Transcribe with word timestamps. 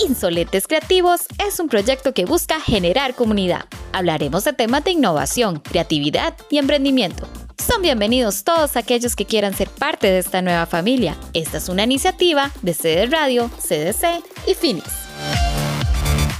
Insolentes 0.00 0.68
Creativos 0.68 1.22
es 1.44 1.58
un 1.58 1.68
proyecto 1.68 2.14
que 2.14 2.24
busca 2.24 2.60
generar 2.60 3.14
comunidad. 3.14 3.64
Hablaremos 3.92 4.44
de 4.44 4.52
temas 4.52 4.84
de 4.84 4.92
innovación, 4.92 5.58
creatividad 5.58 6.34
y 6.50 6.58
emprendimiento. 6.58 7.26
Son 7.58 7.82
bienvenidos 7.82 8.44
todos 8.44 8.76
aquellos 8.76 9.16
que 9.16 9.24
quieran 9.24 9.54
ser 9.54 9.68
parte 9.68 10.06
de 10.06 10.18
esta 10.18 10.40
nueva 10.40 10.66
familia. 10.66 11.16
Esta 11.34 11.58
es 11.58 11.68
una 11.68 11.82
iniciativa 11.82 12.52
de 12.62 12.74
CD 12.74 13.06
Radio, 13.06 13.50
CDC 13.58 14.22
y 14.46 14.54
Finis. 14.54 14.84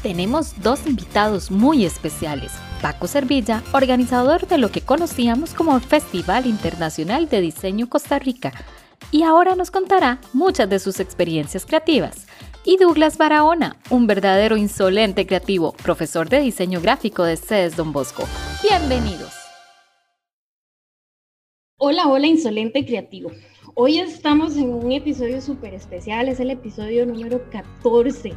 Tenemos 0.04 0.54
dos 0.62 0.86
invitados 0.86 1.50
muy 1.50 1.84
especiales. 1.84 2.52
Paco 2.80 3.08
Servilla, 3.08 3.64
organizador 3.72 4.46
de 4.46 4.58
lo 4.58 4.70
que 4.70 4.82
conocíamos 4.82 5.52
como 5.52 5.80
Festival 5.80 6.46
Internacional 6.46 7.28
de 7.28 7.40
Diseño 7.40 7.88
Costa 7.88 8.20
Rica, 8.20 8.52
y 9.10 9.24
ahora 9.24 9.56
nos 9.56 9.72
contará 9.72 10.20
muchas 10.32 10.70
de 10.70 10.78
sus 10.78 11.00
experiencias 11.00 11.66
creativas. 11.66 12.26
Y 12.70 12.76
Douglas 12.76 13.16
Barahona, 13.16 13.78
un 13.88 14.06
verdadero 14.06 14.58
insolente 14.58 15.26
creativo, 15.26 15.72
profesor 15.72 16.28
de 16.28 16.40
diseño 16.40 16.82
gráfico 16.82 17.24
de 17.24 17.38
CES 17.38 17.76
Don 17.76 17.94
Bosco. 17.94 18.24
Bienvenidos. 18.62 19.32
Hola, 21.78 22.08
hola, 22.08 22.26
insolente 22.26 22.84
creativo. 22.84 23.30
Hoy 23.74 23.96
estamos 23.96 24.58
en 24.58 24.68
un 24.68 24.92
episodio 24.92 25.40
súper 25.40 25.72
especial, 25.72 26.28
es 26.28 26.40
el 26.40 26.50
episodio 26.50 27.06
número 27.06 27.40
14. 27.50 28.34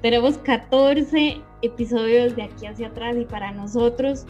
Tenemos 0.00 0.38
14 0.38 1.40
episodios 1.62 2.36
de 2.36 2.42
aquí 2.44 2.66
hacia 2.66 2.86
atrás 2.86 3.16
y 3.20 3.24
para 3.24 3.50
nosotros, 3.50 4.26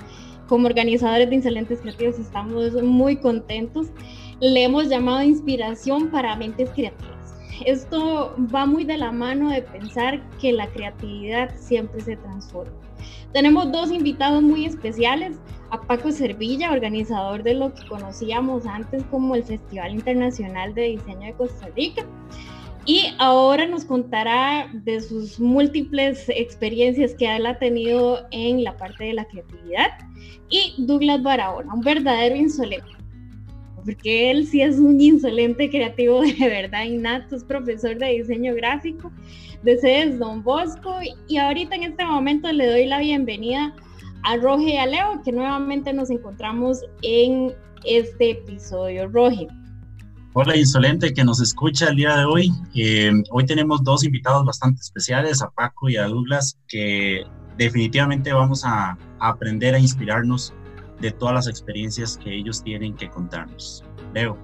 como 0.49 0.67
organizadores 0.67 1.29
de 1.29 1.35
Insolentes 1.35 1.83
Creativos, 1.83 2.19
estamos 2.19 2.73
muy 2.83 3.17
contentos. 3.17 3.89
Le 4.41 4.65
hemos 4.65 4.89
llamado 4.89 5.23
inspiración 5.25 6.11
para 6.11 6.35
mentes 6.37 6.71
creativas 6.71 7.16
esto 7.65 8.35
va 8.55 8.67
muy 8.67 8.85
de 8.85 8.99
la 8.99 9.13
mano 9.13 9.51
de 9.51 9.63
pensar 9.63 10.21
que 10.39 10.53
la 10.53 10.67
creatividad 10.69 11.55
siempre 11.57 12.01
se 12.01 12.17
transforma. 12.17 12.73
Tenemos 13.33 13.71
dos 13.73 13.91
invitados 13.91 14.43
muy 14.43 14.67
especiales, 14.67 15.39
a 15.71 15.81
Paco 15.81 16.13
Servilla, 16.13 16.73
organizador 16.73 17.43
de 17.43 17.55
lo 17.55 17.75
que 17.75 17.87
conocíamos 17.87 18.67
antes 18.67 19.03
como 19.11 19.35
el 19.35 19.43
Festival 19.43 19.93
Internacional 19.93 20.75
de 20.75 20.83
Diseño 20.83 21.27
de 21.27 21.33
Costa 21.35 21.69
Rica. 21.75 22.07
Y 22.85 23.15
ahora 23.19 23.67
nos 23.67 23.85
contará 23.85 24.71
de 24.73 25.01
sus 25.01 25.41
múltiples 25.41 26.29
experiencias 26.29 27.15
que 27.15 27.35
él 27.35 27.47
ha 27.47 27.59
tenido 27.59 28.27
en 28.31 28.63
la 28.63 28.77
parte 28.77 29.05
de 29.05 29.15
la 29.15 29.25
creatividad. 29.25 29.91
Y 30.49 30.75
Douglas 30.79 31.21
Barahona, 31.21 31.75
un 31.75 31.81
verdadero 31.81 32.37
insolente 32.37 32.96
porque 33.87 34.31
él 34.31 34.47
sí 34.47 34.61
es 34.61 34.79
un 34.79 35.01
insolente 35.01 35.71
creativo 35.71 36.21
de 36.21 36.49
verdad 36.49 36.85
innato, 36.85 37.37
es 37.37 37.45
profesor 37.45 37.97
de 37.97 38.19
diseño 38.19 38.55
gráfico 38.55 39.11
de 39.63 39.79
CES 39.79 40.19
Don 40.19 40.43
Bosco 40.43 40.97
y 41.29 41.39
ahorita 41.39 41.77
en 41.77 41.85
este 41.85 42.05
momento 42.05 42.53
le 42.53 42.67
doy 42.67 42.87
la 42.87 42.99
bienvenida 42.99 43.75
a 44.25 44.37
Roge 44.37 44.75
y 44.75 44.77
a 44.77 44.87
Leo, 44.87 45.23
que 45.25 45.33
nuevamente 45.33 45.93
nos 45.93 46.11
encontramos 46.11 46.81
en 47.03 47.53
este 47.85 48.33
episodio. 48.33 49.09
Roge. 49.09 49.47
Hola 50.33 50.57
insolente 50.57 51.15
que 51.15 51.25
nos 51.25 51.41
escucha 51.41 51.89
el 51.89 51.97
día 51.97 52.17
de 52.17 52.25
hoy. 52.25 52.51
Eh, 52.75 53.11
hoy 53.31 53.47
tenemos 53.47 53.83
dos 53.85 54.05
invitados 54.05 54.45
bastante 54.45 54.81
especiales, 54.83 55.41
a 55.43 55.51
Paco 55.51 55.89
y 55.89 55.97
a 55.97 56.09
Douglas, 56.09 56.59
que 56.69 57.23
definitivamente 57.57 58.33
vamos 58.33 58.65
a 58.65 58.99
aprender 59.21 59.75
a 59.75 59.79
inspirarnos 59.79 60.53
de 61.01 61.11
todas 61.11 61.35
las 61.35 61.49
experiencias 61.49 62.19
que 62.23 62.35
ellos 62.35 62.63
tienen 62.63 62.95
que 62.95 63.09
contarnos. 63.09 63.85
Leo. 64.15 64.37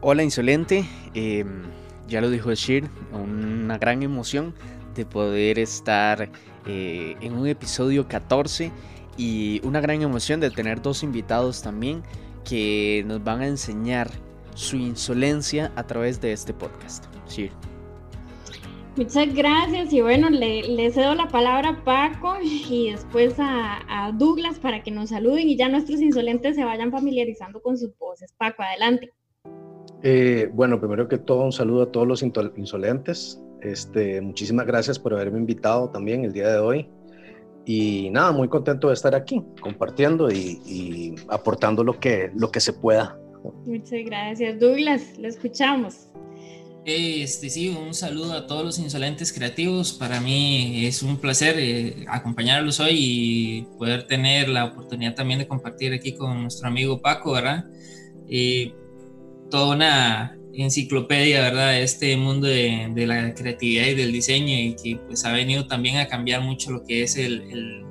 Hola 0.00 0.22
Insolente, 0.22 0.84
em, 1.14 1.62
ya 2.08 2.20
lo 2.20 2.30
dijo 2.30 2.52
Shir, 2.54 2.88
una 3.12 3.76
gran 3.78 4.02
emoción 4.02 4.54
de 4.94 5.04
poder 5.04 5.58
estar 5.58 6.30
eh, 6.66 7.16
en 7.20 7.34
un 7.34 7.46
episodio 7.46 8.08
14 8.08 8.72
y 9.16 9.60
una 9.64 9.80
gran 9.80 10.00
emoción 10.02 10.40
de 10.40 10.50
tener 10.50 10.80
dos 10.80 11.02
invitados 11.02 11.62
también 11.62 12.02
que 12.44 13.04
nos 13.06 13.22
van 13.22 13.42
a 13.42 13.46
enseñar 13.46 14.10
su 14.54 14.76
insolencia 14.76 15.72
a 15.76 15.86
través 15.86 16.20
de 16.20 16.32
este 16.32 16.54
podcast. 16.54 17.04
Shir. 17.28 17.69
Muchas 18.96 19.32
gracias 19.34 19.92
y 19.92 20.00
bueno, 20.00 20.28
le, 20.30 20.90
cedo 20.90 21.14
la 21.14 21.28
palabra 21.28 21.70
a 21.70 21.84
Paco 21.84 22.34
y 22.42 22.90
después 22.90 23.34
a, 23.38 24.12
Douglas 24.14 24.58
para 24.58 24.82
que 24.82 24.90
nos 24.90 25.10
saluden 25.10 25.48
y 25.48 25.56
ya 25.56 25.68
nuestros 25.68 26.00
insolentes 26.00 26.56
se 26.56 26.64
vayan 26.64 26.90
familiarizando 26.90 27.62
con 27.62 27.78
sus 27.78 27.96
voces. 27.98 28.32
Paco, 28.36 28.62
adelante. 28.62 29.10
Eh, 30.02 30.50
bueno, 30.52 30.80
primero 30.80 31.06
que 31.06 31.18
todo 31.18 31.44
un 31.44 31.52
saludo 31.52 31.82
a 31.82 31.92
todos 31.92 32.06
los 32.06 32.22
insolentes. 32.22 33.40
Este, 33.60 34.20
muchísimas 34.20 34.66
gracias 34.66 34.98
por 34.98 35.14
haberme 35.14 35.38
invitado 35.38 35.90
también 35.90 36.24
el 36.24 36.32
día 36.32 36.48
de 36.48 36.58
hoy. 36.58 36.88
Y 37.66 38.10
nada, 38.10 38.32
muy 38.32 38.48
contento 38.48 38.88
de 38.88 38.94
estar 38.94 39.14
aquí 39.14 39.44
compartiendo 39.60 40.30
y, 40.30 40.60
y 40.66 41.14
aportando 41.28 41.84
lo 41.84 42.00
que, 42.00 42.32
lo 42.34 42.50
que 42.50 42.58
se 42.58 42.72
pueda. 42.72 43.16
Muchas 43.64 44.00
gracias. 44.04 44.58
Douglas, 44.58 45.16
lo 45.18 45.28
escuchamos. 45.28 46.10
Este, 46.84 47.50
sí, 47.50 47.68
un 47.68 47.92
saludo 47.92 48.32
a 48.32 48.46
todos 48.46 48.64
los 48.64 48.78
insolentes 48.78 49.32
creativos. 49.32 49.92
Para 49.92 50.20
mí 50.20 50.86
es 50.86 51.02
un 51.02 51.18
placer 51.18 51.56
eh, 51.58 52.04
acompañarlos 52.08 52.80
hoy 52.80 52.94
y 52.96 53.62
poder 53.78 54.06
tener 54.06 54.48
la 54.48 54.64
oportunidad 54.64 55.14
también 55.14 55.40
de 55.40 55.46
compartir 55.46 55.92
aquí 55.92 56.14
con 56.14 56.42
nuestro 56.42 56.68
amigo 56.68 57.00
Paco, 57.00 57.32
¿verdad? 57.32 57.64
toda 59.50 59.74
una 59.74 60.38
enciclopedia, 60.54 61.40
¿verdad? 61.40 61.80
Este 61.80 62.16
mundo 62.16 62.46
de, 62.46 62.92
la 62.94 63.34
creatividad 63.34 63.86
y 63.86 63.94
del 63.94 64.12
diseño 64.12 64.56
y 64.56 64.76
que 64.76 64.96
pues 65.06 65.24
ha 65.24 65.32
venido 65.32 65.66
también 65.66 65.96
a 65.96 66.06
cambiar 66.06 66.40
mucho 66.40 66.70
lo 66.70 66.84
que 66.84 67.02
es 67.02 67.16
el, 67.16 67.42
el, 67.50 67.84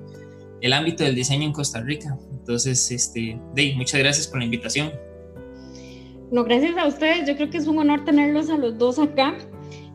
el 0.62 0.74
ámbito 0.74 1.04
del 1.04 1.16
diseño 1.16 1.44
en 1.44 1.54
Costa 1.54 1.82
Rica. 1.82 2.18
Entonces, 2.32 2.90
este, 2.92 3.40
Dave, 3.56 3.74
muchas 3.76 4.00
gracias 4.00 4.28
por 4.28 4.40
la 4.40 4.46
invitación. 4.46 4.92
No, 6.32 6.44
gracias 6.44 6.78
a 6.78 6.88
ustedes. 6.88 7.28
Yo 7.28 7.36
creo 7.36 7.50
que 7.50 7.58
es 7.58 7.68
un 7.68 7.80
honor 7.80 8.06
tenerlos 8.06 8.50
a 8.50 8.58
los 8.58 8.78
dos 8.78 9.00
acá. 9.00 9.36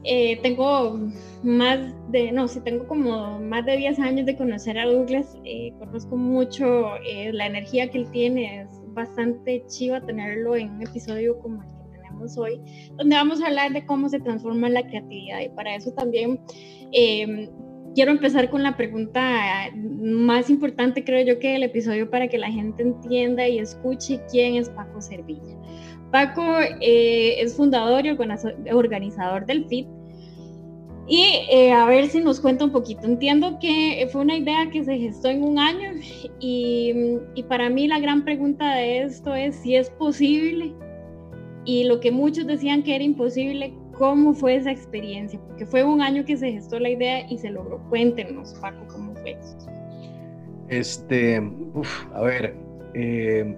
Eh, 0.03 0.39
tengo 0.43 0.99
más 1.43 1.79
de, 2.11 2.33
no, 2.33 2.49
sí, 2.49 2.61
tengo 2.61 2.87
como 2.87 3.39
más 3.41 3.65
de 3.65 3.77
10 3.77 3.99
años 4.01 4.27
de 4.27 4.37
conocer 4.37 4.79
a 4.79 4.87
Douglas. 4.87 5.39
Eh, 5.45 5.73
conozco 5.79 6.17
mucho 6.17 6.97
eh, 7.07 7.33
la 7.33 7.47
energía 7.47 7.89
que 7.89 7.99
él 7.99 8.11
tiene. 8.11 8.63
Es 8.63 8.69
bastante 8.89 9.65
chiva 9.69 10.01
tenerlo 10.01 10.57
en 10.57 10.73
un 10.73 10.83
episodio 10.83 11.39
como 11.39 11.63
el 11.63 11.69
que 11.69 11.99
tenemos 11.99 12.37
hoy, 12.37 12.61
donde 12.97 13.15
vamos 13.15 13.41
a 13.41 13.47
hablar 13.47 13.73
de 13.73 13.87
cómo 13.87 14.09
se 14.09 14.19
transforma 14.19 14.69
la 14.69 14.83
creatividad. 14.83 15.41
Y 15.41 15.51
para 15.51 15.77
eso 15.77 15.93
también 15.93 16.41
quiero 17.95 18.11
empezar 18.11 18.51
con 18.51 18.63
la 18.63 18.77
pregunta 18.77 19.71
más 19.75 20.51
importante, 20.51 21.05
creo 21.05 21.25
yo, 21.25 21.39
que 21.39 21.53
del 21.53 21.63
episodio 21.63 22.11
para 22.11 22.29
que 22.29 22.39
la 22.39 22.51
gente 22.51 22.83
entienda 22.83 23.47
y 23.49 23.59
escuche 23.59 24.21
quién 24.31 24.57
es 24.57 24.69
Paco 24.71 25.01
Servilla. 25.01 25.57
Paco 26.15 26.45
eh, 26.81 27.41
es 27.41 27.57
fundador 27.57 28.07
y 28.07 28.11
organizador 28.71 29.47
del 29.47 29.65
FIT. 29.65 29.89
Y 31.09 31.25
eh, 31.51 31.73
a 31.73 31.87
ver 31.87 32.07
si 32.07 32.21
nos 32.21 32.39
cuenta 32.39 32.67
un 32.67 32.71
poquito. 32.71 33.05
Entiendo 33.05 33.59
que 33.61 34.09
fue 34.13 34.21
una 34.21 34.37
idea 34.37 34.71
que 34.71 34.85
se 34.85 34.97
gestó 34.97 35.29
en 35.29 35.43
un 35.43 35.59
año 35.59 35.91
y, 36.39 37.19
para 37.49 37.69
mí 37.69 37.89
la 37.89 37.99
gran 37.99 38.25
pregunta 38.25 38.77
de 38.77 39.03
esto 39.03 39.35
es 39.35 39.57
si 39.57 39.75
es 39.75 39.91
posible 39.91 40.73
y 41.65 41.83
lo 41.83 41.99
que 41.99 42.13
muchos 42.13 42.47
decían 42.47 42.85
que 42.85 42.95
era 42.95 43.03
imposible, 43.03 43.75
¿cómo 43.99 44.35
fue 44.35 44.55
esa 44.55 44.71
experiencia? 44.71 45.41
Porque 45.49 45.67
fue 45.67 45.83
un 45.83 46.01
año 46.01 46.25
que 46.25 46.37
se 46.37 46.53
gestó 46.53 46.79
la 46.79 46.91
idea 46.91 47.29
y 47.29 47.39
se 47.39 47.51
logró. 47.51 47.83
Cuéntenos, 47.89 48.55
Paco, 48.61 48.87
cómo 48.87 49.17
fue. 49.17 49.37
Este, 50.69 51.43
a 52.15 52.21
ver, 52.23 52.55
eh, 52.95 53.57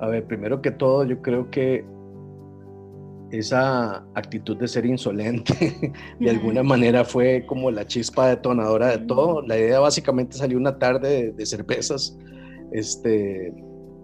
a 0.00 0.08
ver, 0.08 0.26
primero 0.26 0.60
que 0.60 0.70
todo, 0.70 1.04
yo 1.04 1.22
creo 1.22 1.50
que 1.50 1.84
esa 3.30 4.06
actitud 4.14 4.56
de 4.56 4.68
ser 4.68 4.86
insolente 4.86 5.92
de 6.20 6.30
alguna 6.30 6.62
manera 6.62 7.04
fue 7.04 7.44
como 7.46 7.70
la 7.70 7.86
chispa 7.86 8.28
detonadora 8.28 8.88
de 8.88 8.98
todo. 8.98 9.42
La 9.42 9.58
idea 9.58 9.80
básicamente 9.80 10.36
salió 10.36 10.58
una 10.58 10.78
tarde 10.78 11.32
de, 11.32 11.46
cervezas, 11.46 12.16
este, 12.72 13.52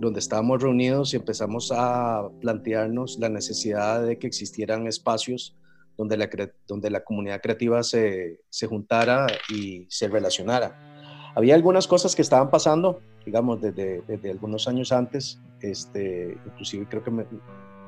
donde 0.00 0.18
estábamos 0.18 0.62
reunidos 0.62 1.12
y 1.12 1.16
empezamos 1.16 1.72
a 1.74 2.28
plantearnos 2.40 3.18
la 3.20 3.28
necesidad 3.28 4.04
de 4.04 4.18
que 4.18 4.26
existieran 4.26 4.86
espacios 4.86 5.56
donde 5.96 6.16
la, 6.16 6.28
donde 6.66 6.90
la 6.90 7.04
comunidad 7.04 7.40
creativa 7.40 7.82
se, 7.82 8.40
se 8.48 8.66
juntara 8.66 9.26
y 9.54 9.86
se 9.88 10.08
relacionara. 10.08 11.32
Había 11.34 11.54
algunas 11.54 11.86
cosas 11.86 12.16
que 12.16 12.22
estaban 12.22 12.50
pasando, 12.50 13.00
digamos, 13.24 13.60
desde, 13.60 14.02
desde 14.06 14.30
algunos 14.30 14.66
años 14.68 14.92
antes, 14.92 15.40
este, 15.60 16.36
inclusive 16.46 16.86
creo 16.88 17.04
que 17.04 17.10
me, 17.10 17.24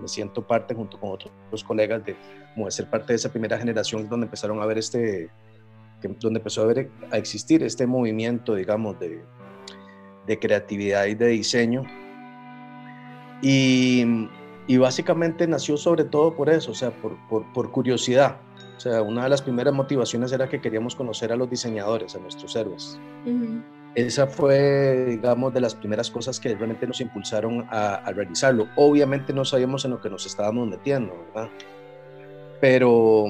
me, 0.01 0.09
siento 0.09 0.47
parte 0.47 0.75
junto 0.75 0.99
con 0.99 1.11
otros 1.13 1.65
colegas 1.65 2.05
de, 2.05 2.17
como 2.55 2.67
de 2.67 2.73
ser 2.73 2.89
parte 2.89 3.13
de 3.13 3.17
esa 3.17 3.31
primera 3.31 3.59
generación 3.59 4.09
donde 4.09 4.27
empezaron 4.27 4.61
a 4.61 4.67
ver 4.67 4.79
este, 4.79 5.31
donde 6.21 6.39
empezó 6.39 6.63
a, 6.63 6.67
ver, 6.67 6.91
a 7.11 7.19
existir 7.19 7.63
este 7.63 7.87
movimiento, 7.87 8.55
digamos, 8.55 8.99
de, 9.01 9.23
de 10.27 10.39
creatividad 10.39 11.07
y 11.07 11.15
de 11.15 11.29
diseño. 11.29 11.85
Y, 13.43 14.29
y, 14.67 14.77
básicamente 14.77 15.47
nació 15.47 15.77
sobre 15.77 16.05
todo 16.05 16.35
por 16.35 16.49
eso, 16.49 16.71
o 16.71 16.75
sea, 16.75 16.91
por, 16.91 17.17
por, 17.29 17.53
por 17.53 17.71
curiosidad. 17.71 18.37
O 18.77 18.81
sea, 18.81 19.03
una 19.03 19.25
de 19.25 19.29
las 19.29 19.43
primeras 19.43 19.75
motivaciones 19.75 20.33
era 20.33 20.49
que 20.49 20.61
queríamos 20.61 20.95
conocer 20.95 21.33
a 21.33 21.37
los 21.37 21.49
diseñadores, 21.49 22.15
a 22.15 22.19
nuestros 22.19 22.55
héroes. 22.57 22.99
Esa 23.95 24.27
fue, 24.27 25.07
digamos, 25.09 25.55
de 25.55 25.61
las 25.61 25.75
primeras 25.75 26.11
cosas 26.11 26.41
que 26.41 26.55
realmente 26.55 26.87
nos 26.87 27.01
impulsaron 27.01 27.67
a, 27.71 27.95
a, 27.97 28.13
realizarlo. 28.13 28.67
Obviamente 28.77 29.33
no 29.33 29.45
sabíamos 29.45 29.85
en 29.85 29.93
lo 29.93 30.01
que 30.01 30.11
nos 30.11 30.27
estábamos 30.27 30.69
metiendo, 30.69 31.17
¿verdad? 31.33 31.49
Pero, 32.61 33.27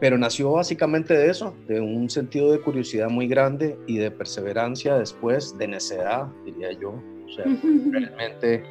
pero 0.00 0.16
nació 0.16 0.52
básicamente 0.52 1.12
de 1.12 1.30
eso, 1.30 1.54
de 1.66 1.80
un 1.80 2.08
sentido 2.08 2.52
de 2.52 2.60
curiosidad 2.60 3.10
muy 3.10 3.28
grande 3.28 3.78
y 3.86 3.98
de 3.98 4.10
perseverancia 4.10 4.96
después, 4.96 5.58
de 5.58 5.68
necedad, 5.68 6.28
diría 6.44 6.72
yo. 6.72 6.90
O 7.26 7.28
sea, 7.30 7.44
realmente 7.92 8.64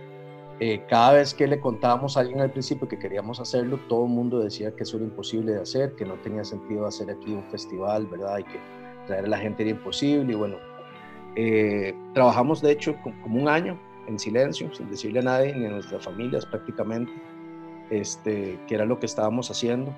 eh, 0.60 0.82
cada 0.90 1.14
vez 1.14 1.36
que 1.36 1.46
le 1.46 1.60
contábamos 1.60 2.18
a 2.18 2.22
alguien 2.22 2.42
al 2.42 2.52
principio 2.52 2.88
que 2.88 2.98
queríamos 2.98 3.40
hacerlo, 3.40 3.80
todo 3.88 4.06
el 4.06 4.12
mundo 4.12 4.40
decía 4.40 4.76
que 4.76 4.84
eso 4.84 4.98
era 4.98 5.06
imposible 5.06 5.54
de 5.54 5.62
hacer, 5.62 5.94
que 5.94 6.04
no 6.04 6.16
tenía 6.16 6.44
sentido 6.44 6.88
hacer 6.88 7.12
aquí 7.12 7.32
un 7.32 7.44
festival, 7.52 8.08
¿verdad? 8.08 8.40
Y 8.40 8.44
que 8.44 8.60
traer 9.06 9.26
a 9.26 9.28
la 9.28 9.38
gente 9.38 9.62
era 9.62 9.72
imposible. 9.72 10.34
Y 10.34 10.36
bueno, 10.36 10.58
eh, 11.40 11.94
trabajamos 12.16 12.64
de 12.64 12.72
hecho 12.72 12.96
como 13.22 13.40
un 13.40 13.48
año 13.48 13.80
en 14.08 14.18
silencio, 14.18 14.74
sin 14.74 14.90
decirle 14.90 15.20
a 15.20 15.24
nadie, 15.24 15.56
ni 15.56 15.68
a 15.68 15.70
nuestras 15.70 16.04
familias 16.04 16.46
prácticamente 16.48 17.14
este, 17.90 18.60
que 18.68 18.76
era 18.76 18.86
lo 18.86 19.00
que 19.00 19.06
estábamos 19.06 19.52
haciendo, 19.52 19.96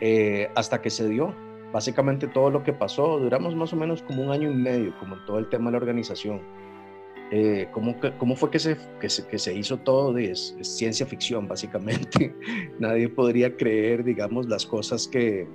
eh, 0.00 0.50
hasta 0.54 0.80
que 0.80 0.90
se 0.90 1.08
dio. 1.08 1.34
Básicamente 1.72 2.28
todo 2.28 2.48
lo 2.48 2.62
que 2.62 2.72
pasó, 2.72 3.18
duramos 3.18 3.54
más 3.54 3.74
o 3.74 3.76
menos 3.76 4.02
como 4.02 4.22
un 4.22 4.30
año 4.30 4.50
y 4.50 4.54
medio, 4.54 4.98
como 4.98 5.16
en 5.16 5.26
todo 5.26 5.38
el 5.38 5.50
tema 5.50 5.66
de 5.66 5.72
la 5.72 5.78
organización. 5.78 6.40
Eh, 7.30 7.68
¿cómo, 7.72 7.94
¿cómo, 8.16 8.36
fue 8.36 8.50
que 8.50 8.58
se, 8.58 8.78
que 8.98 9.10
se, 9.10 9.26
que 9.26 9.38
se 9.38 9.52
hizo 9.52 9.76
todo? 9.76 10.16
Es, 10.16 10.56
es, 10.58 10.78
ciencia 10.78 11.04
ficción, 11.04 11.46
básicamente. 11.46 12.34
Nadie 12.78 13.10
podría 13.10 13.54
creer, 13.54 14.02
digamos, 14.02 14.48
las 14.48 14.64
cosas 14.64 15.06
que, 15.06 15.46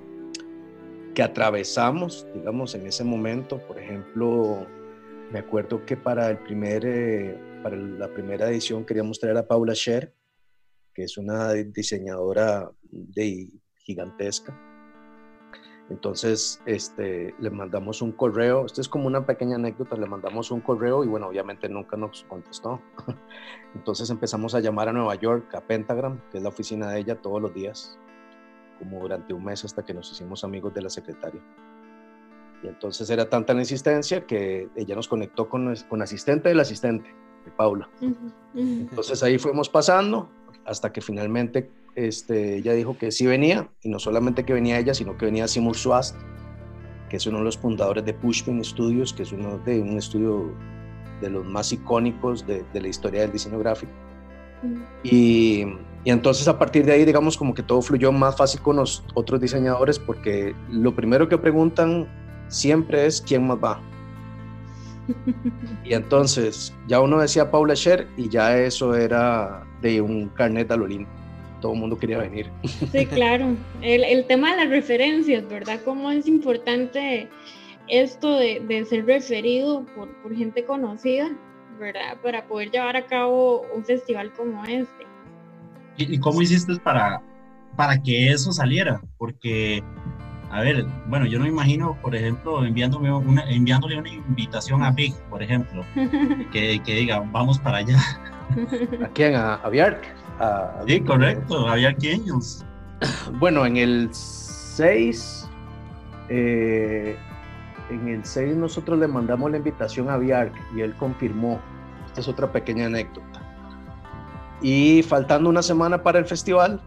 que 1.14 1.22
atravesamos, 1.24 2.28
digamos, 2.32 2.76
en 2.76 2.86
ese 2.86 3.02
momento. 3.02 3.58
Por 3.66 3.80
ejemplo, 3.80 4.68
me 5.34 5.40
acuerdo 5.40 5.84
que 5.84 5.96
para, 5.96 6.30
el 6.30 6.38
primer, 6.38 6.86
eh, 6.86 7.36
para 7.60 7.74
la 7.74 8.06
primera 8.06 8.48
edición 8.48 8.84
queríamos 8.84 9.18
traer 9.18 9.36
a 9.36 9.48
Paula 9.48 9.74
Scher, 9.74 10.14
que 10.94 11.02
es 11.02 11.18
una 11.18 11.52
diseñadora 11.52 12.70
de 12.84 13.50
gigantesca. 13.78 14.56
Entonces, 15.90 16.62
este, 16.66 17.34
le 17.40 17.50
mandamos 17.50 18.00
un 18.00 18.12
correo, 18.12 18.64
esto 18.64 18.80
es 18.80 18.88
como 18.88 19.08
una 19.08 19.26
pequeña 19.26 19.56
anécdota, 19.56 19.96
le 19.96 20.06
mandamos 20.06 20.52
un 20.52 20.60
correo 20.60 21.02
y 21.02 21.08
bueno, 21.08 21.26
obviamente 21.26 21.68
nunca 21.68 21.96
nos 21.96 22.22
contestó. 22.28 22.80
Entonces 23.74 24.10
empezamos 24.10 24.54
a 24.54 24.60
llamar 24.60 24.90
a 24.90 24.92
Nueva 24.92 25.16
York, 25.16 25.52
a 25.56 25.62
Pentagram, 25.62 26.20
que 26.30 26.36
es 26.38 26.44
la 26.44 26.50
oficina 26.50 26.90
de 26.90 27.00
ella, 27.00 27.20
todos 27.20 27.42
los 27.42 27.52
días, 27.52 27.98
como 28.78 29.00
durante 29.00 29.34
un 29.34 29.44
mes 29.44 29.64
hasta 29.64 29.84
que 29.84 29.94
nos 29.94 30.12
hicimos 30.12 30.44
amigos 30.44 30.72
de 30.74 30.82
la 30.82 30.90
secretaria. 30.90 31.42
Y 32.64 32.68
entonces 32.68 33.10
era 33.10 33.28
tanta 33.28 33.52
la 33.52 33.60
insistencia 33.60 34.26
que 34.26 34.68
ella 34.74 34.96
nos 34.96 35.06
conectó 35.06 35.50
con, 35.50 35.74
con 35.88 36.00
asistente 36.00 36.48
del 36.48 36.60
asistente, 36.60 37.14
de 37.44 37.50
Paula. 37.50 37.90
Entonces 38.54 39.22
ahí 39.22 39.38
fuimos 39.38 39.68
pasando, 39.68 40.30
hasta 40.64 40.90
que 40.90 41.02
finalmente 41.02 41.70
este, 41.94 42.56
ella 42.56 42.72
dijo 42.72 42.96
que 42.96 43.12
sí 43.12 43.26
venía, 43.26 43.68
y 43.82 43.90
no 43.90 43.98
solamente 43.98 44.44
que 44.44 44.54
venía 44.54 44.78
ella, 44.78 44.94
sino 44.94 45.18
que 45.18 45.26
venía 45.26 45.46
Simur 45.46 45.76
Swast, 45.76 46.16
que 47.10 47.18
es 47.18 47.26
uno 47.26 47.38
de 47.38 47.44
los 47.44 47.58
fundadores 47.58 48.02
de 48.06 48.14
Pushpin 48.14 48.64
Studios, 48.64 49.12
que 49.12 49.24
es 49.24 49.32
uno 49.32 49.58
de 49.58 49.82
un 49.82 49.98
estudio 49.98 50.50
de 51.20 51.28
los 51.28 51.44
más 51.44 51.70
icónicos 51.70 52.46
de, 52.46 52.64
de 52.72 52.80
la 52.80 52.88
historia 52.88 53.20
del 53.20 53.32
diseño 53.32 53.58
gráfico. 53.58 53.92
Y, 55.02 55.66
y, 56.02 56.10
entonces 56.10 56.48
a 56.48 56.58
partir 56.58 56.86
de 56.86 56.92
ahí, 56.92 57.04
digamos, 57.04 57.36
como 57.36 57.52
que 57.52 57.62
todo 57.62 57.82
fluyó 57.82 58.10
más 58.10 58.38
fácil 58.38 58.62
con 58.62 58.76
los 58.76 59.04
otros 59.12 59.38
diseñadores, 59.38 59.98
porque 59.98 60.56
lo 60.70 60.96
primero 60.96 61.28
que 61.28 61.36
preguntan 61.36 62.08
siempre 62.54 63.04
es 63.06 63.20
quién 63.20 63.46
más 63.46 63.58
va. 63.58 63.80
Y 65.84 65.92
entonces 65.92 66.72
ya 66.86 67.00
uno 67.00 67.18
decía 67.18 67.50
Paula 67.50 67.76
Scher 67.76 68.08
y 68.16 68.28
ya 68.28 68.56
eso 68.56 68.94
era 68.94 69.66
de 69.82 70.00
un 70.00 70.28
carnet 70.30 70.70
al 70.70 70.82
Olimpo. 70.82 71.10
Todo 71.60 71.72
el 71.74 71.80
mundo 71.80 71.98
quería 71.98 72.18
venir. 72.18 72.50
Sí, 72.92 73.06
claro. 73.06 73.56
El, 73.82 74.04
el, 74.04 74.26
tema 74.26 74.52
de 74.52 74.64
las 74.64 74.70
referencias, 74.70 75.46
¿verdad? 75.48 75.80
Cómo 75.84 76.10
es 76.10 76.26
importante 76.26 77.28
esto 77.88 78.38
de, 78.38 78.60
de 78.60 78.84
ser 78.84 79.04
referido 79.04 79.84
por, 79.94 80.08
por, 80.22 80.34
gente 80.34 80.64
conocida, 80.64 81.30
¿verdad? 81.78 82.16
Para 82.22 82.46
poder 82.46 82.70
llevar 82.70 82.96
a 82.96 83.06
cabo 83.06 83.62
un 83.74 83.84
festival 83.84 84.32
como 84.32 84.64
este. 84.64 85.06
¿Y, 85.96 86.14
y 86.14 86.18
cómo 86.18 86.40
hiciste 86.40 86.76
para, 86.76 87.20
para 87.76 88.00
que 88.00 88.30
eso 88.30 88.52
saliera? 88.52 89.02
Porque 89.18 89.82
a 90.54 90.60
ver, 90.60 90.86
bueno, 91.08 91.26
yo 91.26 91.38
no 91.38 91.46
me 91.46 91.50
imagino, 91.50 91.98
por 92.00 92.14
ejemplo, 92.14 92.64
enviándome 92.64 93.12
una, 93.12 93.42
enviándole 93.50 93.98
una 93.98 94.08
invitación 94.08 94.84
a 94.84 94.92
Big, 94.92 95.12
por 95.28 95.42
ejemplo, 95.42 95.84
que, 96.52 96.80
que 96.80 96.94
diga, 96.94 97.24
vamos 97.32 97.58
para 97.58 97.78
allá. 97.78 97.98
¿A 99.04 99.08
quién? 99.08 99.34
¿A, 99.34 99.54
a 99.54 100.84
sí, 100.86 101.00
correcto, 101.00 101.68
a. 101.68 101.76
Bueno, 103.32 103.66
en 103.66 103.78
el 103.78 104.08
6, 104.12 105.50
eh, 106.28 107.16
en 107.90 108.08
el 108.08 108.24
6 108.24 108.54
nosotros 108.54 109.00
le 109.00 109.08
mandamos 109.08 109.50
la 109.50 109.56
invitación 109.56 110.08
a 110.08 110.18
Bjark 110.18 110.54
y 110.76 110.82
él 110.82 110.94
confirmó. 110.94 111.60
Esta 112.06 112.20
es 112.20 112.28
otra 112.28 112.52
pequeña 112.52 112.86
anécdota. 112.86 113.42
Y 114.62 115.02
faltando 115.02 115.50
una 115.50 115.62
semana 115.62 116.00
para 116.04 116.20
el 116.20 116.26
festival, 116.26 116.80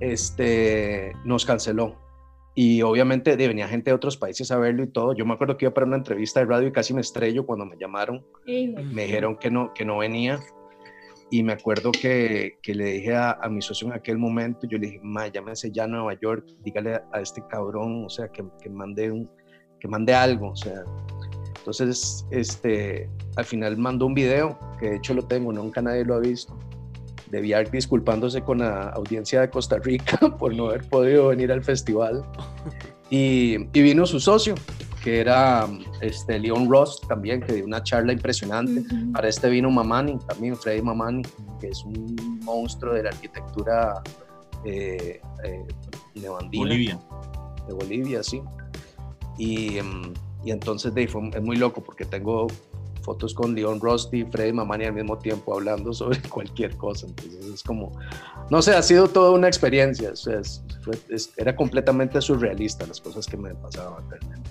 este, 0.00 1.12
nos 1.22 1.46
canceló 1.46 2.05
y 2.58 2.80
obviamente 2.80 3.36
venía 3.36 3.68
gente 3.68 3.90
de 3.90 3.94
otros 3.94 4.16
países 4.16 4.50
a 4.50 4.56
verlo 4.56 4.82
y 4.82 4.86
todo. 4.86 5.12
Yo 5.14 5.26
me 5.26 5.34
acuerdo 5.34 5.58
que 5.58 5.66
iba 5.66 5.74
para 5.74 5.86
una 5.86 5.96
entrevista 5.96 6.40
de 6.40 6.46
radio 6.46 6.68
y 6.68 6.72
casi 6.72 6.94
me 6.94 7.02
estrello 7.02 7.44
cuando 7.44 7.66
me 7.66 7.76
llamaron. 7.76 8.24
Me 8.46 9.04
dijeron 9.04 9.36
que 9.36 9.50
no, 9.50 9.74
que 9.74 9.84
no 9.84 9.98
venía. 9.98 10.40
Y 11.30 11.42
me 11.42 11.52
acuerdo 11.52 11.92
que, 11.92 12.56
que 12.62 12.74
le 12.74 12.84
dije 12.92 13.14
a, 13.14 13.32
a, 13.32 13.50
mi 13.50 13.60
socio 13.60 13.88
en 13.88 13.92
aquel 13.92 14.16
momento, 14.16 14.66
yo 14.66 14.78
le 14.78 14.86
dije, 14.86 15.00
ma, 15.02 15.28
llámese 15.28 15.70
ya 15.70 15.84
a 15.84 15.86
Nueva 15.86 16.18
York, 16.18 16.46
dígale 16.62 16.98
a 17.12 17.20
este 17.20 17.42
cabrón, 17.46 18.06
o 18.06 18.08
sea, 18.08 18.28
que, 18.28 18.42
que, 18.62 18.70
mande, 18.70 19.10
un, 19.10 19.28
que 19.78 19.88
mande 19.88 20.14
algo, 20.14 20.50
o 20.52 20.56
sea. 20.56 20.82
Entonces, 21.58 22.24
este, 22.30 23.10
al 23.36 23.44
final 23.44 23.76
mandó 23.76 24.06
un 24.06 24.14
video, 24.14 24.58
que 24.78 24.90
de 24.90 24.96
hecho 24.96 25.12
lo 25.12 25.26
tengo, 25.26 25.52
nunca 25.52 25.82
nadie 25.82 26.04
lo 26.04 26.14
ha 26.14 26.20
visto, 26.20 26.56
de 27.30 27.68
disculpándose 27.70 28.42
con 28.42 28.58
la 28.58 28.90
audiencia 28.90 29.40
de 29.40 29.50
Costa 29.50 29.78
Rica 29.78 30.18
por 30.38 30.54
no 30.54 30.66
haber 30.66 30.88
podido 30.88 31.28
venir 31.28 31.52
al 31.52 31.62
festival. 31.62 32.24
Y, 33.10 33.56
y 33.72 33.82
vino 33.82 34.04
su 34.06 34.18
socio, 34.18 34.54
que 35.02 35.20
era 35.20 35.68
este, 36.00 36.38
Leon 36.38 36.68
Ross 36.68 37.00
también, 37.08 37.40
que 37.40 37.52
dio 37.54 37.64
una 37.64 37.82
charla 37.82 38.12
impresionante. 38.12 38.80
Uh 38.80 38.84
-huh. 38.84 39.12
Para 39.12 39.28
este 39.28 39.48
vino 39.48 39.70
Mamani, 39.70 40.18
también 40.26 40.56
Freddy 40.56 40.82
Mamani, 40.82 41.22
que 41.60 41.68
es 41.68 41.84
un 41.84 42.40
monstruo 42.42 42.94
de 42.94 43.04
la 43.04 43.10
arquitectura 43.10 44.02
eh, 44.64 45.20
eh, 45.44 45.66
de 46.14 46.28
Bolivia. 46.28 46.98
De 47.68 47.74
Bolivia, 47.74 48.22
sí. 48.22 48.42
Y, 49.38 49.78
y 50.44 50.50
entonces 50.50 50.94
de, 50.94 51.06
fue, 51.06 51.28
es 51.34 51.42
muy 51.42 51.56
loco 51.56 51.82
porque 51.82 52.04
tengo 52.04 52.46
fotos 53.06 53.32
con 53.32 53.54
Leon 53.54 53.80
Rusty 53.80 54.22
y 54.22 54.24
Freddy 54.24 54.52
Mamani 54.52 54.84
al 54.84 54.92
mismo 54.92 55.16
tiempo 55.16 55.54
hablando 55.54 55.92
sobre 55.92 56.20
cualquier 56.28 56.76
cosa. 56.76 57.06
Entonces 57.06 57.46
es 57.46 57.62
como, 57.62 57.92
no 58.50 58.60
sé, 58.60 58.74
ha 58.74 58.82
sido 58.82 59.08
toda 59.08 59.30
una 59.30 59.46
experiencia. 59.46 60.10
O 60.10 60.16
sea, 60.16 60.40
es, 60.40 60.62
fue, 60.82 60.94
es, 61.08 61.32
era 61.36 61.54
completamente 61.54 62.20
surrealista 62.20 62.84
las 62.86 63.00
cosas 63.00 63.24
que 63.26 63.36
me 63.36 63.54
pasaban 63.54 64.10
realmente. 64.10 64.50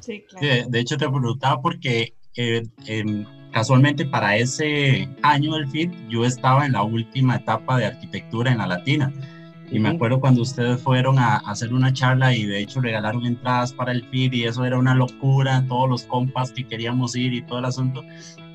Sí, 0.00 0.24
claro. 0.28 0.46
de, 0.46 0.66
de, 0.68 0.78
hecho, 0.78 0.98
te 0.98 1.08
preguntaba 1.08 1.60
porque 1.60 2.14
eh, 2.36 2.62
eh, 2.86 3.26
casualmente 3.50 4.04
para 4.04 4.36
ese 4.36 5.08
año 5.22 5.54
del 5.54 5.66
FIT 5.68 5.92
yo 6.10 6.26
estaba 6.26 6.66
en 6.66 6.72
la 6.72 6.82
última 6.82 7.36
etapa 7.36 7.78
de 7.78 7.86
arquitectura 7.86 8.52
en 8.52 8.58
la 8.58 8.66
Latina. 8.66 9.10
Y 9.70 9.78
me 9.80 9.88
acuerdo 9.88 10.20
cuando 10.20 10.42
ustedes 10.42 10.80
fueron 10.80 11.18
a, 11.18 11.34
a, 11.34 11.50
hacer 11.50 11.74
una 11.74 11.92
charla 11.92 12.34
y 12.34 12.44
de 12.44 12.60
hecho 12.60 12.80
regalaron 12.80 13.26
entradas 13.26 13.72
para 13.72 13.92
el 13.92 14.04
FIT 14.04 14.34
y 14.34 14.44
eso 14.44 14.64
era 14.64 14.78
una 14.78 14.94
locura, 14.94 15.64
todos 15.66 15.88
los 15.88 16.02
compas 16.04 16.52
que 16.52 16.64
queríamos 16.64 17.16
ir 17.16 17.32
y 17.32 17.42
todo 17.42 17.58
el 17.58 17.64
asunto. 17.64 18.04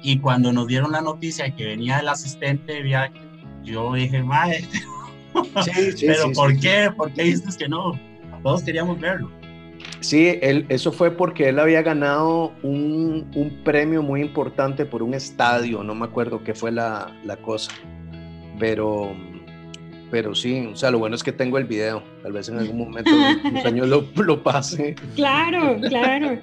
Y 0.03 0.19
cuando 0.19 0.53
nos 0.53 0.67
dieron 0.67 0.91
la 0.91 1.01
noticia 1.01 1.53
que 1.53 1.65
venía 1.65 1.99
el 1.99 2.07
asistente 2.07 2.73
de 2.73 2.81
viaje, 2.81 3.13
yo 3.63 3.93
dije, 3.93 4.23
madre, 4.23 4.61
sí, 5.63 5.91
sí, 5.95 6.05
pero 6.07 6.23
sí, 6.23 6.33
¿por 6.33 6.59
qué? 6.59 6.89
¿Por 6.95 7.11
qué 7.11 7.23
dices 7.23 7.57
que 7.57 7.67
no? 7.67 7.99
Todos 8.41 8.63
queríamos 8.63 8.99
verlo. 8.99 9.29
Sí, 9.99 10.39
él, 10.41 10.65
eso 10.69 10.91
fue 10.91 11.11
porque 11.11 11.49
él 11.49 11.59
había 11.59 11.81
ganado 11.81 12.53
un, 12.63 13.29
un, 13.35 13.61
premio 13.63 14.01
muy 14.01 14.21
importante 14.21 14.85
por 14.85 15.03
un 15.03 15.13
estadio, 15.13 15.83
no 15.83 15.93
me 15.93 16.05
acuerdo 16.05 16.43
qué 16.43 16.55
fue 16.55 16.71
la, 16.71 17.15
la 17.23 17.37
cosa, 17.37 17.71
pero 18.57 19.15
pero 20.11 20.35
sí, 20.35 20.67
o 20.71 20.75
sea, 20.75 20.91
lo 20.91 20.99
bueno 20.99 21.15
es 21.15 21.23
que 21.23 21.31
tengo 21.31 21.57
el 21.57 21.63
video, 21.63 22.03
tal 22.21 22.33
vez 22.33 22.49
en 22.49 22.59
algún 22.59 22.77
momento 22.77 23.09
mis 23.51 23.65
años 23.65 23.87
lo, 23.87 24.05
lo, 24.15 24.43
pase. 24.43 24.95
Claro, 25.15 25.79
claro. 25.87 26.37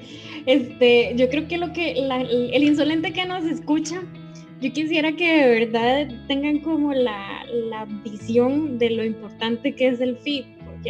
Este, 0.47 1.13
yo 1.15 1.29
creo 1.29 1.47
que 1.47 1.59
lo 1.59 1.73
que 1.73 1.95
la, 1.95 2.23
el 2.23 2.65
insolente 2.65 3.13
que 3.13 3.27
nos 3.27 3.45
escucha, 3.45 4.03
yo 4.63 4.73
quisiera 4.73 5.13
que 5.13 5.31
de 5.31 5.61
verdad 5.61 6.09
tengan 6.27 6.61
como 6.61 6.95
la, 6.95 7.45
la 7.71 7.85
visión 8.03 8.79
de 8.79 8.91
lo 8.91 9.05
importante 9.05 9.75
que 9.75 9.89
es 9.89 10.01
el 10.01 10.17
FIT, 10.17 10.47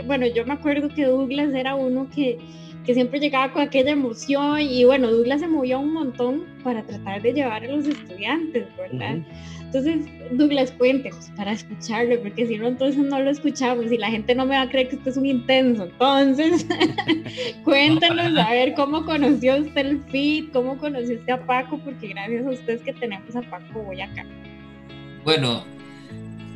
bueno, 0.07 0.27
yo 0.27 0.45
me 0.47 0.53
acuerdo 0.53 0.89
que 0.89 1.05
Douglas 1.05 1.53
era 1.55 1.75
uno 1.75 2.09
que, 2.15 2.39
que 2.85 2.95
siempre 2.95 3.21
llegaba 3.21 3.53
con 3.53 3.63
aquella 3.63 3.91
emoción 3.91 4.61
y 4.61 4.85
bueno, 4.85 5.11
Douglas 5.11 5.41
se 5.41 5.49
movía 5.49 5.79
un 5.79 5.93
montón 5.93 6.45
para 6.63 6.83
tratar 6.83 7.23
de 7.23 7.33
llevar 7.33 7.65
a 7.65 7.69
los 7.69 7.87
estudiantes, 7.87 8.67
¿verdad? 8.77 9.19
Entonces, 9.69 10.07
Douglas, 10.31 10.73
cuéntenos 10.79 11.27
para 11.37 11.53
escucharlo, 11.53 12.19
porque 12.23 12.47
si 12.47 12.57
no, 12.57 12.69
entonces 12.69 13.05
no 13.05 13.21
lo 13.21 13.29
escuchamos 13.29 13.93
y 13.93 13.99
la 13.99 14.11
gente 14.11 14.35
no 14.35 14.47
me 14.47 14.57
va 14.57 14.63
a 14.63 14.69
creer 14.71 14.89
que 14.89 14.97
usted 14.97 15.11
es 15.11 15.17
un 15.19 15.27
intenso. 15.27 15.85
Entonces, 15.85 16.67
cuéntenos 17.65 18.35
a 18.39 18.51
ver 18.51 18.73
cómo 18.73 19.05
conoció 19.05 19.59
usted 19.59 19.87
el 19.87 20.03
FIT, 20.05 20.53
cómo 20.53 20.79
conoció 20.79 21.17
usted 21.17 21.35
a 21.35 21.45
Paco, 21.45 21.79
porque 21.85 22.09
gracias 22.09 22.47
a 22.47 22.51
ustedes 22.51 22.81
que 22.81 22.95
tenemos 22.95 23.37
a 23.37 23.43
Paco 23.43 23.85
hoy 23.87 24.01
acá. 24.01 24.25
Bueno, 25.23 25.65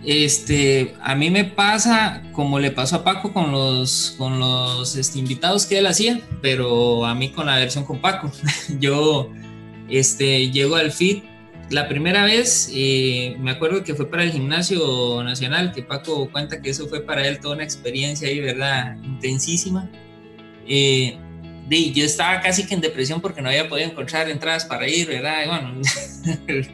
este, 0.06 0.94
a 1.02 1.14
mí 1.14 1.28
me 1.28 1.44
pasa 1.44 2.22
como 2.32 2.58
le 2.58 2.70
pasó 2.70 2.96
a 2.96 3.04
Paco 3.04 3.34
con 3.34 3.52
los, 3.52 4.14
con 4.16 4.40
los 4.40 4.96
este, 4.96 5.18
invitados 5.18 5.66
que 5.66 5.76
él 5.76 5.86
hacía, 5.86 6.18
pero 6.40 7.04
a 7.04 7.14
mí 7.14 7.28
con 7.28 7.44
la 7.44 7.56
versión 7.56 7.84
con 7.84 8.00
Paco. 8.00 8.32
Yo 8.80 9.30
este, 9.90 10.50
llego 10.50 10.76
al 10.76 10.92
FIT 10.92 11.31
la 11.70 11.88
primera 11.88 12.24
vez, 12.24 12.70
eh, 12.74 13.36
me 13.40 13.50
acuerdo 13.50 13.82
que 13.82 13.94
fue 13.94 14.10
para 14.10 14.24
el 14.24 14.32
gimnasio 14.32 15.22
nacional, 15.22 15.72
que 15.72 15.82
Paco 15.82 16.30
cuenta 16.30 16.60
que 16.60 16.70
eso 16.70 16.88
fue 16.88 17.00
para 17.00 17.26
él 17.26 17.40
toda 17.40 17.54
una 17.54 17.64
experiencia 17.64 18.28
ahí, 18.28 18.40
¿verdad? 18.40 18.96
Intensísima. 19.02 19.90
Eh, 20.66 21.16
yo 21.68 22.04
estaba 22.04 22.40
casi 22.40 22.66
que 22.66 22.74
en 22.74 22.80
depresión 22.80 23.20
porque 23.20 23.40
no 23.40 23.48
había 23.48 23.68
podido 23.68 23.88
encontrar 23.88 24.28
entradas 24.28 24.64
para 24.64 24.86
ir, 24.88 25.08
¿verdad? 25.08 25.46
bueno, 25.46 25.80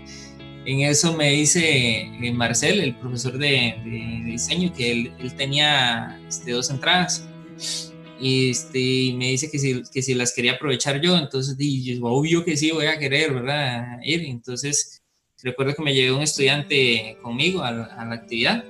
en 0.64 0.80
eso 0.80 1.14
me 1.14 1.30
dice 1.30 2.00
eh, 2.00 2.32
Marcel, 2.32 2.80
el 2.80 2.96
profesor 2.96 3.38
de, 3.38 3.76
diseño, 4.24 4.72
que 4.72 4.92
él, 4.92 5.34
tenía 5.36 6.20
este, 6.28 6.52
dos 6.52 6.70
entradas 6.70 7.28
y 8.20 8.50
este, 8.50 9.14
me 9.16 9.30
dice 9.30 9.50
que 9.50 9.58
si, 9.58 9.82
que 9.92 10.02
si 10.02 10.14
las 10.14 10.32
quería 10.32 10.52
aprovechar 10.52 11.00
yo, 11.00 11.16
entonces 11.16 11.56
dije, 11.56 11.98
obvio 12.02 12.44
que 12.44 12.56
sí, 12.56 12.70
voy 12.70 12.86
a 12.86 12.98
querer, 12.98 13.32
¿verdad? 13.32 13.98
Ir. 14.02 14.22
Entonces, 14.24 15.02
recuerdo 15.42 15.74
que 15.74 15.82
me 15.82 15.94
llevé 15.94 16.12
un 16.12 16.22
estudiante 16.22 17.16
conmigo 17.22 17.62
a, 17.62 17.68
a 17.68 18.04
la 18.04 18.14
actividad 18.14 18.64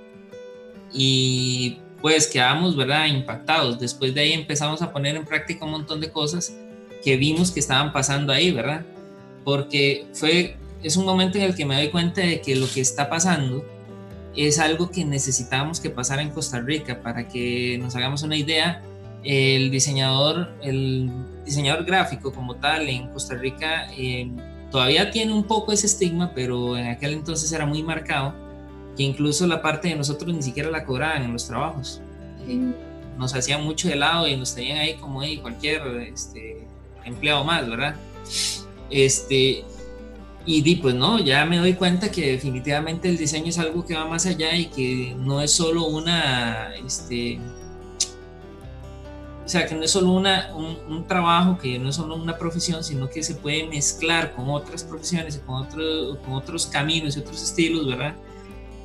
y 0.93 1.79
pues 2.01 2.27
quedamos, 2.27 2.77
¿verdad? 2.77 3.07
Impactados. 3.07 3.79
Después 3.81 4.15
de 4.15 4.21
ahí 4.21 4.33
empezamos 4.33 4.83
a 4.83 4.93
poner 4.93 5.17
en 5.17 5.25
práctica 5.25 5.65
un 5.65 5.73
montón 5.73 6.01
de 6.01 6.11
cosas 6.11 6.55
que 7.03 7.17
vimos 7.17 7.51
que 7.51 7.61
estaban 7.61 7.93
pasando 7.93 8.33
ahí, 8.33 8.51
¿verdad? 8.51 8.85
Porque 9.45 10.07
fue, 10.13 10.57
es 10.83 10.97
un 10.97 11.07
momento 11.07 11.39
en 11.39 11.45
el 11.45 11.55
que 11.55 11.65
me 11.65 11.77
doy 11.77 11.89
cuenta 11.89 12.21
de 12.21 12.41
que 12.41 12.55
lo 12.55 12.69
que 12.69 12.81
está 12.81 13.09
pasando 13.09 13.65
es 14.37 14.59
algo 14.59 14.91
que 14.91 15.05
necesitábamos 15.05 15.81
que 15.81 15.91
pasara 15.91 16.23
en 16.23 16.31
Costa 16.31 16.61
Rica 16.61 17.03
para 17.03 17.27
que 17.29 17.79
nos 17.81 17.97
hagamos 17.97 18.23
una 18.23 18.37
idea 18.37 18.83
el 19.25 19.71
diseñador, 19.71 20.49
el 20.63 21.11
diseñador 21.45 21.85
gráfico 21.85 22.33
como 22.33 22.57
tal 22.57 22.89
en 22.89 23.09
Costa 23.09 23.35
Rica 23.35 23.89
eh, 23.97 24.31
todavía 24.71 25.11
tiene 25.11 25.33
un 25.33 25.45
poco 25.45 25.73
ese 25.73 25.87
estigma, 25.87 26.33
pero 26.35 26.77
en 26.77 26.87
aquel 26.87 27.15
entonces 27.15 27.51
era 27.53 27.67
muy 27.67 27.83
marcado, 27.83 28.35
que 28.97 29.03
incluso 29.03 29.47
la 29.47 29.63
parte 29.63 29.89
de 29.89 29.97
nosotros 29.97 30.35
ni 30.35 30.43
siquiera 30.43 30.71
la 30.71 30.85
cobraban 30.85 31.23
en 31.23 31.33
los 31.33 31.47
trabajos. 31.47 32.01
Nos 33.17 33.35
hacían 33.35 33.65
mucho 33.65 33.89
de 33.89 33.97
lado 33.97 34.29
y 34.29 34.37
nos 34.37 34.55
tenían 34.55 34.79
ahí 34.79 34.95
como 34.95 35.21
cualquier 35.43 35.83
este, 36.13 36.67
empleado 37.05 37.45
más, 37.45 37.69
¿verdad? 37.69 37.97
Este, 38.91 39.65
y 40.47 40.63
di, 40.63 40.77
pues 40.77 40.95
no, 40.95 41.19
ya 41.19 41.45
me 41.45 41.59
doy 41.59 41.75
cuenta 41.75 42.11
que 42.11 42.33
definitivamente 42.33 43.09
el 43.09 43.19
diseño 43.19 43.49
es 43.49 43.59
algo 43.59 43.85
que 43.85 43.95
va 43.95 44.07
más 44.07 44.25
allá 44.25 44.57
y 44.57 44.67
que 44.67 45.15
no 45.19 45.43
es 45.43 45.53
solo 45.53 45.87
una, 45.87 46.75
este, 46.77 47.39
o 49.49 49.51
sea, 49.51 49.65
que 49.65 49.75
no 49.75 49.83
es 49.83 49.93
solo 49.93 50.13
una, 50.13 50.55
un, 50.55 51.07
trabajo, 51.07 51.57
que 51.57 51.79
no 51.79 51.89
es 51.89 51.95
solo 51.95 52.17
una 52.17 52.37
profesión, 52.37 52.85
sino 52.85 53.09
que 53.09 53.23
se 53.23 53.35
puede 53.35 53.67
mezclar 53.67 54.35
con 54.35 54.51
otras 54.51 54.85
profesiones 54.85 55.37
y 55.37 55.39
con, 55.39 55.63
otro, 55.65 56.21
con 56.23 56.35
otros 56.35 56.67
caminos 56.67 57.17
y 57.17 57.21
otros 57.21 57.43
estilos, 57.43 57.87
¿verdad? 57.87 58.15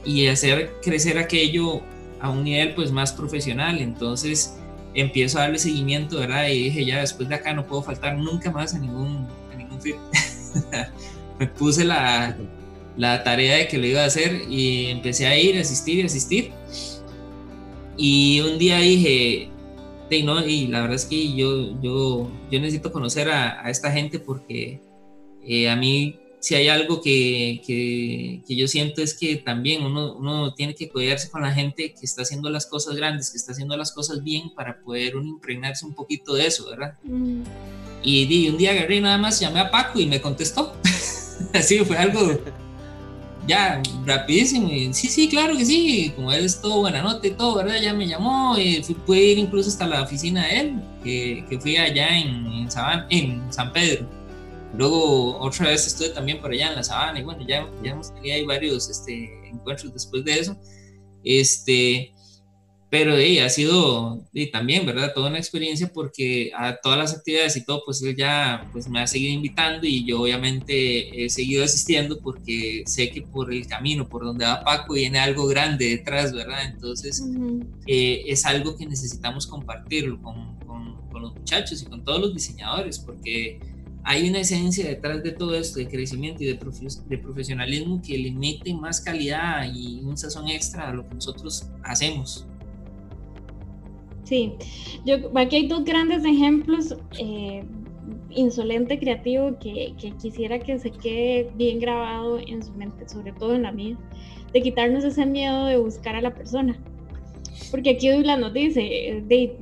Y 0.06 0.26
hacer 0.28 0.72
crecer 0.82 1.18
aquello 1.18 1.82
a 2.22 2.30
un 2.30 2.46
nivel 2.46 2.76
pues 2.76 2.94
más 2.94 3.12
profesional. 3.12 3.82
Entonces 3.82 4.56
empiezo 4.94 5.38
a 5.38 5.42
darle 5.42 5.60
seguimiento, 5.60 6.18
¿verdad? 6.18 6.48
Y 6.48 6.64
dije, 6.64 6.86
ya 6.86 7.02
después 7.02 7.28
de 7.28 7.36
acá 7.36 7.54
no 7.54 7.68
puedo 7.68 7.84
faltar 7.84 8.18
nunca 8.18 8.50
más 8.50 8.74
a 8.74 8.80
ningún, 8.80 9.28
a 9.52 9.58
ningún 9.58 9.82
fit. 9.82 9.98
Me 11.40 11.48
puse 11.48 11.84
la, 11.84 12.38
la 12.96 13.22
tarea 13.26 13.58
de 13.58 13.68
que 13.68 13.78
lo 13.78 13.86
iba 13.86 14.04
a 14.04 14.06
hacer 14.06 14.44
y 14.50 14.86
empecé 14.86 15.28
a 15.28 15.38
ir, 15.38 15.58
a 15.58 15.60
asistir 15.60 15.98
y 15.98 16.04
asistir. 16.04 16.54
Y 17.98 18.40
un 18.40 18.58
día 18.58 18.78
dije, 18.78 19.50
y 20.18 20.68
la 20.68 20.82
verdad 20.82 20.96
es 20.96 21.06
que 21.06 21.36
yo, 21.36 21.80
yo, 21.82 22.32
yo 22.52 22.60
necesito 22.60 22.92
conocer 22.92 23.30
a, 23.30 23.70
esta 23.70 23.92
gente 23.92 24.20
porque 24.20 24.82
eh, 25.46 25.70
a 25.70 25.76
mí 25.76 26.20
si 26.44 26.56
hay 26.56 26.68
algo 26.68 27.02
que, 27.02 27.62
que, 27.66 28.44
yo 28.54 28.68
siento 28.68 29.02
es 29.02 29.14
que 29.14 29.38
también 29.38 29.86
uno, 29.86 30.14
uno, 30.14 30.54
tiene 30.54 30.76
que 30.76 30.90
cuidarse 30.90 31.32
con 31.32 31.42
la 31.42 31.54
gente 31.54 31.94
que 31.94 32.06
está 32.06 32.24
haciendo 32.24 32.50
las 32.50 32.66
cosas 32.66 32.98
grandes, 32.98 33.32
que 33.32 33.38
está 33.38 33.54
haciendo 33.54 33.78
las 33.78 33.94
cosas 33.94 34.22
bien 34.22 34.54
para 34.54 34.82
poder 34.82 35.16
uno 35.16 35.30
impregnarse 35.30 35.86
un 35.86 35.94
poquito 35.94 36.34
de 36.34 36.48
eso, 36.48 36.70
¿verdad? 36.70 36.98
Mm. 37.04 37.44
Y, 38.04 38.50
un 38.50 38.58
día 38.58 38.72
agarré 38.72 39.00
nada 39.00 39.18
más, 39.18 39.40
llamé 39.40 39.62
a 39.62 39.72
Paco 39.72 40.02
y 40.02 40.06
me 40.06 40.20
contestó. 40.20 40.76
Así 41.54 41.80
fue 41.80 41.98
algo 41.98 42.38
ya, 43.48 43.82
rapidísimo. 44.06 44.70
Y, 44.70 44.94
sí, 44.94 45.08
sí, 45.08 45.28
claro 45.30 45.58
que 45.58 45.66
sí. 45.66 46.12
Como 46.16 46.32
él 46.32 46.46
es 46.46 46.62
todo 46.62 46.80
buena 46.80 47.02
nota 47.02 47.28
y 47.28 47.32
todo, 47.32 47.56
¿verdad? 47.56 47.82
Ya 47.82 47.94
me 47.94 48.08
llamó 48.08 48.58
y 48.58 48.84
fui, 48.84 49.20
ir 49.20 49.38
incluso 49.38 49.70
hasta 49.70 49.88
la 49.88 50.04
oficina 50.04 50.46
de 50.48 50.60
él, 50.60 50.82
que, 51.04 51.46
que 51.50 51.60
fui 51.60 51.78
allá 51.78 52.18
en, 52.18 52.46
en, 52.46 52.68
en 53.10 53.54
San 53.54 53.74
Pedro. 53.74 54.08
Luego 54.76 55.38
otra 55.40 55.70
vez 55.70 55.86
estuve 55.86 56.10
también 56.10 56.42
por 56.42 56.52
allá 56.52 56.70
en 56.70 56.76
la 56.76 56.84
Sabana 56.84 57.20
y 57.20 57.24
bueno, 57.24 57.46
ya, 57.48 57.70
ya 57.84 57.92
hemos 57.92 58.14
tenido 58.14 58.36
ahí 58.36 58.44
varios 58.44 58.90
este, 58.90 59.30
encuentros 59.48 59.94
después 59.94 60.24
de 60.26 60.40
eso. 60.40 60.58
Este, 61.24 62.13
pero 62.94 63.16
ha 63.16 63.50
sido 63.50 64.24
y 64.34 64.52
también, 64.52 64.86
¿verdad? 64.86 65.14
Toda 65.16 65.30
una 65.30 65.40
experiencia 65.40 65.92
porque 65.92 66.52
a 66.56 66.76
todas 66.76 67.00
las 67.00 67.16
actividades 67.16 67.58
y 67.58 67.66
todo, 67.66 67.82
pues 67.84 68.04
él 68.04 68.16
ya 68.16 68.70
pues, 68.72 68.88
me 68.88 69.00
ha 69.00 69.08
seguido 69.08 69.34
invitando 69.34 69.88
y 69.88 70.06
yo 70.06 70.22
obviamente 70.22 71.26
he 71.26 71.28
seguido 71.32 71.64
asistiendo 71.64 72.20
porque 72.20 72.84
sé 72.86 73.10
que 73.10 73.24
por 73.24 73.52
el 73.52 73.66
camino, 73.66 74.08
por 74.08 74.24
donde 74.24 74.46
va 74.46 74.64
Paco, 74.64 74.94
viene 74.94 75.18
algo 75.18 75.48
grande 75.48 75.90
detrás, 75.90 76.34
¿verdad? 76.34 76.66
Entonces 76.72 77.28
eh, 77.88 78.26
es 78.28 78.46
algo 78.46 78.78
que 78.78 78.86
necesitamos 78.86 79.48
compartirlo 79.48 80.22
con, 80.22 80.60
con, 80.60 80.96
con, 81.12 81.24
los 81.24 81.34
muchachos 81.34 81.82
y 81.82 81.86
con 81.88 82.04
todos 82.04 82.22
los 82.22 82.36
diseñadores 82.36 83.00
porque 83.00 83.60
hay 84.04 84.30
una 84.30 84.42
esencia 84.42 84.88
detrás 84.88 85.24
de 85.24 85.32
todo 85.32 85.56
esto 85.56 85.80
de 85.80 85.88
crecimiento 85.88 86.44
y 86.44 86.46
de, 86.46 86.60
de 87.08 87.18
profesionalismo 87.18 88.04
que 88.06 88.20
le 88.20 88.32
mete 88.32 88.72
más 88.76 89.02
calidad 89.02 89.66
y 89.74 90.00
un 90.02 90.16
sazón 90.16 90.48
extra 90.50 90.90
a 90.90 90.94
lo 90.94 91.10
que 91.10 91.16
nosotros 91.16 91.66
hacemos. 91.84 92.46
Sí, 94.24 94.54
yo 95.06 95.18
aquí 95.36 95.58
hay 95.58 95.68
dos 95.68 95.84
grandes 95.84 96.24
ejemplos. 96.26 96.96
Eh, 97.20 97.64
insolente 98.36 99.00
creativo 99.00 99.58
que, 99.60 99.94
quisiera 100.22 100.60
que 100.60 100.80
se 100.80 100.92
quede 100.92 101.50
bien 101.56 101.80
grabado 101.80 102.40
en 102.40 102.64
su 102.64 102.72
mente, 102.74 103.08
sobre 103.08 103.32
todo 103.34 103.56
en 103.56 103.64
la 103.64 103.72
mía, 103.72 103.98
de 104.52 104.62
quitarnos 104.62 105.04
ese 105.04 105.26
miedo 105.26 105.66
de 105.66 105.78
buscar 105.78 106.16
a 106.16 106.22
la 106.22 106.34
persona. 106.34 106.78
Porque 107.72 107.92
aquí 107.92 108.10
Douglas 108.10 108.40
nos 108.40 108.54
dice, 108.54 109.24
de, 109.26 109.56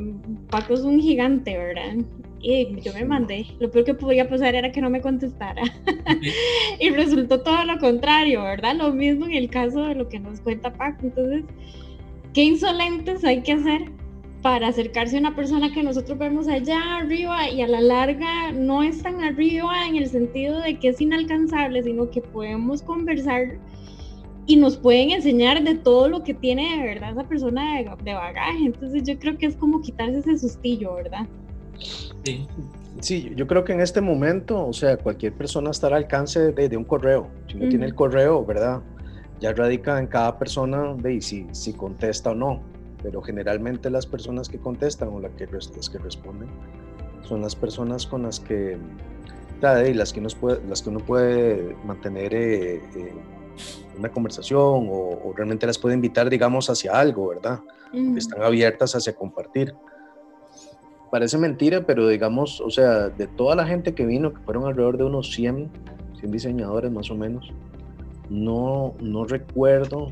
Paco 0.50 0.74
es 0.74 0.82
un 0.82 1.00
gigante, 1.00 1.58
¿verdad? 1.58 2.06
Y 2.42 2.82
yo 2.82 2.94
me 2.94 3.06
mandé. 3.06 3.46
Lo 3.60 3.70
peor 3.70 3.86
que 3.86 3.94
podía 3.94 4.28
pasar 4.28 4.56
era 4.56 4.72
que 4.72 4.82
no 4.82 4.90
me 4.90 5.02
contestara. 5.02 5.62
y 6.80 6.90
resultó 6.90 7.42
todo 7.42 7.64
lo 7.66 7.78
contrario, 7.78 8.44
¿verdad? 8.44 8.76
Lo 8.76 8.92
mismo 8.92 9.26
en 9.26 9.34
el 9.34 9.50
caso 9.50 9.84
de 9.84 9.96
lo 9.96 10.10
que 10.10 10.20
nos 10.20 10.42
cuenta 10.42 10.74
Paco. 10.74 11.04
Entonces, 11.04 11.44
qué 12.34 12.44
insolentes 12.44 13.24
hay 13.24 13.42
que 13.42 13.54
hacer 13.54 14.01
para 14.42 14.70
acercarse 14.70 15.18
a 15.18 15.20
una 15.20 15.36
persona 15.36 15.72
que 15.72 15.84
nosotros 15.84 16.18
vemos 16.18 16.48
allá 16.48 16.98
arriba 16.98 17.50
y 17.50 17.62
a 17.62 17.68
la 17.68 17.82
larga 17.82 18.52
no 18.52 18.82
es 18.82 19.04
tan 19.04 19.22
arriba 19.22 19.88
en 19.88 19.98
el 19.98 20.10
sentido 20.10 20.60
de 20.62 20.80
que 20.80 20.90
es 20.90 21.00
inalcanzable, 21.00 21.84
sino 21.84 22.10
que 22.10 22.22
podemos 22.22 22.82
conversar 22.82 23.60
y 24.48 24.56
nos 24.56 24.78
pueden 24.78 25.12
enseñar 25.12 25.64
de 25.64 25.76
todo 25.76 26.10
lo 26.10 26.24
que 26.24 26.34
tiene 26.34 26.78
de 26.78 26.84
verdad 26.84 27.12
esa 27.12 27.24
persona 27.24 27.78
de, 27.78 28.14
bagaje. 28.14 28.66
Entonces 28.66 29.04
yo 29.04 29.18
creo 29.20 29.38
que 29.38 29.46
es 29.46 29.56
como 29.56 29.82
quitarse 29.82 30.20
ese 30.20 30.38
sustillo, 30.40 30.96
¿verdad? 30.96 31.28
Sí. 32.26 32.48
Sí, 33.00 33.32
yo 33.36 33.48
creo 33.48 33.64
que 33.64 33.74
en 33.74 33.80
este 33.80 34.02
momento, 34.02 34.68
o 34.68 34.74
sea, 34.74 34.98
cualquier 34.98 35.34
persona 35.34 35.72
está 35.72 35.88
al 35.88 35.94
alcance 35.94 36.52
de, 36.52 36.78
un 36.78 36.84
correo. 36.84 37.30
Si 37.48 37.58
no 37.58 37.70
tiene 37.70 37.86
el 37.86 37.96
correo, 37.96 38.46
¿verdad? 38.46 38.82
Ya 39.40 39.54
radica 39.54 39.98
en 39.98 40.08
cada 40.08 40.38
persona 40.38 40.94
de 40.96 41.20
si, 41.22 41.48
si 41.52 41.74
contesta 41.74 42.32
o 42.32 42.36
no 42.36 42.71
pero 43.04 43.22
generalmente 43.22 43.90
las 43.90 44.06
personas 44.06 44.50
que 44.50 44.60
contestan 44.60 45.10
o 45.10 45.20
las 45.20 45.32
que, 45.34 45.48
las 45.48 45.90
que 45.90 45.98
responden 45.98 46.50
son 47.24 47.42
las 47.42 47.56
personas 47.56 48.06
con 48.06 48.24
las 48.24 48.40
que, 48.40 48.78
las 49.62 50.14
que, 50.14 50.20
uno 50.20 50.30
puede, 50.40 50.62
las 50.68 50.82
que 50.82 50.90
uno 50.90 51.00
puede 51.00 51.76
mantener 51.86 52.34
eh, 52.34 52.76
eh, 52.96 53.14
una 53.98 54.10
conversación 54.10 54.88
o, 54.90 55.34
realmente 55.36 55.68
las 55.68 55.78
puede 55.78 55.96
invitar, 55.96 56.30
digamos, 56.30 56.70
hacia 56.70 57.00
algo, 57.00 57.30
¿verdad? 57.30 57.60
Están 58.16 58.42
abiertas 58.42 58.96
hacia 58.96 59.14
compartir. 59.14 59.76
Parece 61.12 61.38
mentira, 61.38 61.86
pero 61.86 62.08
digamos, 62.08 62.62
o 62.62 62.70
sea, 62.70 63.10
de 63.10 63.28
toda 63.28 63.56
la 63.56 63.68
gente 63.68 63.94
que 63.94 64.06
vino, 64.06 64.34
que 64.34 64.40
fueron 64.42 64.66
alrededor 64.66 64.98
de 64.98 65.04
unos 65.04 65.32
100, 65.32 65.70
100 66.20 66.32
diseñadores 66.32 66.90
más 66.90 67.12
o 67.12 67.16
menos, 67.16 67.52
no, 68.30 68.94
no 69.02 69.26
recuerdo 69.26 70.10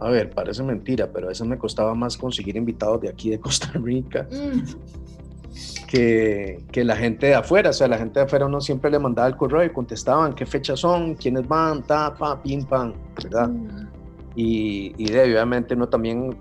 a 0.00 0.10
ver, 0.10 0.30
parece 0.30 0.62
mentira, 0.62 1.08
pero 1.12 1.26
a 1.26 1.28
veces 1.30 1.46
me 1.46 1.58
costaba 1.58 1.94
más 1.94 2.16
conseguir 2.16 2.56
invitados 2.56 3.00
de 3.00 3.08
aquí 3.08 3.30
de 3.30 3.40
Costa 3.40 3.70
Rica 3.74 4.28
mm. 4.30 5.86
que, 5.86 6.60
que, 6.70 6.84
la 6.84 6.96
gente 6.96 7.26
de 7.26 7.34
afuera. 7.34 7.70
O 7.70 7.72
sea, 7.72 7.88
la 7.88 7.98
gente 7.98 8.20
de 8.20 8.26
afuera 8.26 8.46
uno 8.46 8.60
siempre 8.60 8.90
le 8.90 8.98
mandaba 8.98 9.28
el 9.28 9.36
correo 9.36 9.64
y 9.64 9.70
contestaban 9.70 10.34
qué 10.34 10.46
fechas 10.46 10.80
son, 10.80 11.14
quiénes 11.14 11.46
van, 11.46 11.82
ta, 11.82 12.14
pa, 12.14 12.42
pim, 12.42 12.64
pam, 12.64 12.94
¿verdad? 13.22 13.48
Mm. 13.48 13.88
Y, 14.36 14.92
y 14.98 15.16
obviamente 15.16 15.74
uno 15.74 15.88
también 15.88 16.36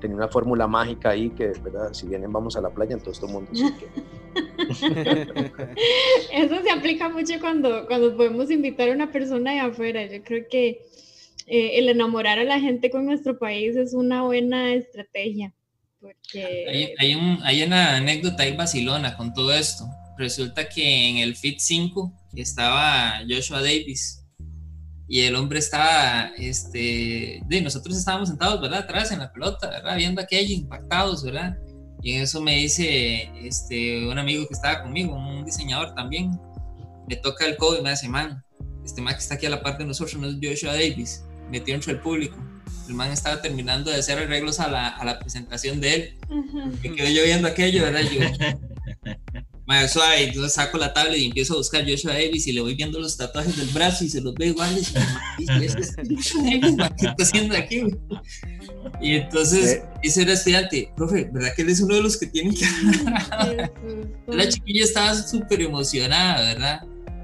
tenía 0.00 0.16
una 0.16 0.28
fórmula 0.28 0.66
mágica 0.66 1.10
ahí 1.10 1.30
que, 1.30 1.52
¿verdad? 1.62 1.92
Si 1.92 2.06
vienen 2.06 2.32
vamos 2.32 2.56
a 2.56 2.60
la 2.60 2.70
playa, 2.70 2.94
entonces 2.94 3.20
todo 3.20 3.38
el 3.38 3.44
mundo 3.44 3.50
Eso 6.32 6.62
se 6.62 6.70
aplica 6.70 7.08
mucho 7.08 7.34
cuando, 7.40 7.86
cuando 7.86 8.16
podemos 8.16 8.50
invitar 8.50 8.88
a 8.88 8.92
una 8.92 9.10
persona 9.10 9.52
de 9.52 9.60
afuera. 9.60 10.06
Yo 10.06 10.22
creo 10.22 10.44
que 10.50 10.86
eh, 11.48 11.78
el 11.78 11.88
enamorar 11.88 12.38
a 12.38 12.44
la 12.44 12.60
gente 12.60 12.90
con 12.90 13.06
nuestro 13.06 13.38
país 13.38 13.74
es 13.76 13.94
una 13.94 14.22
buena 14.22 14.74
estrategia. 14.74 15.54
Porque... 16.00 16.94
Hay, 16.98 17.36
hay 17.42 17.62
una 17.62 17.96
anécdota 17.96 18.42
ahí 18.42 18.54
vacilona 18.54 19.16
con 19.16 19.32
todo 19.32 19.52
esto. 19.54 19.84
Resulta 20.18 20.68
que 20.68 21.08
en 21.08 21.18
el 21.18 21.36
FIT 21.36 21.58
5 21.58 22.12
estaba 22.34 23.20
Joshua 23.28 23.62
Davis 23.62 24.24
y 25.08 25.20
el 25.20 25.36
hombre 25.36 25.58
estaba, 25.58 26.32
este, 26.36 27.40
de 27.46 27.60
nosotros 27.62 27.96
estábamos 27.96 28.28
sentados, 28.28 28.60
¿verdad? 28.60 28.80
Atrás 28.80 29.10
en 29.10 29.20
la 29.20 29.32
pelota, 29.32 29.70
¿verdad? 29.70 29.96
Viendo 29.96 30.20
aquello, 30.20 30.52
impactados, 30.52 31.24
¿verdad? 31.24 31.56
Y 32.02 32.12
en 32.12 32.22
eso 32.22 32.42
me 32.42 32.56
dice 32.56 33.30
este, 33.42 34.06
un 34.06 34.18
amigo 34.18 34.46
que 34.46 34.54
estaba 34.54 34.82
conmigo, 34.82 35.14
un 35.14 35.46
diseñador 35.46 35.94
también, 35.94 36.38
me 37.08 37.16
toca 37.16 37.46
el 37.46 37.56
codo 37.56 37.78
y 37.78 37.82
me 37.82 37.90
dice, 37.90 38.06
man, 38.06 38.44
este 38.84 39.00
man 39.00 39.14
que 39.14 39.20
está 39.20 39.36
aquí 39.36 39.46
a 39.46 39.50
la 39.50 39.62
parte 39.62 39.82
de 39.82 39.88
nosotros 39.88 40.20
no 40.20 40.28
es 40.28 40.36
Joshua 40.42 40.74
Davis 40.74 41.24
metió 41.50 41.74
entre 41.74 41.92
el 41.92 42.00
público. 42.00 42.36
El 42.88 42.94
man 42.94 43.12
estaba 43.12 43.42
terminando 43.42 43.90
de 43.90 43.98
hacer 43.98 44.18
arreglos 44.18 44.60
a 44.60 44.68
la, 44.68 44.88
a 44.88 45.04
la 45.04 45.18
presentación 45.18 45.80
de 45.80 45.94
él. 45.94 46.14
Me 46.82 46.94
quedé 46.94 47.14
yo 47.14 47.22
viendo 47.24 47.46
aquello, 47.46 47.82
¿verdad? 47.82 48.00
Yo, 48.00 48.20
madre, 49.68 49.86
suave, 49.86 50.24
entonces 50.24 50.54
saco 50.54 50.78
la 50.78 50.94
tablet 50.94 51.18
y 51.18 51.26
empiezo 51.26 51.52
a 51.52 51.58
buscar 51.58 51.84
Joshua 51.86 52.14
Davis 52.14 52.46
y 52.46 52.52
le 52.52 52.62
voy 52.62 52.74
viendo 52.74 52.98
los 52.98 53.18
tatuajes 53.18 53.54
del 53.54 53.68
brazo 53.68 54.02
y 54.02 54.08
se 54.08 54.22
los 54.22 54.34
ve 54.34 54.46
iguales. 54.46 54.94
Y, 55.38 55.46
¿qué 55.46 55.66
está 55.66 57.22
haciendo 57.22 57.54
aquí? 57.54 57.82
Y 59.02 59.16
entonces 59.16 59.82
dice 60.02 60.22
el 60.22 60.30
estudiante, 60.30 60.90
profe, 60.96 61.28
¿verdad 61.30 61.54
que 61.54 61.62
él 61.62 61.68
es 61.68 61.80
uno 61.80 61.96
de 61.96 62.02
los 62.02 62.16
que 62.16 62.26
tiene 62.28 62.54
que... 62.54 62.64
la 64.26 64.48
chiquilla 64.48 64.84
estaba 64.84 65.14
súper 65.14 65.60
emocionada, 65.60 66.54
¿verdad? 66.54 66.80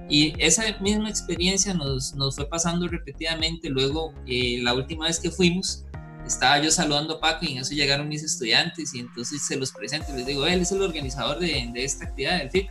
Y 0.08 0.34
esa 0.38 0.64
misma 0.80 1.08
experiencia 1.08 1.72
nos, 1.74 2.14
nos 2.14 2.36
fue 2.36 2.48
pasando 2.48 2.86
repetidamente. 2.88 3.70
Luego, 3.70 4.12
eh, 4.26 4.58
la 4.62 4.74
última 4.74 5.06
vez 5.06 5.18
que 5.18 5.30
fuimos, 5.30 5.84
estaba 6.26 6.60
yo 6.60 6.70
saludando 6.70 7.14
a 7.14 7.20
Paco 7.20 7.44
y 7.44 7.52
en 7.52 7.58
eso 7.58 7.74
llegaron 7.74 8.08
mis 8.08 8.22
estudiantes 8.22 8.94
y 8.94 9.00
entonces 9.00 9.42
se 9.46 9.56
los 9.56 9.72
presento 9.72 10.06
y 10.12 10.16
les 10.16 10.26
digo, 10.26 10.46
él 10.46 10.60
es 10.60 10.72
el 10.72 10.82
organizador 10.82 11.38
de, 11.38 11.70
de 11.72 11.84
esta 11.84 12.04
actividad 12.06 12.38
del 12.38 12.50
FIP. 12.50 12.68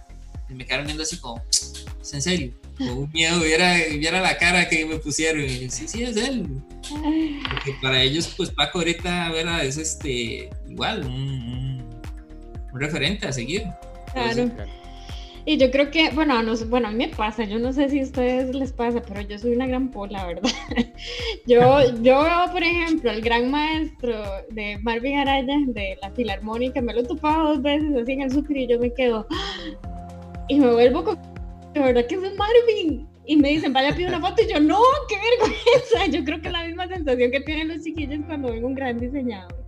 Y 0.49 0.53
me 0.53 0.65
quedaron 0.65 0.85
viendo 0.85 1.03
así 1.03 1.17
como, 1.17 1.41
¿es 1.49 2.13
en 2.13 2.21
serio? 2.21 2.53
Con 2.77 2.89
un 2.89 3.11
miedo, 3.11 3.39
viera, 3.39 3.77
viera 3.97 4.19
la 4.19 4.37
cara 4.37 4.67
que 4.67 4.85
me 4.85 4.97
pusieron. 4.97 5.43
Y 5.43 5.69
sí, 5.69 5.87
sí, 5.87 6.03
es 6.03 6.17
él. 6.17 6.47
Porque 6.89 7.75
para 7.81 8.01
ellos, 8.01 8.33
pues 8.35 8.49
Paco 8.49 8.79
ahorita 8.79 9.31
¿verdad? 9.31 9.63
es 9.63 9.77
este, 9.77 10.49
igual, 10.67 11.05
un, 11.05 11.83
un, 12.73 12.79
referente 12.79 13.27
a 13.27 13.31
seguir. 13.31 13.63
Claro. 14.11 14.51
Y 15.45 15.57
yo 15.57 15.69
creo 15.71 15.91
que, 15.91 16.09
bueno, 16.11 16.41
no, 16.41 16.55
bueno, 16.67 16.87
a 16.87 16.91
mí 16.91 16.97
me 16.97 17.09
pasa, 17.09 17.43
yo 17.43 17.59
no 17.59 17.73
sé 17.73 17.89
si 17.89 17.99
a 17.99 18.03
ustedes 18.03 18.55
les 18.55 18.71
pasa, 18.71 19.01
pero 19.01 19.21
yo 19.21 19.37
soy 19.37 19.55
una 19.55 19.67
gran 19.67 19.91
pola, 19.91 20.25
¿verdad? 20.25 20.49
yo, 21.45 21.81
yo 22.01 22.23
veo, 22.23 22.51
por 22.51 22.63
ejemplo, 22.63 23.11
el 23.11 23.21
gran 23.21 23.51
maestro 23.51 24.23
de 24.51 24.77
Marvin 24.79 25.17
Araya, 25.17 25.55
de 25.67 25.97
la 26.01 26.11
Filarmónica, 26.11 26.81
me 26.81 26.93
lo 26.93 27.01
he 27.01 27.03
dos 27.03 27.61
veces 27.61 27.93
así 28.01 28.13
en 28.13 28.21
el 28.21 28.31
super 28.31 28.55
y 28.55 28.67
yo 28.67 28.79
me 28.79 28.93
quedo, 28.93 29.27
y 30.47 30.59
me 30.59 30.71
vuelvo 30.71 31.03
con, 31.03 31.19
de 31.73 31.79
verdad 31.79 32.05
que 32.07 32.15
es 32.15 32.21
Marvin. 32.37 33.07
Y 33.25 33.37
me 33.37 33.49
dicen, 33.49 33.71
vaya, 33.71 33.95
pide 33.95 34.07
una 34.07 34.19
foto, 34.19 34.41
y 34.41 34.51
yo, 34.51 34.59
no, 34.59 34.79
qué 35.07 35.15
vergüenza. 35.15 36.05
Yo 36.11 36.25
creo 36.25 36.41
que 36.41 36.47
es 36.47 36.53
la 36.53 36.65
misma 36.65 36.87
sensación 36.89 37.31
que 37.31 37.39
tienen 37.39 37.69
los 37.69 37.81
chiquillos 37.81 38.19
cuando 38.27 38.51
ven 38.51 38.65
un 38.65 38.75
gran 38.75 38.99
diseñador. 38.99 39.62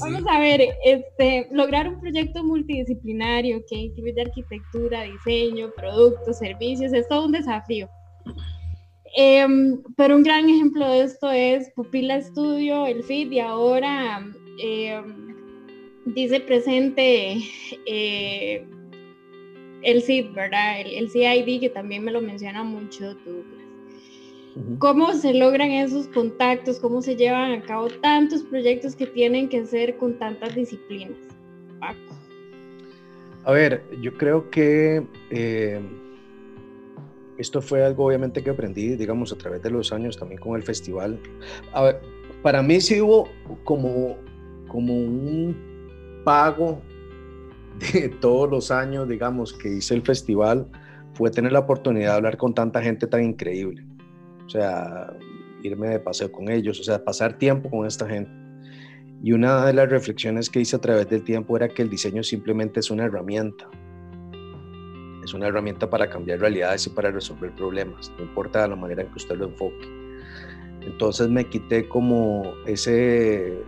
Vamos 0.00 0.22
a 0.28 0.38
ver, 0.40 0.60
este, 0.84 1.48
lograr 1.52 1.88
un 1.88 2.00
proyecto 2.00 2.44
multidisciplinario 2.44 3.62
que 3.68 3.76
incluye 3.76 4.20
arquitectura, 4.20 5.02
diseño, 5.02 5.70
productos, 5.74 6.38
servicios, 6.38 6.92
es 6.92 7.08
todo 7.08 7.26
un 7.26 7.32
desafío. 7.32 7.88
Em, 9.16 9.82
pero 9.96 10.16
un 10.16 10.22
gran 10.22 10.48
ejemplo 10.48 10.88
de 10.88 11.02
esto 11.02 11.30
es 11.30 11.70
Pupila 11.74 12.20
Studio, 12.20 12.86
el 12.86 13.02
FIT, 13.02 13.32
y 13.32 13.40
ahora 13.40 14.24
em, 14.62 15.34
dice 16.06 16.40
presente 16.40 17.38
eh, 17.86 18.66
el 19.82 20.02
CID, 20.02 20.32
¿verdad? 20.32 20.80
El, 20.80 20.94
el, 20.94 21.10
CID, 21.10 21.60
que 21.60 21.70
también 21.70 22.04
me 22.04 22.12
lo 22.12 22.20
menciona 22.20 22.62
mucho 22.62 23.16
tú, 23.16 23.44
¿Cómo 24.78 25.12
se 25.12 25.32
logran 25.32 25.70
esos 25.70 26.08
contactos? 26.08 26.80
¿Cómo 26.80 27.02
se 27.02 27.14
llevan 27.14 27.52
a 27.52 27.62
cabo 27.62 27.88
tantos 28.02 28.42
proyectos 28.42 28.96
que 28.96 29.06
tienen 29.06 29.48
que 29.48 29.60
hacer 29.60 29.96
con 29.96 30.18
tantas 30.18 30.54
disciplinas? 30.54 31.16
Paco. 31.78 32.16
A 33.44 33.52
ver, 33.52 33.84
yo 34.00 34.12
creo 34.14 34.50
que 34.50 35.06
eh, 35.30 35.80
esto 37.38 37.62
fue 37.62 37.84
algo 37.84 38.06
obviamente 38.06 38.42
que 38.42 38.50
aprendí, 38.50 38.96
digamos, 38.96 39.32
a 39.32 39.38
través 39.38 39.62
de 39.62 39.70
los 39.70 39.92
años 39.92 40.18
también 40.18 40.40
con 40.40 40.56
el 40.56 40.62
festival. 40.64 41.18
A 41.72 41.82
ver, 41.82 42.00
para 42.42 42.62
mí 42.62 42.80
sí 42.80 43.00
hubo 43.00 43.28
como, 43.64 44.16
como 44.68 44.94
un 44.94 46.22
pago 46.24 46.82
de 47.92 48.08
todos 48.08 48.50
los 48.50 48.70
años, 48.72 49.08
digamos, 49.08 49.52
que 49.52 49.68
hice 49.76 49.94
el 49.94 50.02
festival, 50.02 50.66
fue 51.14 51.30
tener 51.30 51.52
la 51.52 51.60
oportunidad 51.60 52.10
de 52.10 52.16
hablar 52.16 52.36
con 52.36 52.52
tanta 52.52 52.82
gente 52.82 53.06
tan 53.06 53.22
increíble 53.24 53.89
o 54.50 54.52
sea, 54.52 55.16
irme 55.62 55.90
de 55.90 56.00
paseo 56.00 56.32
con 56.32 56.50
ellos, 56.50 56.80
o 56.80 56.82
sea, 56.82 57.04
pasar 57.04 57.38
tiempo 57.38 57.70
con 57.70 57.86
esta 57.86 58.08
gente. 58.08 58.32
Y 59.22 59.30
una 59.30 59.64
de 59.64 59.72
las 59.72 59.88
reflexiones 59.88 60.50
que 60.50 60.58
hice 60.58 60.74
a 60.74 60.80
través 60.80 61.08
del 61.08 61.22
tiempo 61.22 61.56
era 61.56 61.68
que 61.68 61.82
el 61.82 61.88
diseño 61.88 62.24
simplemente 62.24 62.80
es 62.80 62.90
una 62.90 63.04
herramienta. 63.04 63.68
Es 65.22 65.34
una 65.34 65.46
herramienta 65.46 65.88
para 65.88 66.10
cambiar 66.10 66.40
realidades 66.40 66.84
y 66.88 66.90
para 66.90 67.12
resolver 67.12 67.54
problemas, 67.54 68.10
no 68.18 68.24
importa 68.24 68.66
la 68.66 68.74
manera 68.74 69.02
en 69.02 69.08
que 69.08 69.18
usted 69.18 69.36
lo 69.36 69.44
enfoque. 69.46 69.86
Entonces 70.80 71.28
me 71.28 71.44
quité 71.44 71.86
como 71.86 72.52
ese, 72.66 73.62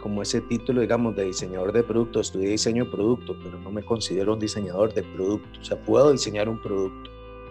como 0.00 0.22
ese 0.22 0.40
título, 0.40 0.80
digamos, 0.80 1.14
de 1.14 1.26
diseñador 1.26 1.72
de 1.72 1.82
producto. 1.82 2.20
Estudié 2.20 2.48
diseño 2.48 2.86
de 2.86 2.90
producto, 2.90 3.36
pero 3.44 3.58
no 3.58 3.70
me 3.70 3.82
considero 3.82 4.32
un 4.32 4.38
diseñador 4.38 4.94
de 4.94 5.02
producto. 5.02 5.60
O 5.60 5.64
sea, 5.64 5.76
puedo 5.76 6.10
diseñar 6.10 6.48
un 6.48 6.62
producto 6.62 7.10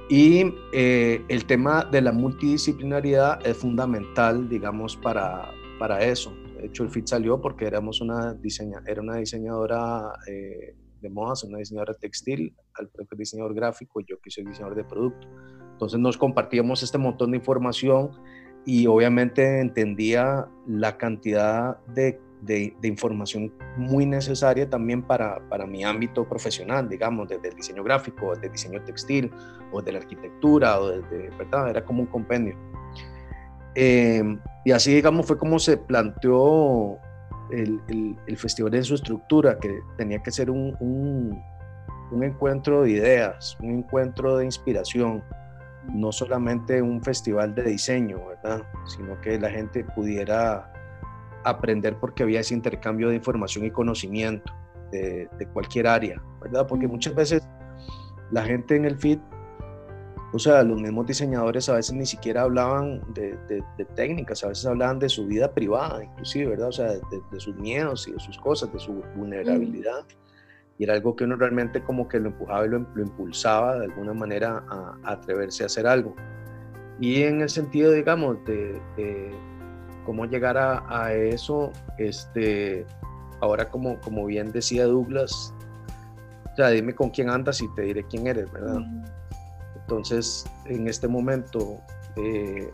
y 0.10 0.56
eh, 0.74 1.24
el 1.28 1.46
tema 1.46 1.86
de 1.86 2.02
la 2.02 2.12
multidisciplinariedad 2.12 3.46
es 3.46 3.56
fundamental, 3.58 4.50
digamos, 4.50 4.98
para, 4.98 5.52
para 5.78 6.04
eso. 6.04 6.34
De 6.60 6.66
hecho, 6.66 6.84
el 6.84 6.90
FIT 6.90 7.08
salió 7.08 7.40
porque 7.40 7.66
éramos 7.66 8.02
una 8.02 8.34
diseña, 8.34 8.82
era 8.88 9.02
una 9.02 9.18
diseñadora 9.18 10.12
eh, 10.28 10.76
de 11.00 11.10
modas, 11.10 11.44
una 11.44 11.60
diseñadora 11.60 11.94
textil, 11.94 12.56
Alfredo 12.74 13.08
es 13.12 13.18
diseñador 13.18 13.54
gráfico 13.54 14.02
y 14.02 14.06
yo 14.10 14.20
que 14.20 14.32
soy 14.32 14.46
diseñador 14.46 14.76
de 14.76 14.84
producto. 14.84 15.28
Entonces 15.74 16.00
nos 16.00 16.18
compartíamos 16.18 16.82
este 16.82 16.98
montón 16.98 17.32
de 17.32 17.38
información 17.38 18.12
y 18.66 18.88
obviamente 18.88 19.62
entendía 19.62 20.48
la 20.68 20.98
cantidad 20.98 21.78
de 21.86 22.20
de, 22.42 22.74
información 22.84 23.54
muy 23.78 24.06
necesaria 24.06 24.70
también 24.70 25.02
para, 25.02 25.40
para, 25.50 25.66
mi 25.66 25.84
ámbito 25.84 26.28
profesional, 26.28 26.88
digamos, 26.88 27.28
desde 27.28 27.50
el 27.50 27.56
diseño 27.56 27.84
gráfico, 27.84 28.34
desde 28.34 28.48
el 28.48 28.52
diseño 28.54 28.82
textil, 28.84 29.32
o 29.72 29.82
de 29.82 29.92
la 29.92 30.00
arquitectura, 30.00 30.80
o 30.80 30.90
desde, 30.90 31.30
¿verdad? 31.38 31.70
Era 31.70 31.84
como 31.84 32.02
un 32.02 32.08
compendio. 32.08 32.56
Em, 33.76 34.40
y 34.66 34.72
así, 34.72 34.94
digamos, 34.94 35.26
fue 35.26 35.38
como 35.38 35.60
se 35.60 35.78
planteó 35.78 36.98
el, 37.52 37.80
el, 38.28 38.38
festival 38.38 38.74
en 38.76 38.84
su 38.84 38.96
estructura, 38.96 39.58
que 39.60 39.80
tenía 39.98 40.22
que 40.22 40.32
ser 40.32 40.50
un, 40.50 40.76
un, 40.80 41.42
un 42.12 42.24
encuentro 42.24 42.84
de 42.84 42.92
ideas, 42.92 43.58
un 43.62 43.80
encuentro 43.80 44.38
de 44.38 44.46
inspiración, 44.46 45.24
no 45.94 46.12
solamente 46.12 46.82
un 46.82 47.02
festival 47.04 47.56
de 47.56 47.64
diseño, 47.64 48.20
¿verdad? 48.28 48.64
Sino 48.86 49.20
que 49.22 49.40
la 49.40 49.50
gente 49.50 49.84
pudiera 49.84 50.72
aprender 51.44 51.98
porque 52.00 52.24
había 52.24 52.40
ese 52.40 52.54
intercambio 52.54 53.10
de 53.10 53.16
información 53.16 53.66
y 53.66 53.72
conocimiento 53.72 54.52
de, 54.92 55.30
cualquier 55.54 55.88
área, 55.88 56.22
¿verdad? 56.42 56.68
Porque 56.68 56.88
muchas 56.88 57.14
veces 57.16 57.48
la 58.32 58.44
gente 58.44 58.76
en 58.76 58.86
el 58.86 58.98
feed 58.98 59.20
o 60.32 60.38
sea, 60.38 60.62
los 60.64 60.80
mismos 60.80 61.08
diseñadores 61.08 61.70
a 61.70 61.76
veces 61.76 61.96
ni 61.96 62.06
siquiera 62.06 62.44
hablaban 62.44 63.02
de, 63.14 63.64
técnicas, 63.96 64.44
a 64.44 64.50
veces 64.50 64.66
hablaban 64.68 65.00
de 65.00 65.10
su 65.10 65.26
vida 65.26 65.52
privada, 65.52 66.04
inclusive, 66.04 66.52
¿verdad? 66.52 66.68
O 66.68 66.72
sea, 66.72 66.92
de, 66.92 67.40
sus 67.40 67.56
miedos 67.56 68.08
y 68.08 68.12
de 68.12 68.20
sus 68.20 68.38
cosas, 68.38 68.72
de 68.72 68.80
su 68.80 69.04
vulnerabilidad. 69.16 70.06
Y 70.78 70.84
era 70.84 70.94
algo 70.94 71.16
que 71.16 71.24
uno 71.24 71.36
realmente 71.36 71.82
como 71.82 72.08
que 72.08 72.20
lo 72.20 72.30
empujaba 72.30 72.66
y 72.66 72.70
lo, 72.70 72.78
impulsaba 72.78 73.80
de 73.80 73.86
alguna 73.86 74.14
manera 74.14 74.64
a, 74.70 74.98
atreverse 75.04 75.64
a 75.64 75.66
hacer 75.66 75.88
algo. 75.88 76.16
Y 77.00 77.24
en 77.24 77.42
el 77.42 77.50
sentido, 77.50 77.92
digamos, 77.92 78.38
de, 78.46 78.80
cómo 80.06 80.26
llegar 80.26 80.58
a, 80.58 80.84
a, 80.88 81.14
eso, 81.14 81.72
este, 81.98 82.86
ahora 83.42 83.70
como, 83.70 84.00
como 84.02 84.26
bien 84.26 84.52
decía 84.52 84.86
Douglas, 84.86 85.54
o 86.52 86.56
sea, 86.56 86.70
dime 86.70 86.94
con 86.94 87.10
quién 87.10 87.30
andas 87.30 87.62
y 87.62 87.68
te 87.76 87.84
diré 87.84 88.04
quién 88.04 88.28
eres, 88.28 88.52
¿verdad? 88.52 88.82
Entonces, 89.76 90.46
en 90.66 90.88
este 90.88 91.08
momento, 91.08 91.78
eh, 92.16 92.70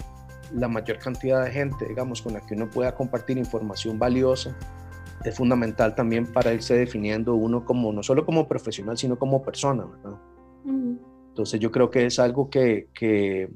la 0.54 0.68
mayor 0.68 1.00
cantidad 1.00 1.44
de 1.44 1.52
gente, 1.52 1.88
digamos, 1.88 2.22
con 2.22 2.34
la 2.34 2.42
que 2.42 2.56
uno 2.56 2.70
pueda 2.70 2.94
compartir 2.94 3.38
información 3.38 3.98
valiosa, 4.00 4.56
es 5.24 5.36
fundamental 5.36 5.96
también 5.96 6.32
para 6.32 6.54
irse 6.54 6.76
definiendo 6.76 7.36
uno 7.36 7.66
como, 7.66 7.92
no 7.92 8.04
solo 8.04 8.26
como 8.26 8.48
profesional, 8.48 8.98
sino 8.98 9.18
como 9.18 9.42
persona, 9.42 9.86
¿verdad? 9.86 10.20
Entonces 11.30 11.60
yo 11.60 11.72
creo 11.72 11.90
que 11.90 12.06
es 12.06 12.20
algo 12.20 12.50
que, 12.50 12.88
que, 12.94 13.50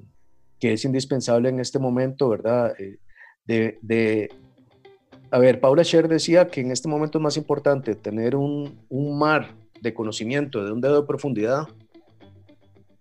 que, 0.60 0.73
es 0.73 0.84
indispensable 0.86 1.49
en 1.49 1.60
este 1.60 1.79
momento, 1.79 2.29
¿verdad? 2.29 2.73
Eh, 2.79 2.99
de, 3.49 4.29
a 5.31 5.39
ver, 5.39 5.59
Paula 5.59 5.83
Scher 5.83 6.07
decía 6.07 6.47
que 6.47 6.62
en 6.62 6.71
este 6.71 6.88
momento 6.88 7.17
es 7.17 7.23
más 7.23 7.38
importante 7.38 7.95
tener 7.95 8.35
un, 8.35 8.79
un 8.89 9.17
mar 9.17 9.55
de 9.81 9.93
conocimiento 9.93 10.63
de 10.63 10.71
un 10.71 10.81
dedo 10.81 11.01
de 11.01 11.07
profundidad 11.07 11.67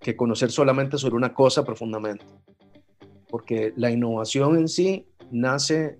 que 0.00 0.16
conocer 0.16 0.50
solamente 0.50 0.96
sobre 0.96 1.16
una 1.16 1.34
cosa 1.34 1.64
profundamente. 1.64 2.24
Porque 3.28 3.74
la 3.76 3.90
innovación 3.90 4.56
en 4.56 4.68
sí 4.68 5.06
nace 5.30 5.98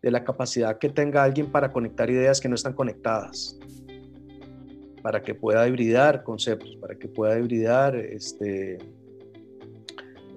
de 0.00 0.10
la 0.12 0.22
capacidad 0.22 0.78
que 0.78 0.90
tenga 0.90 1.24
alguien 1.24 1.50
para 1.50 1.72
conectar 1.72 2.08
ideas 2.08 2.40
que 2.40 2.48
no 2.48 2.54
están 2.54 2.74
conectadas, 2.74 3.58
para 5.02 5.22
que 5.22 5.34
pueda 5.34 5.66
hibridar 5.66 6.22
conceptos, 6.22 6.76
para 6.76 6.94
que 6.94 7.08
pueda 7.08 7.36
hibridar 7.36 7.96
este, 7.96 8.78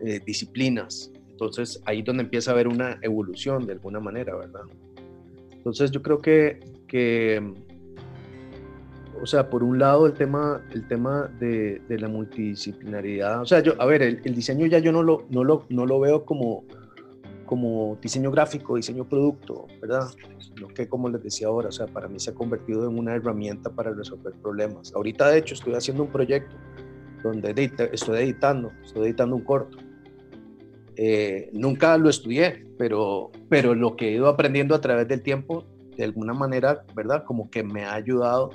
eh, 0.04 0.20
disciplinas. 0.26 1.11
Entonces 1.42 1.82
ahí 1.86 2.00
es 2.00 2.06
donde 2.06 2.22
empieza 2.22 2.52
a 2.52 2.54
haber 2.54 2.68
una 2.68 3.00
evolución 3.02 3.66
de 3.66 3.74
alguna 3.74 4.00
manera, 4.00 4.36
¿verdad? 4.36 4.62
Entonces 5.52 5.90
yo 5.90 6.04
creo 6.04 6.20
que, 6.20 6.60
que 6.88 7.42
o 9.20 9.26
sea, 9.26 9.50
por 9.50 9.64
un 9.64 9.80
lado 9.80 10.06
el 10.06 10.14
tema, 10.14 10.64
el 10.72 10.88
tema 10.88 11.32
de, 11.40 11.82
la 11.90 12.08
multidisciplinaridad, 12.08 13.42
o 13.42 13.46
sea, 13.48 13.60
yo, 13.62 13.74
a 13.82 13.88
ver, 13.88 14.04
el, 14.04 14.36
diseño 14.36 14.68
ya 14.68 14.78
yo 14.78 14.92
no 14.92 15.02
lo, 15.02 15.26
no 15.32 15.44
lo, 15.44 15.66
no 15.70 15.88
lo 15.88 16.00
veo 16.00 16.26
como, 16.26 16.64
como 17.48 17.98
diseño 18.00 18.30
gráfico, 18.30 18.76
diseño 18.76 19.10
producto, 19.10 19.66
¿verdad? 19.82 20.12
Lo 20.58 20.68
que, 20.68 20.88
como 20.88 21.10
les 21.10 21.24
decía 21.24 21.48
ahora, 21.48 21.70
o 21.70 21.72
sea, 21.72 21.88
para 21.88 22.08
mí 22.08 22.20
se 22.20 22.30
ha 22.30 22.34
convertido 22.36 22.88
en 22.88 23.00
una 23.00 23.16
herramienta 23.16 23.72
para 23.72 23.92
resolver 23.92 24.34
problemas. 24.44 24.94
Ahorita, 24.94 25.28
de 25.32 25.40
hecho, 25.40 25.56
estoy 25.56 25.74
haciendo 25.74 26.04
un 26.04 26.12
proyecto 26.12 26.56
donde 27.24 27.72
estoy 27.94 28.20
editando, 28.20 28.72
estoy 28.84 29.08
editando 29.08 29.36
un 29.36 29.44
corto. 29.44 29.80
Eh, 30.98 31.50
nunca 31.54 31.98
lo 31.98 32.10
estudié, 32.10 32.66
pero, 32.78 33.32
pero 33.50 33.76
lo 33.76 33.96
que 33.96 34.10
he 34.10 34.12
ido 34.12 34.28
aprendiendo 34.28 34.76
a 34.76 34.82
través 34.82 35.08
del 35.08 35.22
tiempo, 35.22 35.66
de 35.96 36.04
alguna 36.04 36.34
manera, 36.34 36.84
¿verdad? 36.96 37.24
Como 37.26 37.50
que 37.50 37.64
me 37.64 37.86
ha 37.86 37.94
ayudado 37.94 38.52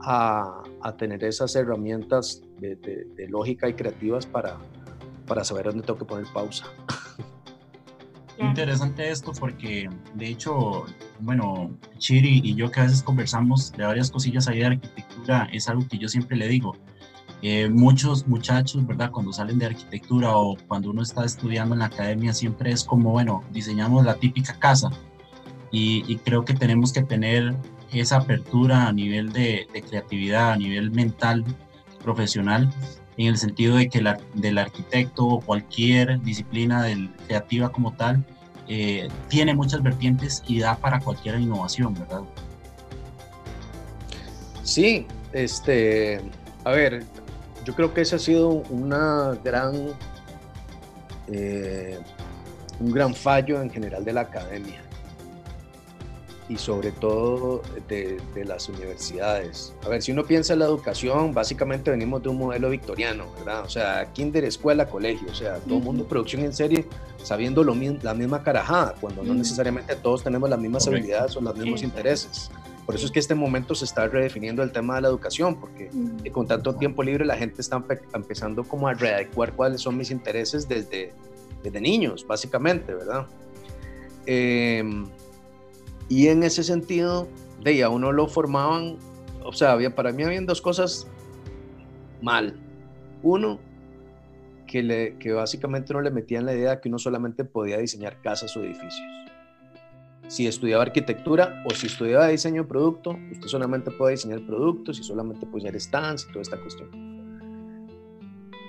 a, 0.00 0.62
tener 0.98 1.22
esas 1.24 1.54
herramientas 1.56 2.42
de, 2.58 3.26
lógica 3.28 3.68
y 3.68 3.74
creativas 3.74 4.26
para, 4.26 4.58
para 5.26 5.44
saber 5.44 5.66
dónde 5.66 5.82
tengo 5.82 5.98
que 5.98 6.04
poner 6.04 6.26
pausa. 6.32 6.66
Interesante 8.38 9.10
esto 9.10 9.32
porque, 9.32 9.90
de 10.14 10.28
hecho, 10.28 10.86
bueno, 11.18 11.76
Chiri 11.98 12.40
y 12.44 12.54
yo 12.54 12.70
que 12.70 12.80
a 12.80 12.82
veces 12.84 13.02
conversamos 13.02 13.72
de 13.72 13.84
varias 13.84 14.10
cosillas 14.10 14.46
ahí 14.46 14.60
de 14.60 14.66
arquitectura, 14.66 15.48
es 15.52 15.68
algo 15.68 15.86
que 15.88 15.98
yo 15.98 16.08
siempre 16.08 16.36
le 16.36 16.46
digo. 16.46 16.76
Eh, 17.40 17.68
muchos 17.68 18.26
muchachos, 18.26 18.84
¿verdad? 18.86 19.10
Cuando 19.12 19.32
salen 19.32 19.58
de 19.58 19.66
arquitectura 19.66 20.36
o 20.36 20.56
cuando 20.66 20.90
uno 20.90 21.02
está 21.02 21.24
estudiando 21.24 21.74
en 21.74 21.80
la 21.80 21.86
academia, 21.86 22.32
siempre 22.32 22.72
es 22.72 22.82
como, 22.82 23.12
bueno, 23.12 23.44
diseñamos 23.52 24.04
la 24.04 24.14
típica 24.14 24.58
casa. 24.58 24.90
Y, 25.70 26.16
creo 26.24 26.44
que 26.44 26.54
tenemos 26.54 26.92
que 26.92 27.02
tener 27.02 27.54
esa 27.92 28.16
apertura 28.16 28.88
a 28.88 28.92
nivel 28.92 29.32
de, 29.32 29.68
creatividad, 29.88 30.52
a 30.52 30.56
nivel 30.56 30.90
mental, 30.90 31.44
profesional, 32.02 32.72
en 33.18 33.26
el 33.26 33.36
sentido 33.36 33.76
de 33.76 33.88
que 33.88 34.00
la, 34.00 34.18
del 34.34 34.58
arquitecto 34.58 35.26
o 35.26 35.40
cualquier 35.40 36.20
disciplina 36.22 36.82
del, 36.82 37.10
creativa 37.26 37.70
como 37.70 37.92
tal, 37.92 38.24
eh, 38.66 39.08
tiene 39.28 39.54
muchas 39.54 39.82
vertientes 39.82 40.42
y 40.46 40.60
da 40.60 40.76
para 40.76 41.00
cualquier 41.00 41.38
innovación, 41.38 41.94
¿verdad? 41.94 42.22
Sí, 44.62 45.06
este, 45.32 46.22
a 46.64 46.72
ver, 46.72 47.04
yo 47.64 47.74
creo 47.74 47.92
que 47.94 48.02
ese 48.02 48.16
ha 48.16 48.18
sido 48.18 48.48
una 48.70 49.38
gran, 49.44 49.94
eh, 51.28 51.98
un 52.80 52.90
gran 52.92 53.14
fallo 53.14 53.60
en 53.60 53.70
general 53.70 54.04
de 54.04 54.12
la 54.12 54.22
academia 54.22 54.80
y 56.48 56.56
sobre 56.56 56.92
todo 56.92 57.62
de, 57.88 58.18
las 58.46 58.68
universidades. 58.68 59.74
A 59.84 59.88
ver, 59.88 60.02
si 60.02 60.12
uno 60.12 60.24
piensa 60.24 60.54
en 60.54 60.60
la 60.60 60.64
educación, 60.64 61.34
básicamente 61.34 61.90
venimos 61.90 62.22
de 62.22 62.30
un 62.30 62.38
modelo 62.38 62.70
victoriano, 62.70 63.26
¿verdad? 63.36 63.64
O 63.64 63.68
sea, 63.68 64.10
kinder, 64.12 64.44
escuela, 64.44 64.88
colegio, 64.88 65.28
o 65.30 65.34
sea, 65.34 65.56
todo 65.58 65.76
el 65.76 65.84
mundo 65.84 66.06
producción 66.06 66.42
en 66.42 66.54
serie 66.54 66.86
sabiendo 67.22 67.62
lo, 67.62 67.74
la 68.02 68.14
misma 68.14 68.42
carajada, 68.42 68.94
cuando 68.98 69.22
no 69.22 69.34
necesariamente 69.34 69.94
todos 69.96 70.24
tenemos 70.24 70.48
las 70.48 70.58
mismas 70.58 70.86
habilidades 70.86 71.36
o 71.36 71.40
los 71.40 71.54
mismos 71.56 71.82
intereses. 71.82 72.50
Por 72.88 72.94
eso 72.94 73.04
es 73.04 73.12
que 73.12 73.18
este 73.18 73.34
momento 73.34 73.74
se 73.74 73.84
está 73.84 74.08
redefiniendo 74.08 74.62
el 74.62 74.72
tema 74.72 74.94
de 74.94 75.02
la 75.02 75.08
educación, 75.08 75.60
porque 75.60 75.90
con 76.32 76.46
tanto 76.46 76.74
tiempo 76.74 77.02
libre 77.02 77.26
la 77.26 77.36
gente 77.36 77.60
está 77.60 77.84
empezando 78.14 78.64
como 78.64 78.88
a 78.88 78.94
readecuar 78.94 79.52
cuáles 79.52 79.82
son 79.82 79.98
mis 79.98 80.10
intereses 80.10 80.66
desde, 80.66 81.12
desde 81.62 81.82
niños, 81.82 82.26
básicamente, 82.26 82.94
¿verdad? 82.94 83.26
Eh, 84.24 84.82
y 86.08 86.28
en 86.28 86.42
ese 86.42 86.64
sentido, 86.64 87.28
de 87.62 87.82
a 87.82 87.90
uno 87.90 88.10
lo 88.10 88.26
formaban, 88.26 88.96
o 89.44 89.52
sea, 89.52 89.72
había, 89.72 89.94
para 89.94 90.10
mí 90.10 90.22
habían 90.22 90.46
dos 90.46 90.62
cosas 90.62 91.06
mal. 92.22 92.58
Uno, 93.22 93.60
que, 94.66 94.82
le, 94.82 95.18
que 95.18 95.32
básicamente 95.32 95.92
no 95.92 96.00
le 96.00 96.10
metían 96.10 96.46
la 96.46 96.54
idea 96.54 96.80
que 96.80 96.88
uno 96.88 96.98
solamente 96.98 97.44
podía 97.44 97.76
diseñar 97.76 98.22
casas 98.22 98.56
o 98.56 98.60
edificios. 98.64 99.06
Si 100.28 100.46
estudiaba 100.46 100.82
arquitectura 100.82 101.62
o 101.64 101.70
si 101.74 101.86
estudiaba 101.86 102.28
diseño 102.28 102.62
de 102.62 102.68
producto, 102.68 103.18
usted 103.32 103.48
solamente 103.48 103.90
puede 103.90 104.12
diseñar 104.12 104.40
productos 104.46 104.98
y 104.98 105.02
solamente 105.02 105.46
puede 105.46 105.72
diseñar 105.72 105.80
stands 105.80 106.26
y 106.28 106.32
toda 106.32 106.42
esta 106.42 106.60
cuestión 106.60 107.18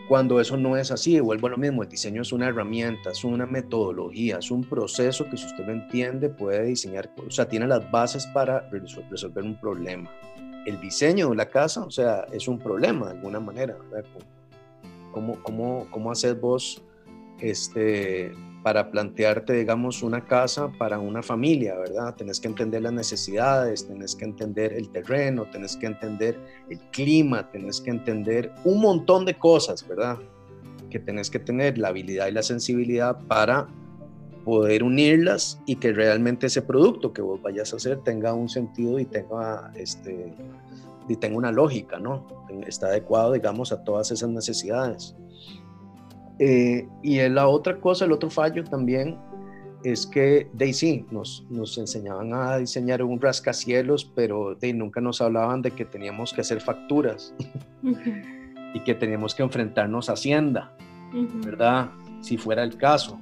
cuando 0.10 0.42
eso 0.42 0.58
no 0.58 0.76
es 0.76 0.90
así, 0.90 1.20
vuelvo 1.20 1.46
a 1.46 1.50
lo 1.52 1.58
mismo, 1.58 1.84
el 1.84 1.90
diseño 1.90 2.24
es 2.24 2.34
una 2.34 2.48
herramienta, 2.48 3.12
es 3.12 3.24
una 3.24 3.46
metodología, 3.46 4.40
es 4.40 4.50
un 4.50 4.64
proceso 4.64 5.24
que 5.30 5.38
si 5.38 5.46
usted 5.46 5.68
lo 5.68 5.72
entiende 5.72 6.30
puede 6.30 6.64
diseñar, 6.64 7.12
o 7.16 7.30
sea, 7.30 7.48
tiene 7.48 7.68
las 7.68 7.90
bases 7.92 8.26
para 8.34 8.68
resolver 8.72 9.44
un 9.44 9.56
problema. 9.60 10.10
El 10.66 10.82
diseño 10.82 11.30
de 11.30 11.36
la 11.36 11.48
casa, 11.48 11.82
o 11.82 11.92
sea, 11.92 12.26
es 12.32 12.48
un 12.48 12.58
problema 12.58 13.06
de 13.06 13.12
alguna 13.12 13.40
manera, 13.40 13.78
¿Cómo, 15.12 15.42
cómo, 15.44 15.86
cómo 15.92 16.12
hacer 16.12 16.36
vos 16.36 16.82
este, 17.40 18.32
para 18.64 18.92
plantearte, 18.92 19.54
digamos, 19.54 20.04
una 20.04 20.26
casa 20.26 20.70
para 20.78 21.00
una 21.00 21.24
familia, 21.24 21.76
¿verdad? 21.76 22.16
Tenés 22.16 22.40
que 22.40 22.48
entender 22.48 22.82
las 22.82 22.94
necesidades, 22.94 23.88
tenés 23.88 24.16
que 24.16 24.26
entender 24.26 24.74
el 24.74 24.90
terreno, 24.90 25.46
tenés 25.50 25.78
que 25.78 25.86
entender 25.86 26.38
el 26.70 26.80
clima, 26.92 27.50
tenés 27.52 27.80
que 27.80 27.92
entender 27.92 28.52
un 28.66 28.82
montón 28.82 29.26
de 29.26 29.36
cosas, 29.38 29.88
¿verdad? 29.88 30.18
Que 30.90 31.00
tenés 31.00 31.30
que 31.30 31.40
tener 31.40 31.78
la 31.78 31.90
habilidad 31.90 32.28
y 32.28 32.32
la 32.32 32.44
sensibilidad 32.44 33.18
para 33.28 33.68
poder 34.44 34.84
unirlas 34.84 35.60
y 35.66 35.76
que 35.78 35.94
realmente 35.94 36.48
ese 36.48 36.62
producto 36.62 37.14
que 37.14 37.22
vos 37.22 37.42
vayas 37.42 37.72
a 37.74 37.78
hacer 37.78 38.00
tenga 38.00 38.34
un 38.34 38.50
sentido 38.50 39.00
y 39.00 39.06
tenga, 39.06 39.72
este, 39.76 40.34
y 41.08 41.16
tenga 41.16 41.38
una 41.38 41.52
lógica, 41.52 42.00
¿no? 42.00 42.28
Está 42.68 42.88
adecuado, 42.88 43.34
digamos, 43.34 43.72
a 43.72 43.84
todas 43.84 44.12
esas 44.12 44.30
necesidades. 44.30 45.16
Eh, 46.40 46.88
y 47.04 47.20
la 47.30 47.48
otra 47.48 47.80
cosa, 47.80 48.06
el 48.06 48.14
otro 48.14 48.30
fallo 48.30 48.64
también 48.64 49.18
es 49.84 50.08
que 50.08 50.50
Daisy 50.54 51.06
nos, 51.12 51.46
nos 51.50 51.78
enseñaban 51.78 52.34
a 52.34 52.58
diseñar 52.58 53.04
un 53.04 53.20
rascacielos, 53.20 54.06
pero 54.16 54.56
de, 54.56 54.74
nunca 54.74 55.02
nos 55.02 55.22
hablaban 55.22 55.62
de 55.62 55.72
que 55.72 55.86
teníamos 55.86 56.34
que 56.34 56.42
hacer 56.42 56.62
facturas 56.62 57.34
y 58.74 58.80
que 58.82 58.96
teníamos 58.96 59.36
que 59.36 59.44
enfrentarnos 59.44 60.10
a 60.10 60.14
Hacienda, 60.14 60.76
¿verdad? 61.44 61.92
Si 62.22 62.38
fuera 62.38 62.64
el 62.64 62.78
caso. 62.78 63.20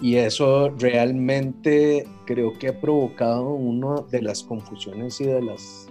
Y 0.00 0.16
eso 0.16 0.70
realmente 0.78 2.06
creo 2.26 2.52
que 2.58 2.68
ha 2.68 2.80
provocado 2.80 3.50
una 3.50 4.02
de 4.10 4.22
las 4.22 4.42
confusiones 4.42 5.20
y 5.20 5.24
de 5.24 5.40
las 5.40 5.88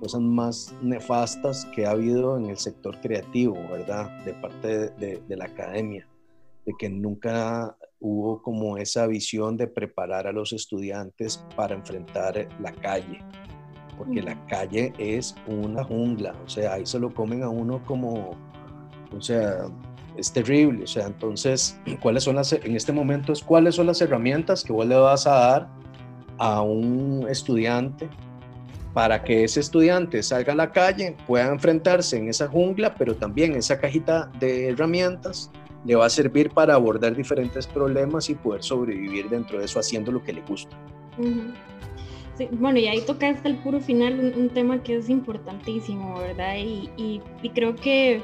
cosas 0.00 0.20
más 0.20 0.74
nefastas 0.82 1.64
que 1.66 1.86
ha 1.86 1.90
habido 1.90 2.36
en 2.36 2.46
el 2.46 2.58
sector 2.58 3.00
creativo, 3.00 3.56
¿verdad? 3.70 4.10
De 4.24 4.34
parte 4.34 4.90
de, 4.90 5.22
de, 5.26 5.36
la 5.36 5.46
academia, 5.46 6.06
de 6.64 6.74
que 6.78 6.88
nunca 6.88 7.76
hubo 8.00 8.42
como 8.42 8.76
esa 8.76 9.06
visión 9.06 9.56
de 9.56 9.66
preparar 9.66 10.26
a 10.26 10.32
los 10.32 10.52
estudiantes 10.52 11.44
para 11.56 11.74
enfrentar 11.74 12.48
la 12.60 12.72
calle, 12.72 13.20
porque 13.96 14.22
la 14.22 14.46
calle 14.46 14.92
es 14.98 15.34
una 15.46 15.82
jungla, 15.84 16.34
o 16.44 16.48
sea, 16.48 16.74
ahí 16.74 16.86
se 16.86 16.98
lo 16.98 17.12
comen 17.12 17.42
a 17.42 17.48
uno 17.48 17.82
como, 17.86 18.36
o 19.16 19.20
sea, 19.20 19.66
es 20.16 20.32
terrible, 20.32 20.84
o 20.84 20.86
sea, 20.86 21.06
entonces, 21.06 21.78
¿cuáles 22.02 22.24
son 22.24 22.36
las, 22.36 22.52
en 22.52 22.76
este 22.76 22.92
momento, 22.92 23.32
cuáles 23.44 23.74
son 23.74 23.86
las 23.86 24.00
herramientas 24.00 24.62
que 24.62 24.72
vos 24.72 24.86
le 24.86 24.96
vas 24.96 25.26
a 25.26 25.34
dar 25.34 25.68
a 26.38 26.60
un 26.60 27.26
estudiante 27.28 28.08
para 28.96 29.22
que 29.22 29.44
ese 29.44 29.60
estudiante 29.60 30.22
salga 30.22 30.54
a 30.54 30.56
la 30.56 30.72
calle, 30.72 31.14
pueda 31.26 31.48
enfrentarse 31.48 32.16
en 32.16 32.30
esa 32.30 32.48
jungla, 32.48 32.94
pero 32.94 33.14
también 33.14 33.54
esa 33.54 33.78
cajita 33.78 34.30
de 34.40 34.70
herramientas 34.70 35.50
le 35.84 35.96
va 35.96 36.06
a 36.06 36.08
servir 36.08 36.48
para 36.48 36.72
abordar 36.72 37.14
diferentes 37.14 37.66
problemas 37.66 38.30
y 38.30 38.34
poder 38.36 38.62
sobrevivir 38.62 39.28
dentro 39.28 39.58
de 39.58 39.66
eso 39.66 39.80
haciendo 39.80 40.10
lo 40.12 40.24
que 40.24 40.32
le 40.32 40.40
gusta. 40.40 40.74
bueno, 42.52 42.78
y 42.78 42.86
ahí 42.86 43.02
toca 43.02 43.28
hasta 43.28 43.50
el 43.50 43.56
puro 43.56 43.80
final 43.80 44.32
un, 44.34 44.48
tema 44.48 44.82
que 44.82 44.96
es 44.96 45.10
importantísimo, 45.10 46.18
¿verdad? 46.18 46.54
Y, 46.56 47.20
creo 47.54 47.76
que 47.76 48.22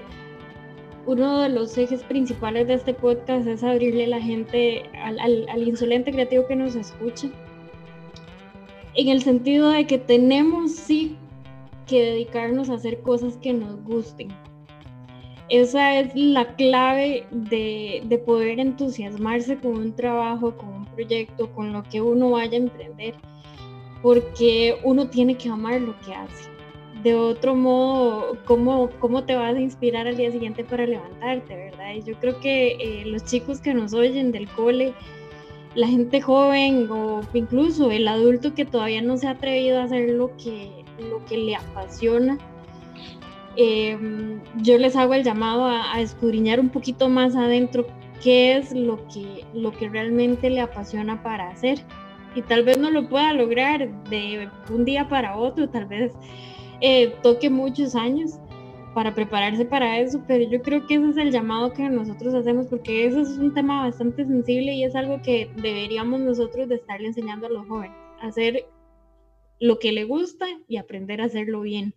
uno 1.05 1.43
de 1.43 1.51
los 1.51 1.77
ejes 1.77 2.03
principales 2.05 2.67
de 2.69 2.75
este 2.75 2.95
podcast 2.95 3.47
es 3.47 3.63
abrirle 3.63 4.07
la 4.07 4.23
gente 4.23 4.89
al 4.95 5.69
insolente 5.69 6.13
creativo 6.13 6.47
que 6.47 6.57
nos 6.57 6.77
escucha 6.77 7.29
en 8.94 9.09
el 9.09 9.22
sentido 9.22 9.70
de 9.70 9.87
que 9.87 9.98
tenemos 9.98 10.72
sí 10.72 11.16
que 11.87 12.02
dedicarnos 12.02 12.70
a 12.70 12.74
hacer 12.74 13.00
cosas 13.02 13.37
que 13.38 13.52
nos 13.52 13.83
gusten. 13.85 14.28
Esa 15.48 15.98
es 15.98 16.14
la 16.14 16.55
clave 16.57 17.26
de, 17.31 18.02
de, 18.07 18.18
poder 18.18 18.59
entusiasmarse 18.59 19.59
con 19.59 19.72
un 19.72 19.92
trabajo, 19.94 20.57
con 20.57 20.68
un 20.68 20.87
proyecto, 20.87 21.50
con 21.52 21.72
lo 21.72 21.83
que 21.83 22.00
uno 22.00 22.31
vaya 22.31 22.55
a 22.55 22.62
emprender, 22.62 23.14
porque 24.02 24.78
uno 24.83 25.09
tiene 25.09 25.37
que 25.37 25.50
amar 25.50 25.81
lo 25.81 25.98
que 26.00 26.14
hace. 26.14 26.50
De 27.02 27.14
otro 27.14 27.55
modo, 27.55 28.38
¿cómo, 28.44 28.88
cómo 29.00 29.24
te 29.24 29.35
vas 29.35 29.55
a 29.55 29.61
inspirar 29.61 30.07
al 30.07 30.16
día 30.16 30.31
siguiente 30.31 30.64
para 30.64 30.87
levantarte, 30.87 31.55
verdad? 31.55 31.96
Y 31.96 32.02
yo 32.02 32.14
creo 32.18 32.38
que 32.40 32.76
eh, 32.81 33.02
los 33.07 33.24
chicos 33.24 33.61
que 33.61 33.74
nos 33.74 33.92
oyen 33.92 34.33
del 34.33 34.48
cole, 34.48 34.94
la 35.75 35.87
gente 35.87 36.21
joven 36.21 36.89
o 36.91 37.23
incluso 37.33 37.91
el 37.91 38.07
adulto 38.09 38.55
que 38.55 38.65
todavía 38.65 39.03
no 39.03 39.17
se 39.17 39.27
ha 39.27 39.33
atrevido 39.33 39.81
a 39.81 39.85
hacer 39.85 40.11
lo 40.11 40.37
que, 40.37 40.85
lo 40.99 41.25
que 41.25 41.39
le 41.39 41.57
apasiona, 41.57 42.39
em, 43.57 44.41
yo 44.63 44.79
les 44.79 44.97
hago 44.97 45.15
el 45.15 45.25
llamado 45.25 45.65
a, 45.67 46.01
escudriñar 46.01 46.61
un 46.61 46.69
poquito 46.69 47.09
más 47.09 47.37
adentro 47.37 47.87
qué 48.23 48.57
es 48.57 48.73
lo 48.73 49.07
que, 49.09 49.45
lo 49.55 49.73
que 49.73 49.89
realmente 49.89 50.51
le 50.51 50.61
apasiona 50.61 51.23
para 51.23 51.49
hacer. 51.49 51.81
Y 52.35 52.43
tal 52.43 52.65
vez 52.65 52.79
no 52.79 52.91
lo 52.91 53.09
pueda 53.09 53.35
lograr 53.35 53.91
de 54.09 54.49
un 54.71 54.85
día 54.87 55.09
para 55.09 55.37
otro, 55.37 55.69
tal 55.69 55.85
vez 55.85 56.13
eh, 56.81 57.15
toque 57.23 57.51
muchos 57.51 57.95
años, 57.95 58.39
para 58.94 59.14
prepararse 59.14 59.64
para 59.64 59.98
eso, 59.98 60.22
pero 60.26 60.48
yo 60.48 60.62
creo 60.62 60.87
que 60.87 60.94
ese 60.94 61.11
es 61.11 61.16
el 61.16 61.31
llamado 61.31 61.72
que 61.72 61.88
nosotros 61.88 62.35
hacemos 62.35 62.66
porque 62.66 63.07
eso 63.07 63.20
es 63.20 63.31
un 63.31 63.55
tema 63.55 63.85
bastante 63.85 64.24
sensible 64.24 64.74
y 64.74 64.85
es 64.85 64.94
algo 64.94 65.20
que 65.22 65.50
deberíamos 65.57 66.20
nosotros 66.20 66.68
de 66.68 66.76
estarle 66.76 67.09
enseñando 67.09 67.46
a 67.46 67.50
los 67.50 67.66
jóvenes, 67.66 67.96
hacer 68.20 68.66
lo 69.61 69.78
que 69.78 69.92
le 69.92 70.05
gusta 70.05 70.46
y 70.68 70.76
aprender 70.76 71.20
a 71.20 71.26
hacerlo 71.26 71.61
bien. 71.62 71.94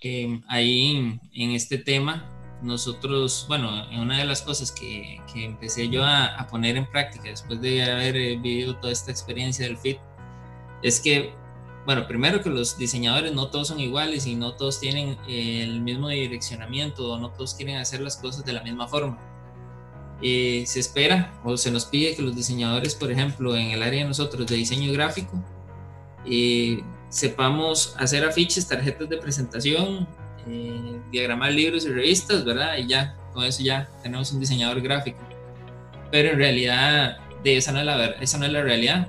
Em, 0.00 0.42
ahí 0.48 1.18
en, 1.32 1.50
este 1.52 1.78
tema, 1.78 2.30
nosotros, 2.62 3.46
bueno, 3.48 3.70
una 4.00 4.18
de 4.18 4.24
las 4.24 4.42
cosas 4.42 4.70
que, 4.70 5.20
que 5.32 5.44
empecé 5.44 5.88
yo 5.88 6.04
a, 6.04 6.26
a, 6.26 6.46
poner 6.46 6.76
en 6.76 6.86
práctica 6.86 7.30
después 7.30 7.60
de 7.60 7.82
haber 7.82 8.16
eh, 8.16 8.36
vivido 8.36 8.76
toda 8.76 8.92
esta 8.92 9.10
experiencia 9.10 9.66
del 9.66 9.78
FIT, 9.78 9.98
es 10.82 11.00
que 11.00 11.32
bueno, 11.86 12.06
primero 12.06 12.40
que 12.40 12.48
los 12.48 12.78
diseñadores 12.78 13.32
no 13.32 13.48
todos 13.48 13.68
son 13.68 13.78
iguales 13.78 14.26
y 14.26 14.36
no 14.36 14.54
todos 14.54 14.80
tienen 14.80 15.18
el 15.28 15.80
mismo 15.82 16.08
direccionamiento 16.08 17.12
o 17.12 17.18
no 17.18 17.30
todos 17.30 17.54
quieren 17.54 17.76
hacer 17.76 18.00
las 18.00 18.16
cosas 18.16 18.44
de 18.44 18.52
la 18.52 18.62
misma 18.62 18.88
forma. 18.88 19.18
Eh, 20.22 20.64
se 20.66 20.80
espera 20.80 21.38
o 21.44 21.56
se 21.56 21.70
nos 21.70 21.84
pide 21.84 22.16
que 22.16 22.22
los 22.22 22.34
diseñadores, 22.34 22.94
por 22.94 23.10
ejemplo, 23.10 23.54
en 23.56 23.72
el 23.72 23.82
área 23.82 24.02
de 24.02 24.08
nosotros 24.08 24.46
de 24.46 24.56
diseño 24.56 24.90
gráfico, 24.92 25.42
eh, 26.24 26.82
sepamos 27.10 27.94
hacer 27.98 28.24
afiches, 28.24 28.66
tarjetas 28.66 29.08
de 29.10 29.18
presentación, 29.18 30.08
eh, 30.48 31.00
diagramar 31.10 31.52
libros 31.52 31.84
y 31.84 31.88
revistas, 31.88 32.44
¿verdad? 32.44 32.78
Y 32.78 32.86
ya, 32.86 33.14
con 33.34 33.44
eso 33.44 33.62
ya 33.62 33.90
tenemos 34.02 34.32
un 34.32 34.40
diseñador 34.40 34.80
gráfico. 34.80 35.18
Pero 36.10 36.30
en 36.30 36.38
realidad, 36.38 37.18
de 37.42 37.58
esa 37.58 37.72
no 37.72 37.80
es 37.80 37.84
la, 37.84 38.06
esa 38.06 38.38
no 38.38 38.46
es 38.46 38.52
la 38.52 38.62
realidad 38.62 39.08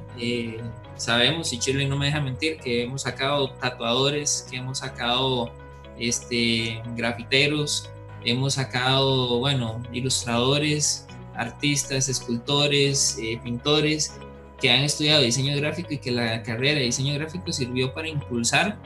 sabemos, 0.97 1.51
y 1.53 1.59
Chile 1.59 1.87
no 1.87 1.97
me 1.97 2.07
deja 2.07 2.21
mentir, 2.21 2.57
que 2.57 2.83
hemos 2.83 3.03
sacado 3.03 3.51
tatuadores, 3.51 4.47
que 4.49 4.57
hemos 4.57 4.79
sacado 4.79 5.51
este, 5.97 6.81
grafiteros, 6.95 7.89
hemos 8.23 8.55
sacado, 8.55 9.39
bueno, 9.39 9.81
ilustradores, 9.91 11.07
artistas, 11.35 12.09
escultores, 12.09 13.17
eh, 13.21 13.39
pintores, 13.43 14.13
que 14.59 14.71
han 14.71 14.83
estudiado 14.83 15.21
diseño 15.21 15.55
gráfico 15.57 15.93
y 15.93 15.97
que 15.97 16.11
la 16.11 16.41
carrera 16.43 16.79
de 16.79 16.85
diseño 16.85 17.13
gráfico 17.15 17.51
sirvió 17.51 17.93
para 17.93 18.07
impulsar 18.07 18.77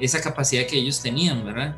esa 0.00 0.20
capacidad 0.20 0.66
que 0.66 0.78
ellos 0.78 1.00
tenían, 1.00 1.44
¿verdad? 1.44 1.76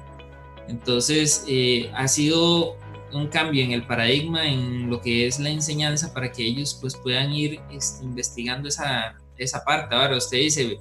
Entonces, 0.67 1.45
eh, 1.47 1.91
ha 1.95 2.09
sido 2.09 2.77
un 3.13 3.29
cambio 3.29 3.65
en 3.65 3.73
el 3.73 3.87
paradigma, 3.87 4.47
en 4.47 4.91
lo 4.91 5.01
que 5.01 5.27
es 5.27 5.39
la 5.39 5.51
enseñanza, 5.51 6.13
para 6.13 6.31
que 6.33 6.45
ellos 6.45 6.77
pues 6.81 6.97
puedan 6.97 7.33
ir 7.33 7.61
este, 7.71 8.05
investigando 8.05 8.69
esa, 8.69 9.18
esa 9.39 9.65
parte. 9.65 9.95
Ahora 9.95 10.17
usted 10.17 10.39
dice, 10.39 10.79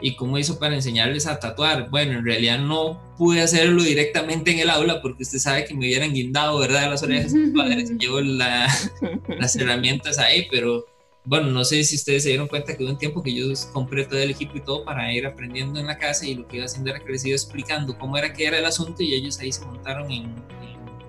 ¿y 0.00 0.14
cómo 0.16 0.38
hizo 0.38 0.58
para 0.58 0.74
enseñarles 0.74 1.26
a 1.26 1.38
tatuar? 1.38 1.90
Bueno, 1.90 2.18
en 2.18 2.24
realidad 2.24 2.58
no 2.58 3.00
pude 3.16 3.42
hacerlo 3.42 3.82
directamente 3.82 4.50
en 4.50 4.60
el 4.60 4.70
aula 4.70 5.00
porque 5.02 5.22
usted 5.22 5.38
sabe 5.38 5.64
que 5.64 5.74
me 5.74 5.86
hubieran 5.86 6.12
guindado, 6.12 6.58
¿verdad? 6.58 6.90
Las 6.90 7.02
orejas 7.02 7.32
padres, 7.54 7.90
llevo 7.98 8.20
las 8.20 9.56
herramientas 9.56 10.18
ahí, 10.18 10.46
pero 10.50 10.86
bueno, 11.26 11.48
no 11.50 11.64
sé 11.64 11.82
si 11.82 11.96
ustedes 11.96 12.22
se 12.22 12.28
dieron 12.28 12.46
cuenta 12.46 12.76
que 12.76 12.84
hubo 12.84 12.90
un 12.90 12.98
tiempo 12.98 13.20
que 13.20 13.34
yo 13.34 13.46
compré 13.72 14.04
todo 14.04 14.20
el 14.20 14.30
equipo 14.30 14.56
y 14.56 14.60
todo 14.60 14.84
para 14.84 15.12
ir 15.12 15.26
aprendiendo 15.26 15.80
en 15.80 15.86
la 15.86 15.98
casa 15.98 16.24
y 16.24 16.36
lo 16.36 16.46
que 16.46 16.58
iba 16.58 16.66
haciendo 16.66 16.90
era 16.90 17.00
que 17.00 17.10
les 17.10 17.24
iba 17.24 17.34
explicando 17.34 17.98
cómo 17.98 18.16
era 18.16 18.32
que 18.32 18.46
era 18.46 18.58
el 18.58 18.64
asunto 18.64 19.02
y 19.02 19.12
ellos 19.12 19.40
ahí 19.40 19.50
se 19.50 19.64
montaron 19.64 20.10
en, 20.10 20.34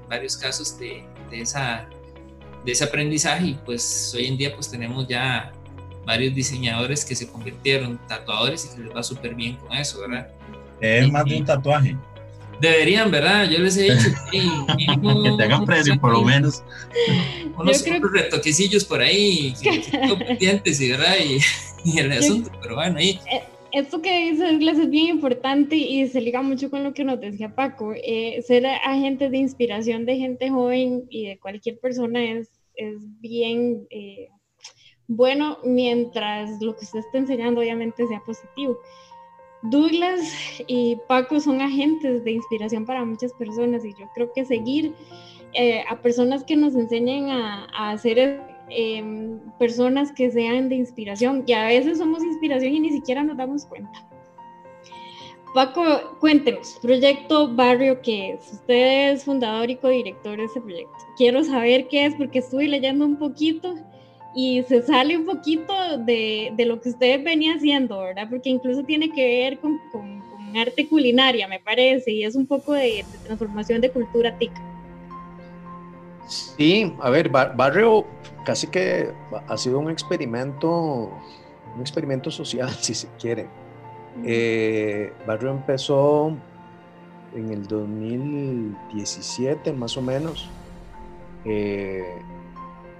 varios 0.10 0.38
casos 0.38 0.80
de, 0.80 1.04
de, 1.30 1.42
esa, 1.42 1.88
de 2.66 2.72
ese 2.72 2.86
aprendizaje 2.86 3.48
y 3.48 3.54
pues 3.66 4.14
hoy 4.16 4.26
en 4.26 4.38
día 4.38 4.56
pues 4.56 4.72
tenemos 4.72 5.06
ya 5.06 5.52
varios 6.08 6.34
diseñadores 6.34 7.04
que 7.04 7.16
se 7.16 7.28
convirtieron 7.28 8.00
tatuadores 8.08 8.66
y 8.66 8.76
que 8.76 8.84
les 8.86 8.96
va 8.96 9.04
súper 9.04 9.36
bien 9.36 9.58
con 9.58 9.74
eso, 9.74 10.00
¿verdad? 10.00 10.30
Es 10.80 11.12
más 11.12 11.26
de 11.26 11.38
un 11.38 11.46
tatuaje. 11.46 11.98
Deberían, 12.62 13.12
¿verdad? 13.12 13.48
Yo 13.50 13.60
les 13.60 13.78
he 13.78 13.84
dicho 13.84 14.10
que 14.32 15.32
tengan 15.38 15.66
precio, 15.66 16.00
por 16.00 16.14
lo 16.14 16.24
menos. 16.24 16.64
Unos, 17.58 17.84
retoquecillos 17.86 18.86
por 18.86 19.02
ahí, 19.02 19.54
pendientes 20.28 20.82
y, 20.82 20.90
¿verdad? 20.90 21.16
Y, 21.84 22.00
el 22.00 22.12
asunto, 22.14 22.52
pero 22.62 22.76
bueno, 22.76 22.98
ahí. 22.98 23.20
Eh, 23.32 23.44
esto 23.74 24.02
que 24.02 24.32
dice 24.32 24.46
Douglas 24.54 24.80
es 24.80 24.90
bien 24.90 25.08
importante 25.08 25.76
y 25.76 26.08
se 26.08 26.22
liga 26.22 26.42
mucho 26.42 26.70
con 26.72 26.86
lo 26.86 26.94
que 26.94 27.04
nos 27.04 27.20
decía 27.20 27.54
Paco. 27.54 27.94
Eh, 27.94 28.42
ser 28.48 28.66
agentes 28.66 29.30
de 29.30 29.38
inspiración 29.38 30.06
de 30.06 30.16
gente 30.16 30.50
joven 30.50 31.04
y 31.10 31.28
de 31.28 31.38
cualquier 31.38 31.78
persona 31.80 32.24
es, 32.24 32.50
es 32.76 32.96
bien 33.20 33.86
eh, 33.90 34.30
bueno 35.08 35.58
mientras 35.64 36.62
lo 36.62 36.76
que 36.76 36.86
usted 36.86 37.00
está 37.00 37.18
enseñando 37.18 37.62
obviamente 37.62 38.08
sea 38.08 38.22
positivo. 38.22 38.78
Douglas 39.64 40.22
y 40.68 40.98
Paco 41.08 41.40
son 41.40 41.62
agentes 41.62 42.24
de 42.24 42.32
inspiración 42.32 42.86
para 42.86 43.04
muchas 43.04 43.34
personas 43.34 43.84
y 43.84 43.94
yo 43.94 44.08
creo 44.14 44.32
que 44.32 44.46
seguir 44.46 44.94
eh, 45.54 45.84
a 45.90 46.02
personas 46.02 46.44
que 46.44 46.56
nos 46.56 46.76
enseñen 46.76 47.30
a, 47.30 47.66
a 47.74 47.98
ser 47.98 48.42
em, 48.70 49.40
personas 49.58 50.12
que 50.12 50.30
sean 50.30 50.70
de 50.70 50.76
inspiración 50.76 51.44
y 51.48 51.54
a 51.54 51.66
veces 51.66 51.98
somos 51.98 52.24
inspiración 52.24 52.74
y 52.74 52.80
ni 52.82 52.92
siquiera 52.92 53.24
nos 53.24 53.38
damos 53.38 53.66
cuenta. 53.66 54.08
Paco, 55.54 55.84
cuéntenos, 56.20 56.78
proyecto 56.82 57.56
Barrio, 57.56 58.00
¿qué 58.02 58.34
es? 58.34 58.52
Usted 58.52 59.14
es 59.14 59.24
fundador 59.24 59.72
y 59.72 59.78
codirector 59.78 60.38
de 60.38 60.44
ese 60.44 60.62
proyecto. 60.62 60.94
Quiero 61.18 61.44
saber 61.44 61.88
qué 61.88 62.06
es 62.06 62.16
porque 62.16 62.40
estuve 62.40 62.68
leyendo 62.68 63.06
un 63.06 63.18
poquito 63.18 63.74
y 64.40 64.62
se 64.70 64.84
sale 64.84 65.18
un 65.18 65.26
poquito 65.26 65.74
de, 65.98 66.54
de, 66.56 66.66
lo 66.66 66.80
que 66.80 66.90
usted 66.90 67.24
venía 67.24 67.56
haciendo, 67.56 68.02
¿verdad? 68.02 68.28
Porque 68.30 68.52
incluso 68.52 68.84
tiene 68.84 69.12
que 69.12 69.26
ver 69.26 69.58
con, 69.58 69.80
con, 69.92 70.22
arte 70.56 70.88
culinaria, 70.88 71.48
me 71.48 71.60
parece, 71.60 72.12
y 72.12 72.24
es 72.24 72.36
un 72.36 72.46
poco 72.46 72.74
de, 72.74 73.04
transformación 73.26 73.82
de 73.82 73.90
cultura 73.90 74.38
tica. 74.38 74.62
Sí, 76.28 76.94
a 77.00 77.10
ver, 77.10 77.30
Barrio 77.30 78.06
casi 78.46 78.68
que 78.68 79.10
ha 79.48 79.58
sido 79.58 79.80
un 79.80 79.90
experimento, 79.90 81.12
un 81.76 81.82
experimento 81.82 82.30
social, 82.30 82.70
si 82.80 82.94
se 82.94 83.08
quiere. 83.20 83.48
Eh, 84.24 85.12
Barrio 85.26 85.50
empezó 85.50 86.38
en 87.36 87.52
el 87.52 87.66
2017 87.66 89.74
más 89.74 89.98
o 89.98 90.04
menos. 90.04 90.48
Eh, 91.44 92.04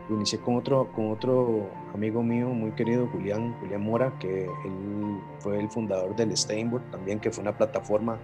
inicié 0.10 0.40
con 0.40 0.56
otro, 0.56 0.92
con 0.94 1.12
otro 1.12 1.70
amigo 1.94 2.24
mío 2.24 2.50
muy 2.50 2.72
querido, 2.72 3.08
Julián, 3.08 3.56
Julián 3.60 3.82
Mora, 3.82 4.14
que 4.20 4.46
él 4.46 5.20
fue 5.40 5.60
el 5.60 5.70
fundador 5.70 6.16
del 6.16 6.36
Steinboard 6.36 6.84
también, 6.92 7.20
que 7.20 7.32
fue 7.32 7.42
una 7.42 7.58
plataforma 7.58 8.18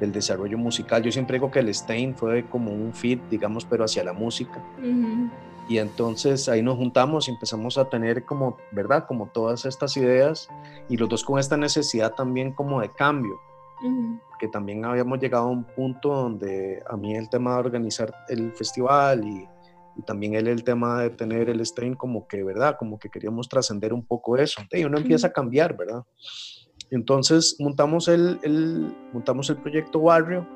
del 0.00 0.12
desarrollo 0.12 0.58
musical. 0.58 1.02
Yo 1.02 1.12
siempre 1.12 1.34
digo 1.34 1.50
que 1.50 1.60
el 1.60 1.74
Stein 1.74 2.14
fue 2.14 2.44
como 2.46 2.72
un 2.72 2.92
fit, 2.92 3.20
digamos, 3.30 3.64
pero 3.64 3.84
hacia 3.84 4.04
la 4.04 4.12
música. 4.12 4.62
Y 5.68 5.78
entonces 5.78 6.48
ahí 6.48 6.62
nos 6.62 6.76
juntamos 6.76 7.28
y 7.28 7.32
empezamos 7.32 7.76
a 7.76 7.88
tener 7.88 8.24
como, 8.24 8.56
¿verdad? 8.70 9.06
Como 9.06 9.26
todas 9.26 9.64
estas 9.64 9.96
ideas 9.96 10.48
y 10.88 10.96
los 10.96 11.08
dos 11.08 11.24
con 11.24 11.40
esta 11.40 11.56
necesidad 11.56 12.14
también 12.14 12.52
como 12.52 12.80
de 12.80 12.90
cambio. 12.90 13.40
Que 14.38 14.48
también 14.48 14.84
habíamos 14.84 15.18
llegado 15.18 15.44
a 15.44 15.50
un 15.50 15.64
punto 15.64 16.14
donde 16.14 16.82
a 16.88 16.96
mí 16.96 17.14
el 17.16 17.28
tema 17.28 17.54
de 17.54 17.58
organizar 17.60 18.14
el 18.28 18.52
festival 18.52 19.24
y, 19.24 19.48
y 19.96 20.02
también 20.02 20.34
él 20.34 20.46
el 20.48 20.62
tema 20.62 21.02
de 21.02 21.10
tener 21.10 21.48
el 21.48 21.64
stream 21.64 21.94
como 21.94 22.28
que, 22.28 22.42
¿verdad? 22.42 22.76
Como 22.78 22.98
que 22.98 23.08
queríamos 23.08 23.48
trascender 23.48 23.92
un 23.92 24.04
poco 24.04 24.36
eso. 24.36 24.62
Y 24.72 24.84
uno 24.84 24.98
empieza 24.98 25.28
a 25.28 25.32
cambiar, 25.32 25.76
¿verdad? 25.76 26.02
Entonces 26.90 27.56
montamos 27.58 28.08
el, 28.08 28.38
el, 28.42 28.94
montamos 29.12 29.48
el 29.50 29.56
proyecto 29.56 30.00
Barrio, 30.00 30.46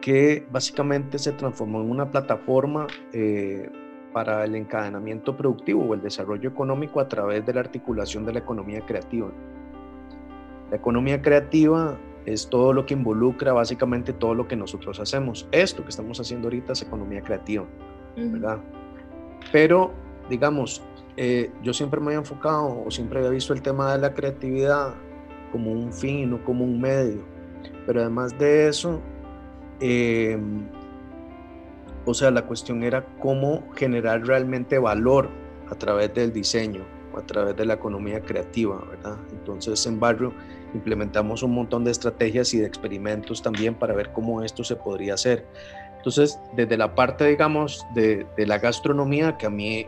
que 0.00 0.46
básicamente 0.50 1.18
se 1.18 1.32
transformó 1.32 1.80
en 1.80 1.90
una 1.90 2.10
plataforma 2.10 2.86
eh, 3.12 3.70
para 4.12 4.44
el 4.44 4.54
encadenamiento 4.54 5.36
productivo 5.36 5.84
o 5.84 5.94
el 5.94 6.02
desarrollo 6.02 6.50
económico 6.50 7.00
a 7.00 7.08
través 7.08 7.46
de 7.46 7.54
la 7.54 7.60
articulación 7.60 8.26
de 8.26 8.34
la 8.34 8.40
economía 8.40 8.84
creativa. 8.84 9.32
La 10.70 10.76
economía 10.76 11.22
creativa 11.22 11.96
es 12.26 12.48
todo 12.48 12.72
lo 12.72 12.86
que 12.86 12.94
involucra 12.94 13.52
básicamente 13.52 14.12
todo 14.12 14.34
lo 14.34 14.48
que 14.48 14.56
nosotros 14.56 14.98
hacemos. 15.00 15.46
Esto 15.52 15.82
que 15.82 15.90
estamos 15.90 16.18
haciendo 16.20 16.46
ahorita 16.46 16.72
es 16.72 16.82
economía 16.82 17.20
creativa, 17.22 17.64
¿verdad? 18.16 18.58
Pero, 19.52 19.92
digamos, 20.30 20.82
eh, 21.16 21.50
yo 21.62 21.72
siempre 21.72 22.00
me 22.00 22.06
había 22.06 22.18
enfocado 22.18 22.84
o 22.84 22.90
siempre 22.90 23.18
había 23.18 23.30
visto 23.30 23.52
el 23.52 23.62
tema 23.62 23.92
de 23.92 23.98
la 23.98 24.14
creatividad 24.14 24.94
como 25.52 25.70
un 25.70 25.92
fin 25.92 26.18
y 26.18 26.26
no 26.26 26.42
como 26.44 26.64
un 26.64 26.80
medio. 26.80 27.22
Pero 27.86 28.00
además 28.00 28.36
de 28.38 28.68
eso, 28.68 29.00
em, 29.80 30.66
o 32.04 32.14
sea, 32.14 32.30
la 32.30 32.42
cuestión 32.42 32.82
era 32.82 33.04
cómo 33.20 33.62
generar 33.74 34.26
realmente 34.26 34.78
valor 34.78 35.28
a 35.70 35.74
través 35.74 36.12
del 36.14 36.32
diseño 36.32 36.82
o 37.12 37.18
a 37.18 37.22
través 37.22 37.56
de 37.56 37.64
la 37.64 37.74
economía 37.74 38.20
creativa, 38.20 38.82
¿verdad? 38.90 39.16
Entonces 39.30 39.86
en 39.86 40.00
Barrio 40.00 40.32
implementamos 40.74 41.42
un 41.42 41.52
montón 41.52 41.84
de 41.84 41.90
estrategias 41.90 42.52
y 42.54 42.58
de 42.58 42.66
experimentos 42.66 43.42
también 43.42 43.74
para 43.74 43.94
ver 43.94 44.12
cómo 44.12 44.42
esto 44.42 44.64
se 44.64 44.76
podría 44.76 45.14
hacer. 45.14 45.46
Entonces, 45.96 46.38
desde 46.54 46.76
la 46.76 46.94
parte, 46.94 47.24
digamos, 47.26 47.86
de, 47.94 48.26
la 48.36 48.58
gastronomía, 48.58 49.38
que 49.38 49.46
a 49.46 49.50
mí 49.50 49.86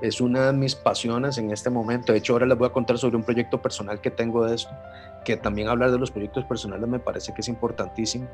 es 0.00 0.20
una 0.20 0.46
de 0.46 0.52
mis 0.52 0.76
pasiones 0.76 1.36
en 1.38 1.50
este 1.50 1.68
momento. 1.68 2.12
De 2.12 2.18
hecho, 2.18 2.34
ahora 2.34 2.46
les 2.46 2.56
voy 2.56 2.68
a 2.68 2.72
contar 2.72 2.96
sobre 2.98 3.16
un 3.16 3.24
proyecto 3.24 3.60
personal 3.60 4.00
que 4.00 4.12
tengo 4.12 4.44
de 4.44 4.54
eso, 4.54 4.68
que 5.24 5.36
también 5.36 5.68
hablar 5.68 5.90
de 5.90 5.98
los 5.98 6.12
proyectos 6.12 6.44
personales 6.44 6.88
me 6.88 7.00
parece 7.00 7.34
que 7.34 7.40
es 7.40 7.48
importantísimo. 7.48 8.28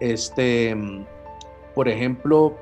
Este, 0.00 0.74
por 1.74 1.88
ejemplo, 1.88 2.56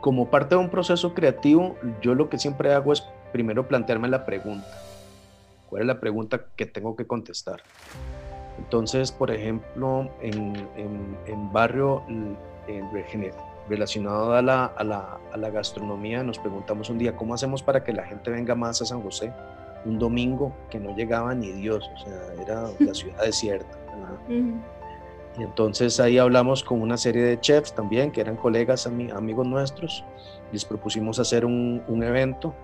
como 0.00 0.30
parte 0.30 0.54
de 0.54 0.62
un 0.62 0.70
proceso 0.70 1.12
creativo, 1.12 1.76
yo 2.00 2.14
lo 2.14 2.30
que 2.30 2.38
siempre 2.38 2.72
hago 2.72 2.94
es 2.94 3.04
primero 3.30 3.68
plantearme 3.68 4.08
la 4.08 4.24
pregunta. 4.24 4.68
¿Cuál 5.72 5.84
es 5.84 5.88
la 5.88 6.00
pregunta 6.00 6.48
que 6.54 6.66
tengo 6.66 6.94
que 6.94 7.06
contestar? 7.06 7.62
Entonces, 8.58 9.10
por 9.10 9.30
ejemplo, 9.30 10.10
en, 10.20 10.54
en, 10.76 11.16
en 11.24 11.50
barrio, 11.50 12.02
en 12.08 12.36
relacionado 13.70 14.34
a 14.34 14.42
la, 14.42 14.66
a, 14.66 14.84
la, 14.84 15.18
a 15.32 15.36
la, 15.38 15.48
gastronomía, 15.48 16.22
nos 16.22 16.38
preguntamos 16.38 16.90
un 16.90 16.98
día, 16.98 17.16
¿cómo 17.16 17.32
hacemos 17.32 17.62
para 17.62 17.82
que 17.82 17.94
la 17.94 18.04
gente 18.04 18.30
venga 18.30 18.54
más 18.54 18.82
a 18.82 18.84
San 18.84 19.00
José? 19.00 19.32
Un 19.86 19.98
domingo 19.98 20.54
que 20.68 20.78
no 20.78 20.94
llegaba 20.94 21.34
ni 21.34 21.52
Dios, 21.52 21.90
o 21.94 21.98
sea, 22.04 22.42
era 22.42 22.68
la 22.78 22.92
ciudad 22.92 23.24
desierta. 23.24 23.78
Y 24.28 25.42
entonces 25.42 25.98
ahí 26.00 26.18
hablamos 26.18 26.62
con 26.62 26.82
una 26.82 26.98
serie 26.98 27.22
de 27.22 27.40
chefs 27.40 27.74
también, 27.74 28.12
que 28.12 28.20
eran 28.20 28.36
colegas, 28.36 28.86
amigos 28.86 29.46
nuestros, 29.46 30.04
les 30.52 30.66
propusimos 30.66 31.18
hacer 31.18 31.46
un, 31.46 31.82
un 31.88 32.02
evento 32.02 32.54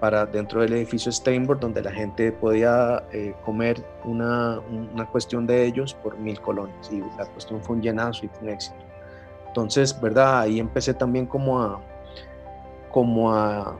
para 0.00 0.26
dentro 0.26 0.60
del 0.60 0.74
edificio 0.74 1.10
Steinberg, 1.10 1.60
donde 1.60 1.82
la 1.82 1.92
gente 1.92 2.32
podía 2.32 3.04
eh, 3.12 3.34
comer 3.44 3.82
una, 4.04 4.60
una, 4.60 5.06
cuestión 5.06 5.46
de 5.46 5.64
ellos 5.64 5.94
por 5.94 6.18
mil 6.18 6.40
colones. 6.40 6.90
Y 6.92 7.00
la 7.18 7.26
cuestión 7.32 7.62
fue 7.62 7.76
un 7.76 7.82
llenazo 7.82 8.26
y 8.26 8.28
fue 8.28 8.42
un 8.42 8.48
éxito. 8.50 8.76
Entonces, 9.48 9.98
¿verdad? 10.00 10.40
Ahí 10.40 10.60
empecé 10.60 10.92
también 10.92 11.26
como 11.26 11.62
a, 11.62 11.80
como 12.90 13.32
a 13.32 13.78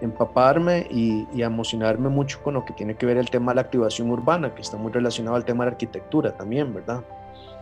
empaparme 0.00 0.86
y, 0.90 1.28
y, 1.34 1.42
a 1.42 1.46
emocionarme 1.46 2.08
mucho 2.08 2.42
con 2.42 2.54
lo 2.54 2.64
que 2.64 2.72
tiene 2.72 2.96
que 2.96 3.04
ver 3.04 3.18
el 3.18 3.28
tema 3.28 3.52
de 3.52 3.56
la 3.56 3.62
activación 3.62 4.10
urbana, 4.10 4.54
que 4.54 4.62
está 4.62 4.78
muy 4.78 4.90
relacionado 4.90 5.36
al 5.36 5.44
tema 5.44 5.64
de 5.64 5.70
la 5.70 5.74
arquitectura 5.74 6.34
también, 6.36 6.72
¿verdad? 6.72 7.04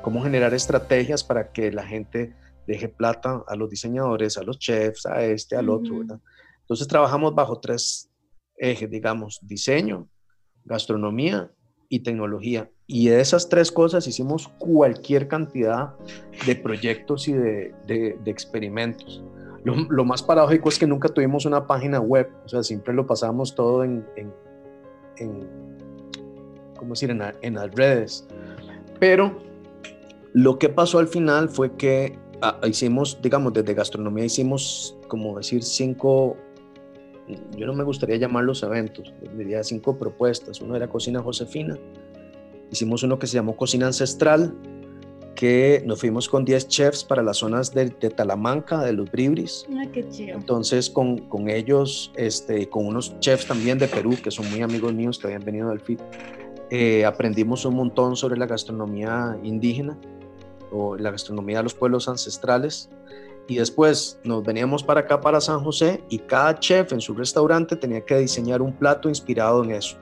Cómo 0.02 0.22
generar 0.22 0.54
estrategias 0.54 1.24
para 1.24 1.50
que 1.50 1.72
la 1.72 1.82
gente 1.82 2.32
deje 2.68 2.88
plata 2.88 3.42
a 3.48 3.56
los 3.56 3.68
diseñadores, 3.70 4.38
a 4.38 4.44
los 4.44 4.58
chefs, 4.58 5.04
a 5.06 5.22
este, 5.22 5.56
al 5.56 5.68
otro, 5.68 5.98
¿verdad? 5.98 6.20
Entonces 6.68 6.86
trabajamos 6.86 7.34
bajo 7.34 7.58
tres 7.60 8.10
ejes, 8.58 8.90
digamos, 8.90 9.38
diseño, 9.40 10.06
gastronomía 10.66 11.50
y 11.88 12.00
tecnología. 12.00 12.70
Y 12.86 13.08
de 13.08 13.22
esas 13.22 13.48
tres 13.48 13.72
cosas 13.72 14.06
hicimos 14.06 14.48
cualquier 14.58 15.28
cantidad 15.28 15.94
de 16.46 16.56
proyectos 16.56 17.26
y 17.26 17.32
de, 17.32 17.74
de, 17.86 18.30
experimentos. 18.30 19.22
Lo, 19.64 19.76
lo, 19.88 20.04
más 20.04 20.22
paradójico 20.22 20.68
es 20.68 20.78
que 20.78 20.86
nunca 20.86 21.08
tuvimos 21.08 21.46
una 21.46 21.66
página 21.66 22.00
web, 22.00 22.30
o 22.44 22.48
sea, 22.48 22.62
siempre 22.62 22.92
lo 22.92 23.06
pasamos 23.06 23.54
todo 23.54 23.82
en, 23.82 24.06
en, 24.16 24.34
en 25.16 25.48
¿cómo 26.76 26.90
decir?, 26.90 27.10
en, 27.10 27.22
en, 27.40 27.54
las 27.54 27.74
redes. 27.74 28.26
Pero 29.00 29.38
lo 30.34 30.58
que 30.58 30.68
pasó 30.68 30.98
al 30.98 31.08
final 31.08 31.48
fue 31.48 31.76
que 31.76 32.18
ah, 32.42 32.60
hicimos, 32.66 33.18
digamos, 33.22 33.54
desde 33.54 33.72
gastronomía 33.72 34.26
hicimos, 34.26 34.96
como 35.08 35.36
decir, 35.36 35.62
cinco, 35.62 36.36
yo 37.56 37.66
no 37.66 37.74
me 37.74 37.84
gustaría 37.84 38.16
llamar 38.16 38.44
los 38.44 38.62
eventos, 38.62 39.12
diría 39.36 39.62
cinco 39.62 39.98
propuestas. 39.98 40.60
Uno 40.60 40.76
era 40.76 40.88
Cocina 40.88 41.20
Josefina, 41.22 41.78
Hicimos 42.70 43.02
uno 43.02 43.18
que 43.18 43.26
se 43.26 43.34
llamó 43.34 43.56
Cocina 43.56 43.86
Ancestral, 43.86 44.54
que 45.34 45.82
nos 45.86 46.00
fuimos 46.00 46.28
con 46.28 46.44
10 46.44 46.68
chefs 46.68 47.04
para 47.04 47.22
las 47.22 47.38
zonas 47.38 47.72
de, 47.72 47.88
Talamanca, 47.90 48.82
de 48.82 48.92
los 48.92 49.10
Bribris. 49.10 49.66
Ah, 49.72 49.86
qué 49.92 50.06
chido. 50.08 50.36
Entonces, 50.36 50.90
con, 50.90 51.18
con, 51.28 51.48
ellos, 51.48 52.12
este, 52.16 52.68
con 52.68 52.86
unos 52.86 53.18
chefs 53.20 53.46
también 53.46 53.78
de 53.78 53.88
Perú, 53.88 54.16
que 54.22 54.30
son 54.30 54.50
muy 54.50 54.62
amigos 54.62 54.92
míos 54.92 55.18
que 55.18 55.28
habían 55.28 55.44
venido 55.44 55.70
del 55.70 55.80
FIT, 55.80 56.00
eh, 56.70 57.06
aprendimos 57.06 57.64
un 57.64 57.76
montón 57.76 58.16
sobre 58.16 58.36
la 58.36 58.46
gastronomía 58.46 59.38
indígena 59.42 59.96
o 60.70 60.96
la 60.96 61.10
gastronomía 61.10 61.58
de 61.58 61.62
los 61.62 61.74
pueblos 61.74 62.08
ancestrales. 62.08 62.90
Y 63.48 63.56
después 63.56 64.20
nos 64.22 64.44
veníamos 64.44 64.84
para 64.84 65.00
acá, 65.00 65.20
para 65.20 65.40
San 65.40 65.64
José, 65.64 66.04
y 66.08 66.18
cada 66.18 66.58
chef 66.60 66.92
en 66.92 67.00
su 67.00 67.14
restaurante 67.14 67.74
tenía 67.74 68.04
que 68.04 68.18
diseñar 68.18 68.62
un 68.62 68.72
plato 68.72 69.08
inspirado 69.08 69.64
en 69.64 69.72
eso 69.72 69.96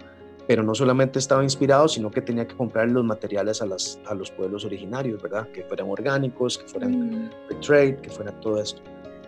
pero 0.46 0.62
no 0.62 0.74
solamente 0.74 1.18
estaba 1.18 1.42
inspirado, 1.42 1.88
sino 1.88 2.10
que 2.10 2.20
tenía 2.20 2.46
que 2.46 2.56
comprar 2.56 2.88
los 2.88 3.04
materiales 3.04 3.60
a, 3.62 3.66
las, 3.66 3.98
a 4.06 4.14
los 4.14 4.30
pueblos 4.30 4.64
originarios, 4.64 5.20
¿verdad? 5.20 5.48
Que 5.48 5.64
fueran 5.64 5.90
orgánicos, 5.90 6.58
que 6.58 6.68
fueran 6.68 7.26
mm. 7.26 7.60
trade, 7.60 7.96
que 7.96 8.10
fuera 8.10 8.32
todo 8.40 8.60
esto. 8.60 8.80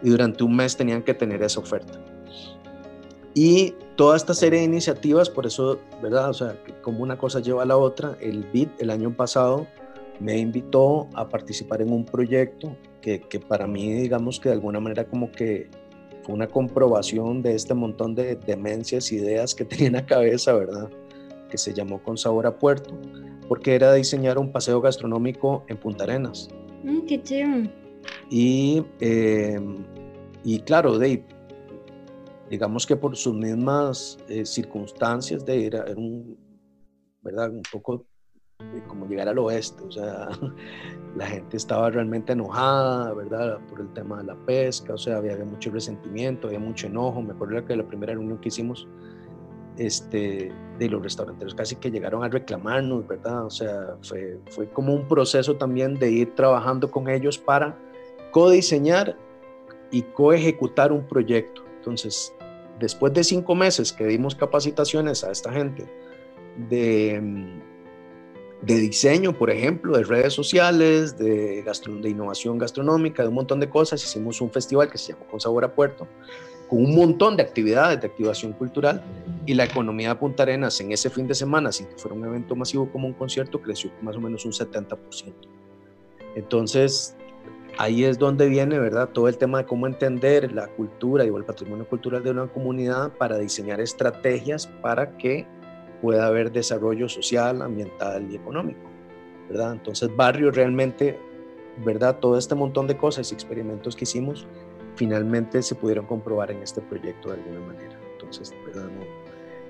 Y 0.02 0.11
durante 0.11 0.44
un 0.44 0.54
mes 0.54 0.76
tenían 0.76 1.02
que 1.02 1.14
tener 1.14 1.42
esa 1.42 1.59
oferta. 1.61 1.98
Y 3.35 3.74
toda 3.96 4.16
esta 4.16 4.33
serie 4.33 4.61
de 4.61 4.66
iniciativas, 4.66 5.28
por 5.28 5.46
eso, 5.46 5.81
¿verdad? 6.00 6.31
O 6.31 6.35
sea, 6.35 6.57
como 6.83 7.02
una 7.02 7.18
cosa 7.18 7.40
lleva 7.40 7.62
a 7.62 7.66
la 7.66 7.76
otra, 7.76 8.16
el 8.20 8.44
BID 8.52 8.68
el 8.78 8.90
año 8.90 9.14
pasado 9.14 9.66
me 10.20 10.38
invitó 10.38 11.09
a 11.14 11.28
participar 11.28 11.83
en 11.83 11.92
un 11.92 12.04
proyecto 12.04 12.76
que, 13.00 13.20
que 13.20 13.40
para 13.40 13.66
mí, 13.66 13.92
digamos 13.92 14.40
que 14.40 14.48
de 14.48 14.54
alguna 14.54 14.80
manera 14.80 15.06
como 15.06 15.30
que 15.30 15.70
fue 16.22 16.34
una 16.34 16.48
comprobación 16.48 17.42
de 17.42 17.54
este 17.54 17.75
montón 17.75 18.14
de 18.14 18.37
demencias, 18.37 19.12
ideas 19.12 19.54
que 19.54 19.64
tenía 19.66 19.87
en 19.87 19.92
la 19.94 20.06
cabeza, 20.06 20.52
¿verdad? 20.52 20.90
que 21.48 21.58
se 21.58 21.75
llamó 21.75 22.02
Con 22.02 22.16
Sabor 22.16 22.46
a 22.46 22.58
Puerto, 22.58 22.96
porque 23.48 23.75
era 23.75 23.92
diseñar 23.94 24.38
un 24.38 24.52
paseo 24.52 24.81
gastronómico 24.81 25.64
en 25.68 25.79
Punta 25.79 26.04
Arenas. 26.04 26.48
Mm, 26.85 27.00
¡Qué 27.06 27.23
chido! 27.23 27.48
Y, 28.31 28.85
em, 29.00 29.85
y 30.44 30.60
claro, 30.60 30.98
de, 30.98 31.25
digamos 32.50 32.87
que 32.87 32.96
por 32.96 33.16
sus 33.16 33.35
mismas 33.35 34.18
eh, 34.29 34.44
circunstancias, 34.44 35.44
de, 35.44 35.66
era, 35.66 35.85
era 35.85 35.96
un, 35.96 36.37
¿verdad? 37.23 37.50
un 37.50 37.62
poco 37.70 38.06
como 38.88 39.06
llegar 39.06 39.29
al 39.29 39.38
oeste, 39.38 39.85
o 39.85 39.90
sea, 39.90 40.29
la 41.17 41.27
gente 41.27 41.56
estaba 41.56 41.90
realmente 41.90 42.33
enojada, 42.33 43.15
¿verdad? 43.15 43.59
Por 43.69 43.81
el 43.81 43.92
tema 43.92 44.19
de 44.19 44.25
la 44.25 44.35
pesca, 44.35 44.94
o 44.94 44.98
sea, 44.98 45.19
había, 45.19 45.35
había 45.35 45.44
mucho 45.44 45.71
resentimiento, 45.71 46.48
había 46.48 46.59
mucho 46.59 46.88
enojo. 46.88 47.23
Me 47.23 47.33
acuerdo 47.33 47.65
que 47.65 47.77
la 47.77 47.87
primera 47.87 48.15
reunión 48.15 48.38
que 48.38 48.48
hicimos 48.48 48.88
este, 49.77 50.52
de 50.79 50.88
los 50.88 51.02
restauranteros 51.02 51.54
casi 51.54 51.77
que 51.77 51.90
llegaron 51.90 52.25
a 52.25 52.29
reclamarnos, 52.29 53.06
¿verdad? 53.06 53.46
O 53.46 53.50
sea, 53.50 53.96
fue, 54.02 54.40
fue 54.50 54.69
como 54.71 54.92
un 54.92 55.06
proceso 55.06 55.56
también 55.56 55.94
de 55.94 56.11
ir 56.11 56.35
trabajando 56.35 56.90
con 56.90 57.09
ellos 57.09 57.38
para 57.38 57.79
codiseñar 58.33 59.17
y 59.92 60.02
coejecutar 60.02 60.92
un 60.92 61.06
proyecto. 61.06 61.63
Entonces, 61.77 62.35
después 62.81 63.15
de 63.15 63.23
cinco 63.23 63.54
meses 63.54 63.92
que 63.92 64.04
dimos 64.04 64.35
capacitaciones 64.35 65.23
a 65.23 65.31
esta 65.31 65.52
gente 65.52 65.87
de, 66.69 67.23
de 68.63 68.75
diseño, 68.77 69.33
por 69.33 69.50
ejemplo, 69.50 69.96
de 69.96 70.04
redes 70.04 70.33
sociales, 70.35 71.17
de, 71.17 71.63
de 71.63 72.09
innovación 72.09 72.59
gastronómica, 72.59 73.23
de 73.23 73.29
un 73.29 73.35
montón 73.35 73.61
de 73.61 73.69
cosas, 73.69 74.02
hicimos 74.02 74.40
un 74.40 74.50
festival 74.50 74.90
que 74.90 74.98
se 74.98 75.13
llamó 75.13 75.27
Con 75.27 75.40
Sabor 75.40 75.65
a 75.65 75.73
Puerto, 75.73 76.09
con 76.69 76.85
un 76.85 76.94
montón 76.94 77.37
de 77.37 77.42
actividades 77.42 78.00
de 78.00 78.09
activación 78.09 78.52
cultural 78.52 79.02
y 79.46 79.54
la 79.54 79.65
economía 79.65 80.11
de 80.11 80.15
Punta 80.17 80.42
Arenas 80.42 80.81
en 80.81 80.92
ese 80.92 81.09
fin 81.09 81.27
de 81.27 81.35
semana, 81.35 81.71
que 81.71 81.96
fuera 81.96 82.17
un 82.17 82.25
evento 82.25 82.56
masivo 82.56 82.90
como 82.90 83.06
un 83.06 83.15
concierto, 83.15 83.61
creció 83.63 83.90
más 84.02 84.17
o 84.17 84.21
menos 84.21 84.44
un 84.44 84.52
70%. 84.52 84.98
Entonces, 86.35 87.17
ahí 87.79 88.04
es 88.04 88.19
donde 88.19 88.48
viene, 88.48 88.79
¿verdad? 88.79 89.09
Todo 89.09 89.29
el 89.29 89.38
tema 89.38 89.59
de 89.59 89.65
cómo 89.65 89.87
entender 89.87 90.52
la 90.52 90.67
cultura 90.67 91.25
y 91.25 91.29
el 91.29 91.44
patrimonio 91.44 91.88
cultural 91.88 92.23
de 92.23 92.33
una 92.33 92.48
comunidad 92.48 93.13
para 93.17 93.38
diseñar 93.38 93.81
estrategias 93.81 94.67
para 94.67 95.17
que 95.17 95.46
pueda 96.01 96.27
haber 96.27 96.53
desarrollo 96.53 97.09
social, 97.09 97.63
ambiental 97.63 98.31
y 98.31 98.37
económico, 98.37 98.81
¿verdad? 99.49 99.73
Entonces, 99.73 100.15
barrio 100.15 100.51
realmente, 100.51 101.19
¿verdad? 101.85 102.19
Todo 102.19 102.38
este 102.38 102.55
montón 102.55 102.87
de 102.87 102.96
cosas 102.96 103.31
y 103.31 103.35
experimentos 103.35 103.96
que 103.96 104.05
hicimos 104.05 104.46
finalmente 104.99 105.63
se 105.63 105.77
pudieron 105.77 106.07
comprobar 106.07 106.51
en 106.51 106.63
este 106.63 106.81
proyecto 106.81 107.31
de 107.31 107.37
alguna 107.37 107.61
manera. 107.61 107.99
Entonces, 108.13 108.53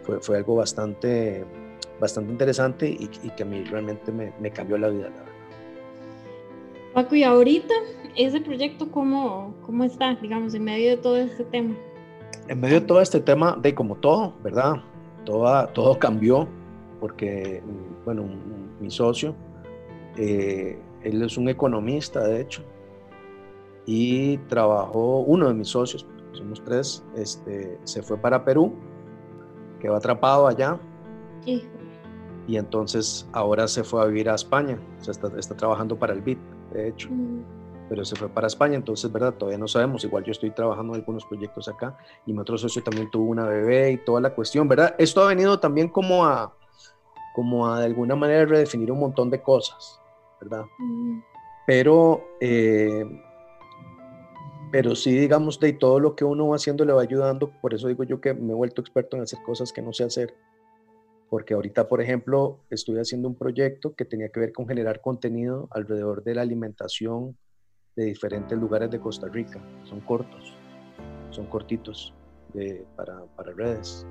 fue, 0.03 0.20
fue, 0.20 0.37
algo 0.39 0.57
bastante, 0.57 1.45
bastante 2.01 2.33
interesante 2.33 2.89
y, 2.89 3.09
que 3.09 3.43
a 3.43 3.47
mí 3.47 3.62
realmente 3.64 4.11
me, 4.11 4.33
me, 4.41 4.51
cambió 4.51 4.79
la 4.79 4.89
vida, 4.89 5.11
la 5.11 5.16
verdad. 5.16 5.33
Paco, 6.95 7.14
y 7.14 7.22
ahorita, 7.22 7.74
ese 8.16 8.41
proyecto, 8.41 8.91
¿cómo, 8.91 9.55
¿cómo 9.66 9.85
está, 9.85 10.14
digamos, 10.14 10.55
en 10.55 10.64
medio 10.64 10.91
de 10.91 10.97
todo 10.97 11.18
este 11.18 11.45
tema? 11.45 11.76
En 12.49 12.59
medio 12.59 12.81
de 12.81 12.87
todo 12.87 13.03
este 13.03 13.20
tema, 13.20 13.59
de 13.61 13.74
como 13.74 13.97
todo, 13.97 14.33
¿verdad? 14.43 14.83
Todo, 15.24 15.66
todo 15.68 15.98
cambió 15.98 16.48
porque, 17.00 17.62
bueno, 18.04 18.24
mi 18.80 18.90
socio, 18.90 19.34
eh, 20.16 20.78
él 21.02 21.22
es 21.22 21.36
un 21.36 21.48
economista, 21.48 22.24
de 22.24 22.40
hecho, 22.40 22.62
y 23.86 24.38
trabajó, 24.48 25.20
uno 25.20 25.48
de 25.48 25.54
mis 25.54 25.68
socios, 25.68 26.06
somos 26.32 26.62
tres, 26.64 27.04
este, 27.16 27.78
se 27.84 28.02
fue 28.02 28.16
para 28.16 28.44
Perú, 28.44 28.74
quedó 29.80 29.96
atrapado 29.96 30.46
allá. 30.46 30.78
Y 32.46 32.56
entonces 32.56 33.28
ahora 33.32 33.68
se 33.68 33.84
fue 33.84 34.02
a 34.02 34.06
vivir 34.06 34.28
a 34.28 34.34
España, 34.34 34.78
o 35.00 35.04
sea, 35.04 35.12
está, 35.12 35.30
está 35.38 35.56
trabajando 35.56 35.96
para 35.98 36.12
el 36.12 36.20
BIT, 36.20 36.38
de 36.72 36.88
hecho. 36.88 37.08
Mm. 37.10 37.57
Pero 37.89 38.05
se 38.05 38.16
fue 38.16 38.28
para 38.28 38.47
España, 38.47 38.76
entonces, 38.76 39.11
¿verdad? 39.11 39.34
Todavía 39.34 39.59
no 39.59 39.68
sabemos. 39.68 40.05
Igual 40.05 40.24
yo 40.24 40.32
estoy 40.32 40.51
trabajando 40.51 40.95
en 40.95 41.01
algunos 41.01 41.24
proyectos 41.24 41.68
acá 41.68 41.97
y 42.26 42.32
mi 42.32 42.41
otro 42.41 42.59
socio 42.59 42.82
también 42.82 43.11
tuvo 43.11 43.30
una 43.30 43.47
bebé 43.47 43.93
y 43.93 43.97
toda 43.99 44.20
la 44.20 44.34
cuestión, 44.34 44.68
¿verdad? 44.68 44.95
Esto 44.99 45.22
ha 45.22 45.28
venido 45.28 45.59
también 45.59 45.89
como 45.89 46.26
a, 46.26 46.55
como 47.34 47.66
a 47.66 47.80
de 47.80 47.86
alguna 47.86 48.14
manera 48.14 48.45
redefinir 48.45 48.93
un 48.93 49.01
montón 49.01 49.30
de 49.30 49.41
cosas, 49.41 50.01
¿verdad? 50.41 50.64
Mm. 50.78 51.20
Pero 51.66 52.24
eh, 52.41 53.05
pero 54.70 54.95
sí, 54.95 55.16
digamos, 55.18 55.59
de 55.61 55.72
todo 55.72 55.99
lo 55.99 56.14
que 56.14 56.24
uno 56.24 56.49
va 56.49 56.57
haciendo 56.57 56.84
le 56.84 56.93
va 56.93 57.03
ayudando. 57.03 57.51
Por 57.62 57.72
eso 57.72 57.89
digo 57.89 58.05
yo 58.05 58.20
que 58.20 58.34
me 58.34 58.53
he 58.53 58.57
vuelto 58.57 58.82
experto 58.82 59.16
en 59.16 59.22
hacer 59.22 59.41
cosas 59.43 59.72
que 59.72 59.80
no 59.80 59.93
sé 59.93 60.05
hacer. 60.05 60.34
Porque 61.30 61.55
ahorita, 61.55 61.89
por 61.89 62.03
ejemplo, 62.03 62.61
estoy 62.70 62.99
haciendo 62.99 63.28
un 63.28 63.34
proyecto 63.34 63.95
que 63.95 64.05
tenía 64.05 64.28
que 64.28 64.41
ver 64.41 64.53
con 64.53 64.68
generar 64.68 65.01
contenido 65.01 65.68
alrededor 65.70 66.22
de 66.22 66.34
la 66.34 66.43
alimentación 66.43 67.36
de 67.97 68.05
diferentes 68.05 68.57
lugares 68.59 68.91
de 68.91 69.01
Costa 69.01 69.28
Rica. 69.28 69.61
Son 69.84 70.01
cortos, 70.01 70.55
son 71.30 71.47
cortitos 71.47 72.14
de, 72.55 72.84
para, 72.97 73.24
para 73.36 73.53
redes. 73.53 74.07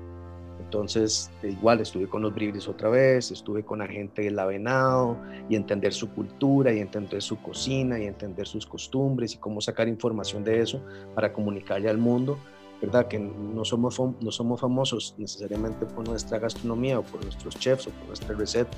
Entonces, 0.60 1.30
igual 1.42 1.80
estuve 1.80 2.08
con 2.08 2.22
los 2.22 2.34
bribris 2.34 2.68
otra 2.68 2.88
vez, 2.88 3.30
estuve 3.30 3.64
con 3.64 3.78
la 3.78 3.86
gente 3.86 4.22
del 4.22 4.38
avenado 4.38 5.16
y 5.48 5.56
entender 5.56 5.92
su 5.92 6.10
cultura 6.10 6.72
y 6.72 6.80
entender 6.80 7.22
su 7.22 7.40
cocina 7.40 7.98
y 7.98 8.06
entender 8.06 8.46
sus 8.46 8.66
costumbres 8.66 9.34
y 9.34 9.38
cómo 9.38 9.60
sacar 9.60 9.88
información 9.88 10.44
de 10.44 10.60
eso 10.60 10.82
para 11.14 11.32
comunicarle 11.32 11.88
al 11.88 11.98
mundo, 11.98 12.38
¿verdad? 12.82 13.06
Que 13.06 13.18
no 13.18 13.64
somos, 13.64 13.98
no 13.98 14.30
somos 14.30 14.60
famosos 14.60 15.14
necesariamente 15.16 15.86
por 15.86 16.06
nuestra 16.06 16.38
gastronomía 16.38 16.98
o 16.98 17.02
por 17.02 17.22
nuestros 17.22 17.56
chefs 17.58 17.86
o 17.86 17.90
por 17.90 18.08
nuestra 18.08 18.34
receta, 18.34 18.76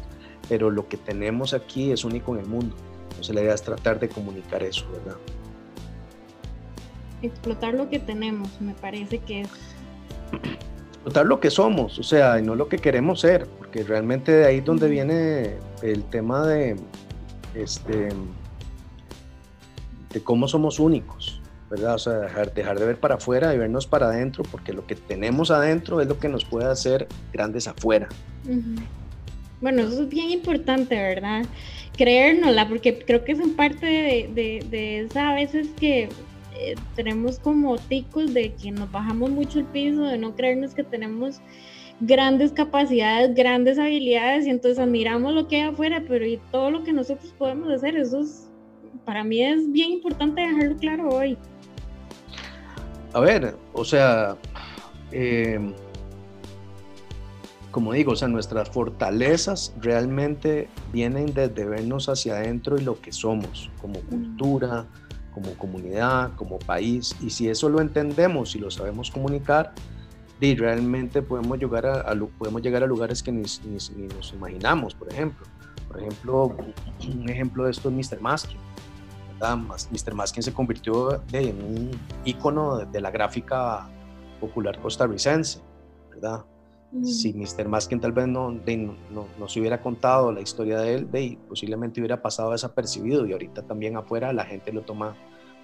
pero 0.48 0.70
lo 0.70 0.86
que 0.86 0.96
tenemos 0.96 1.55
aquí 1.55 1.90
es 1.90 2.05
único 2.05 2.34
en 2.34 2.40
el 2.40 2.46
mundo. 2.46 2.76
Entonces 3.11 3.34
la 3.34 3.42
idea 3.42 3.54
es 3.54 3.62
tratar 3.62 4.00
de 4.00 4.08
comunicar 4.08 4.62
eso, 4.62 4.86
¿verdad? 4.92 5.16
Explotar 7.22 7.74
lo 7.74 7.90
que 7.90 7.98
tenemos, 7.98 8.61
me 8.61 8.74
parece 8.74 9.18
que 9.18 9.42
es 9.42 9.48
explotar 11.00 11.24
lo 11.24 11.40
que 11.40 11.50
somos, 11.50 11.98
o 11.98 12.02
sea, 12.02 12.38
y 12.38 12.42
no 12.42 12.54
lo 12.54 12.68
que 12.68 12.76
queremos 12.76 13.20
ser, 13.20 13.46
porque 13.58 13.82
realmente 13.82 14.32
de 14.32 14.46
ahí 14.46 14.58
es 14.58 14.64
donde 14.66 14.86
viene 14.86 15.56
el 15.82 16.04
tema 16.04 16.46
de, 16.46 16.76
este, 17.54 18.11
de 20.12 20.22
cómo 20.22 20.46
somos 20.46 20.78
únicos, 20.78 21.40
¿verdad? 21.70 21.94
O 21.94 21.98
sea, 21.98 22.12
dejar, 22.12 22.52
dejar 22.52 22.78
de 22.78 22.84
ver 22.84 23.00
para 23.00 23.14
afuera 23.14 23.54
y 23.54 23.58
vernos 23.58 23.86
para 23.86 24.08
adentro, 24.08 24.44
porque 24.50 24.74
lo 24.74 24.86
que 24.86 24.94
tenemos 24.94 25.50
adentro 25.50 26.02
es 26.02 26.06
lo 26.06 26.18
que 26.18 26.28
nos 26.28 26.44
puede 26.44 26.66
hacer 26.66 27.08
grandes 27.32 27.66
afuera. 27.66 28.08
Bueno, 29.62 29.80
eso 29.80 30.02
es 30.02 30.08
bien 30.11 30.30
importante, 30.30 30.96
¿verdad? 30.96 31.46
Creérnosla, 31.97 32.68
porque 32.68 32.99
creo 32.99 33.24
que 33.24 33.32
es 33.32 33.41
parte 33.57 33.86
de, 33.86 34.30
de, 34.34 34.66
de 34.70 35.01
esa 35.01 35.30
a 35.30 35.34
veces 35.34 35.68
que 35.78 36.09
eh, 36.61 36.74
tenemos 36.95 37.38
como 37.38 37.78
ticos 37.78 38.34
de 38.34 38.53
que 38.53 38.70
nos 38.70 38.91
bajamos 38.93 39.30
mucho 39.30 39.61
el 39.61 39.64
piso, 39.66 40.03
de 40.03 40.18
no 40.18 40.34
creernos 40.34 40.74
que 40.74 40.84
tenemos 40.84 41.41
grandes 42.01 42.53
capacidades, 42.53 43.34
grandes 43.34 43.78
habilidades 43.78 44.47
y 44.47 44.51
entonces 44.51 44.78
admiramos 44.78 45.32
lo 45.34 45.49
que 45.49 45.57
hay 45.57 45.68
afuera, 45.68 46.03
pero 46.07 46.26
y 46.26 46.38
todo 46.51 46.70
lo 46.70 46.82
que 46.82 46.93
nosotros 46.93 47.34
podemos 47.38 47.70
hacer, 47.70 47.97
eso 47.97 48.20
es, 48.20 48.49
para 49.05 49.24
mí 49.24 49.43
es 49.43 49.70
bien 49.72 49.93
importante 49.93 50.41
dejarlo 50.41 50.76
claro 50.76 51.09
hoy. 51.09 51.38
A 53.12 53.20
ver, 53.20 53.55
o 53.72 53.84
sea, 53.84 54.36
em, 55.12 55.72
como 57.70 57.92
digo, 57.92 58.12
o 58.12 58.16
sea, 58.16 58.28
nuestras 58.28 58.70
fortalezas 58.70 59.74
realmente 59.80 60.68
vienen 60.92 61.32
desde 61.32 61.64
vernos 61.64 62.08
hacia 62.08 62.34
adentro 62.34 62.78
y 62.78 62.82
lo 62.82 63.00
que 63.00 63.12
somos 63.12 63.70
como 63.80 64.00
cultura, 64.00 64.86
como 65.32 65.54
comunidad, 65.54 66.32
como 66.36 66.58
país. 66.58 67.14
Y 67.20 67.30
si 67.30 67.48
eso 67.48 67.68
lo 67.68 67.80
entendemos 67.80 68.56
y 68.56 68.58
lo 68.58 68.70
sabemos 68.70 69.10
comunicar, 69.10 69.72
y 70.40 70.56
realmente 70.56 71.20
podemos 71.20 71.58
llegar 71.58 71.86
a, 71.86 72.14
podemos 72.38 72.62
llegar 72.62 72.82
a 72.82 72.86
lugares 72.86 73.22
que 73.22 73.30
ni, 73.30 73.42
nos 73.42 74.32
imaginamos, 74.32 74.94
por 74.94 75.12
ejemplo. 75.12 75.46
Por 75.86 76.00
ejemplo, 76.00 76.56
un 77.06 77.28
ejemplo 77.28 77.64
de 77.64 77.72
esto 77.72 77.90
es 77.90 78.12
Mr. 78.12 78.20
Maskin. 78.20 78.58
Mr. 79.90 80.14
Maskin 80.14 80.42
se 80.42 80.52
convirtió 80.52 81.22
en 81.32 81.62
un 81.62 81.90
ícono 82.24 82.78
de, 82.78 83.00
la 83.00 83.10
gráfica 83.10 83.88
popular 84.40 84.78
costarricense, 84.80 85.60
¿verdad? 86.10 86.44
Si 87.05 87.32
Mr. 87.32 87.68
Maskin 87.68 88.01
tal 88.01 88.12
vez 88.12 88.26
no, 88.26 88.51
no, 88.51 89.28
no, 89.38 89.49
se 89.49 89.61
hubiera 89.61 89.80
contado 89.80 90.32
la 90.32 90.41
historia 90.41 90.80
de 90.80 90.95
él, 90.95 91.11
de, 91.11 91.38
posiblemente 91.49 92.01
hubiera 92.01 92.20
pasado 92.20 92.51
desapercibido 92.51 93.26
y 93.26 93.32
ahorita 93.32 93.62
también 93.62 93.97
afuera 93.97 94.32
la 94.32 94.45
gente 94.45 94.72
lo 94.72 94.82
toma, 94.82 95.16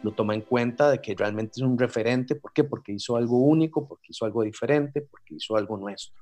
lo 0.05 0.13
toma 0.13 0.35
en 0.35 0.43
cuenta 0.43 0.89
de 0.89 1.01
que 1.01 1.17
realmente 1.17 1.55
es 1.57 1.63
un 1.63 1.77
referente. 1.77 2.37
¿Por 2.37 2.53
qué? 2.53 2.63
Porque 2.63 2.93
hizo 2.93 3.17
algo 3.17 3.39
único, 3.39 3.89
porque 3.89 4.07
hizo 4.11 4.25
algo 4.25 4.45
diferente, 4.45 5.03
porque 5.03 5.35
hizo 5.35 5.57
algo 5.57 5.77
nuestro. 5.77 6.15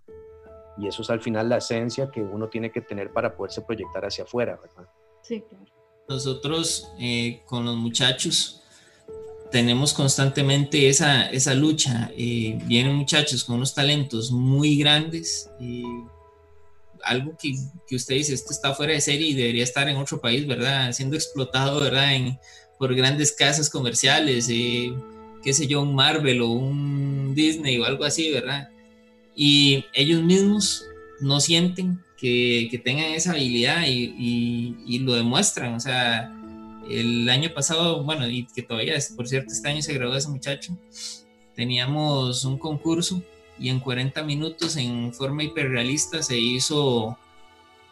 Y 0.79 0.89
eso 0.89 1.03
es 1.03 1.11
al 1.11 1.21
final 1.21 1.51
la 1.51 1.59
esencia 1.59 2.11
que 2.11 2.23
uno 2.23 2.49
tiene 2.49 2.73
que 2.73 2.81
tener 2.81 3.13
para 3.13 3.37
poderse 3.37 3.61
proyectar 3.61 4.05
hacia 4.05 4.25
afuera, 4.25 4.59
¿verdad? 4.61 4.89
Sí, 5.23 5.43
claro. 5.43 5.65
Nosotros 6.09 6.93
eh, 6.99 7.43
con 7.47 7.65
los 7.65 7.77
muchachos 7.77 8.64
tenemos 9.55 9.93
constantemente 9.93 10.89
esa, 10.89 11.27
esa 11.31 11.55
lucha. 11.55 12.11
Eh, 12.17 12.59
vienen 12.65 12.97
muchachos 12.97 13.45
con 13.45 13.55
unos 13.55 13.73
talentos 13.73 14.33
muy 14.33 14.77
grandes. 14.77 15.49
y 15.61 15.85
algo 17.05 17.37
que, 17.41 17.55
que, 17.87 17.95
usted 17.95 18.17
dice, 18.17 18.35
esto 18.35 18.51
está 18.51 18.75
fuera 18.75 18.95
de 18.95 19.01
serie 19.01 19.29
y 19.29 19.35
debería 19.35 19.63
estar 19.63 19.89
en 19.89 19.97
otro 19.97 20.21
país, 20.21 20.45
¿verdad? 20.45 20.91
Siendo 20.91 21.15
explotado, 21.15 21.79
¿verdad? 21.79 22.17
En, 22.17 22.37
por 22.81 22.97
grandes 22.97 23.31
casas 23.31 23.71
comerciales, 23.71 24.49
eh, 24.51 24.93
qué 25.45 25.53
sé 25.53 25.69
yo, 25.69 25.83
un 25.83 25.95
Marvel 25.95 26.43
o 26.43 26.49
un 26.49 27.33
Disney 27.37 27.79
o 27.79 27.85
algo 27.85 28.03
así, 28.03 28.33
¿verdad? 28.33 28.71
Y 29.37 29.85
ellos 29.93 30.21
mismos 30.21 30.85
no 31.21 31.39
sienten 31.39 32.03
que, 32.17 32.67
que 32.73 32.79
tengan 32.79 33.13
esa 33.13 33.31
habilidad 33.31 33.87
y, 33.87 34.17
y, 34.19 34.77
y 34.85 34.99
lo 34.99 35.15
demuestran, 35.15 35.75
o 35.75 35.81
sea, 35.81 36.34
el 36.91 37.29
año 37.29 37.53
pasado, 37.55 38.03
bueno, 38.03 38.29
y 38.29 38.47
que 38.47 38.63
todavía, 38.63 38.95
por 39.17 39.29
cierto, 39.29 39.53
este 39.53 39.69
año 39.69 39.83
se 39.83 39.95
graduó 39.95 40.17
ese 40.17 40.29
muchacho, 40.29 40.77
teníamos 41.55 42.45
un 42.45 42.59
concurso 42.59 43.23
y 43.59 43.69
en 43.69 43.81
40 43.81 44.23
minutos 44.25 44.77
en 44.77 45.13
forma 45.13 45.45
hiperrealista 45.45 46.23
se 46.23 46.39
hizo 46.39 47.17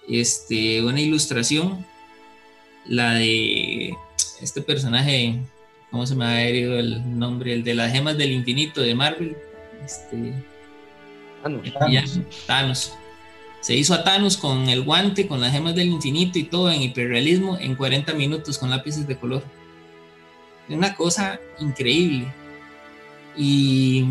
este, 0.08 0.82
una 0.82 1.00
ilustración, 1.00 1.84
la 2.84 3.14
de 3.14 3.94
este 4.40 4.60
personaje, 4.60 5.40
¿cómo 5.90 6.06
se 6.06 6.16
me 6.16 6.24
ha 6.24 6.42
herido 6.42 6.78
el 6.78 7.18
nombre? 7.18 7.52
El 7.52 7.62
de 7.62 7.74
las 7.74 7.92
gemas 7.92 8.18
del 8.18 8.32
infinito 8.32 8.80
de 8.80 8.94
Marvel. 8.94 9.36
Este, 9.84 10.34
Thanos. 11.42 12.20
Thanos. 12.46 12.92
Se 13.62 13.76
hizo 13.76 13.94
a 13.94 14.02
Thanos 14.02 14.36
con 14.36 14.68
el 14.68 14.82
guante, 14.82 15.28
con 15.28 15.40
las 15.40 15.52
gemas 15.52 15.76
del 15.76 15.86
infinito 15.86 16.36
y 16.36 16.42
todo 16.42 16.70
en 16.70 16.82
hiperrealismo 16.82 17.56
en 17.58 17.76
40 17.76 18.12
minutos 18.14 18.58
con 18.58 18.70
lápices 18.70 19.06
de 19.06 19.16
color. 19.16 19.44
Una 20.68 20.96
cosa 20.96 21.38
increíble. 21.60 22.26
Y, 23.36 24.04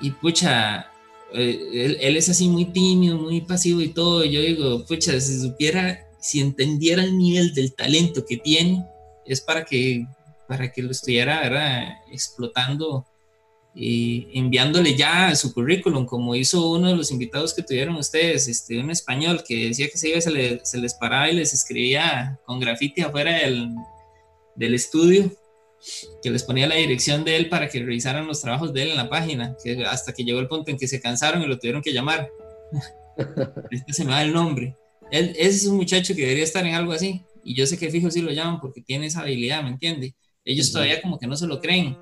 y 0.00 0.10
pucha, 0.12 0.90
eh, 1.34 1.98
él, 2.00 2.16
es 2.16 2.30
así 2.30 2.48
muy 2.48 2.64
tímido, 2.64 3.18
muy 3.18 3.42
pasivo 3.42 3.82
y 3.82 3.88
todo. 3.88 4.24
yo 4.24 4.40
digo, 4.40 4.82
pucha, 4.86 5.20
si 5.20 5.40
supiera, 5.40 6.06
si 6.18 6.40
entendiera 6.40 7.04
el 7.04 7.18
nivel 7.18 7.52
del 7.52 7.74
talento 7.74 8.24
que 8.24 8.38
tiene, 8.38 8.82
es 9.26 9.42
para 9.42 9.66
que, 9.66 10.06
para 10.48 10.72
que 10.72 10.82
lo 10.82 10.90
estuviera 10.90 11.42
¿verdad? 11.42 11.88
explotando 12.10 13.04
y 13.80 14.26
enviándole 14.34 14.96
ya 14.96 15.32
su 15.36 15.54
currículum, 15.54 16.04
como 16.04 16.34
hizo 16.34 16.72
uno 16.72 16.88
de 16.88 16.96
los 16.96 17.12
invitados 17.12 17.54
que 17.54 17.62
tuvieron 17.62 17.94
ustedes, 17.94 18.48
este, 18.48 18.80
un 18.80 18.90
español 18.90 19.44
que 19.46 19.68
decía 19.68 19.88
que 19.88 19.96
se 19.96 20.08
iba, 20.08 20.20
se, 20.20 20.60
se 20.64 20.78
les 20.78 20.94
paraba 20.94 21.30
y 21.30 21.36
les 21.36 21.52
escribía 21.52 22.40
con 22.44 22.58
grafiti 22.58 23.02
afuera 23.02 23.38
del, 23.38 23.68
del 24.56 24.74
estudio 24.74 25.30
que 26.20 26.30
les 26.30 26.42
ponía 26.42 26.66
la 26.66 26.74
dirección 26.74 27.24
de 27.24 27.36
él 27.36 27.48
para 27.48 27.68
que 27.68 27.78
revisaran 27.78 28.26
los 28.26 28.40
trabajos 28.40 28.72
de 28.72 28.82
él 28.82 28.90
en 28.90 28.96
la 28.96 29.08
página, 29.08 29.56
que 29.62 29.84
hasta 29.84 30.12
que 30.12 30.24
llegó 30.24 30.40
el 30.40 30.48
punto 30.48 30.72
en 30.72 30.76
que 30.76 30.88
se 30.88 31.00
cansaron 31.00 31.40
y 31.42 31.46
lo 31.46 31.56
tuvieron 31.56 31.80
que 31.80 31.92
llamar. 31.92 32.28
este 33.70 33.92
se 33.92 34.04
me 34.04 34.10
da 34.10 34.22
el 34.22 34.32
nombre. 34.32 34.76
Él, 35.12 35.36
ese 35.38 35.56
es 35.56 35.66
un 35.66 35.76
muchacho 35.76 36.16
que 36.16 36.22
debería 36.22 36.42
estar 36.42 36.66
en 36.66 36.74
algo 36.74 36.90
así. 36.90 37.22
Y 37.44 37.54
yo 37.54 37.64
sé 37.64 37.78
que 37.78 37.90
fijo 37.90 38.10
si 38.10 38.22
lo 38.22 38.32
llaman 38.32 38.60
porque 38.60 38.82
tiene 38.82 39.06
esa 39.06 39.20
habilidad, 39.20 39.62
¿me 39.62 39.70
entiende? 39.70 40.16
Ellos 40.44 40.72
todavía 40.72 41.00
como 41.00 41.16
que 41.16 41.28
no 41.28 41.36
se 41.36 41.46
lo 41.46 41.60
creen. 41.60 41.96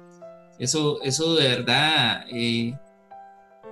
Eso, 0.58 1.02
eso 1.02 1.34
de 1.34 1.48
verdad 1.48 2.24
eh, 2.30 2.74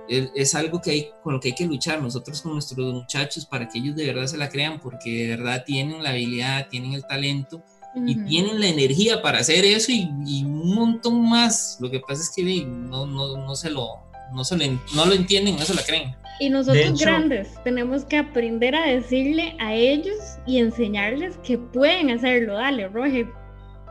es, 0.07 0.55
algo 0.55 0.81
que 0.81 0.91
hay, 0.91 1.09
con 1.23 1.33
lo 1.33 1.39
que 1.39 1.49
hay 1.49 1.55
que 1.55 1.65
luchar 1.65 2.01
nosotros 2.01 2.41
con 2.41 2.53
nuestros 2.53 2.93
muchachos 2.93 3.45
para 3.45 3.67
que 3.67 3.79
ellos 3.79 3.95
de 3.95 4.05
verdad 4.05 4.27
se 4.27 4.37
la 4.37 4.49
crean 4.49 4.79
porque 4.79 5.09
de 5.09 5.35
verdad 5.35 5.63
tienen 5.65 6.03
la 6.03 6.11
habilidad, 6.11 6.67
tienen 6.69 6.93
el 6.93 7.05
talento 7.05 7.63
y 8.05 8.15
tienen 8.25 8.59
la 8.59 8.67
energía 8.67 9.21
para 9.21 9.39
hacer 9.39 9.63
eso 9.63 9.91
y, 9.91 10.43
un 10.43 10.75
montón 10.75 11.29
más. 11.29 11.77
Lo 11.79 11.89
que 11.89 12.01
pasa 12.01 12.21
es 12.21 12.31
que 12.35 12.65
no, 12.65 13.05
no, 13.05 13.37
no 13.37 13.55
se 13.55 13.69
lo 13.69 14.05
no, 14.33 14.43
se 14.43 14.57
no 14.57 15.05
lo 15.05 15.13
entienden, 15.13 15.55
no 15.55 15.61
se 15.61 15.73
la 15.73 15.83
creen. 15.83 16.15
Y 16.39 16.49
nosotros 16.49 16.99
grandes 16.99 17.47
tenemos 17.63 18.03
que 18.03 18.17
aprender 18.17 18.75
a 18.75 18.85
decirle 18.85 19.55
a 19.59 19.73
ellos 19.73 20.17
y 20.45 20.57
enseñarles 20.57 21.37
que 21.37 21.57
pueden 21.57 22.09
hacerlo. 22.09 22.55
Dale, 22.55 22.89
Roger. 22.89 23.27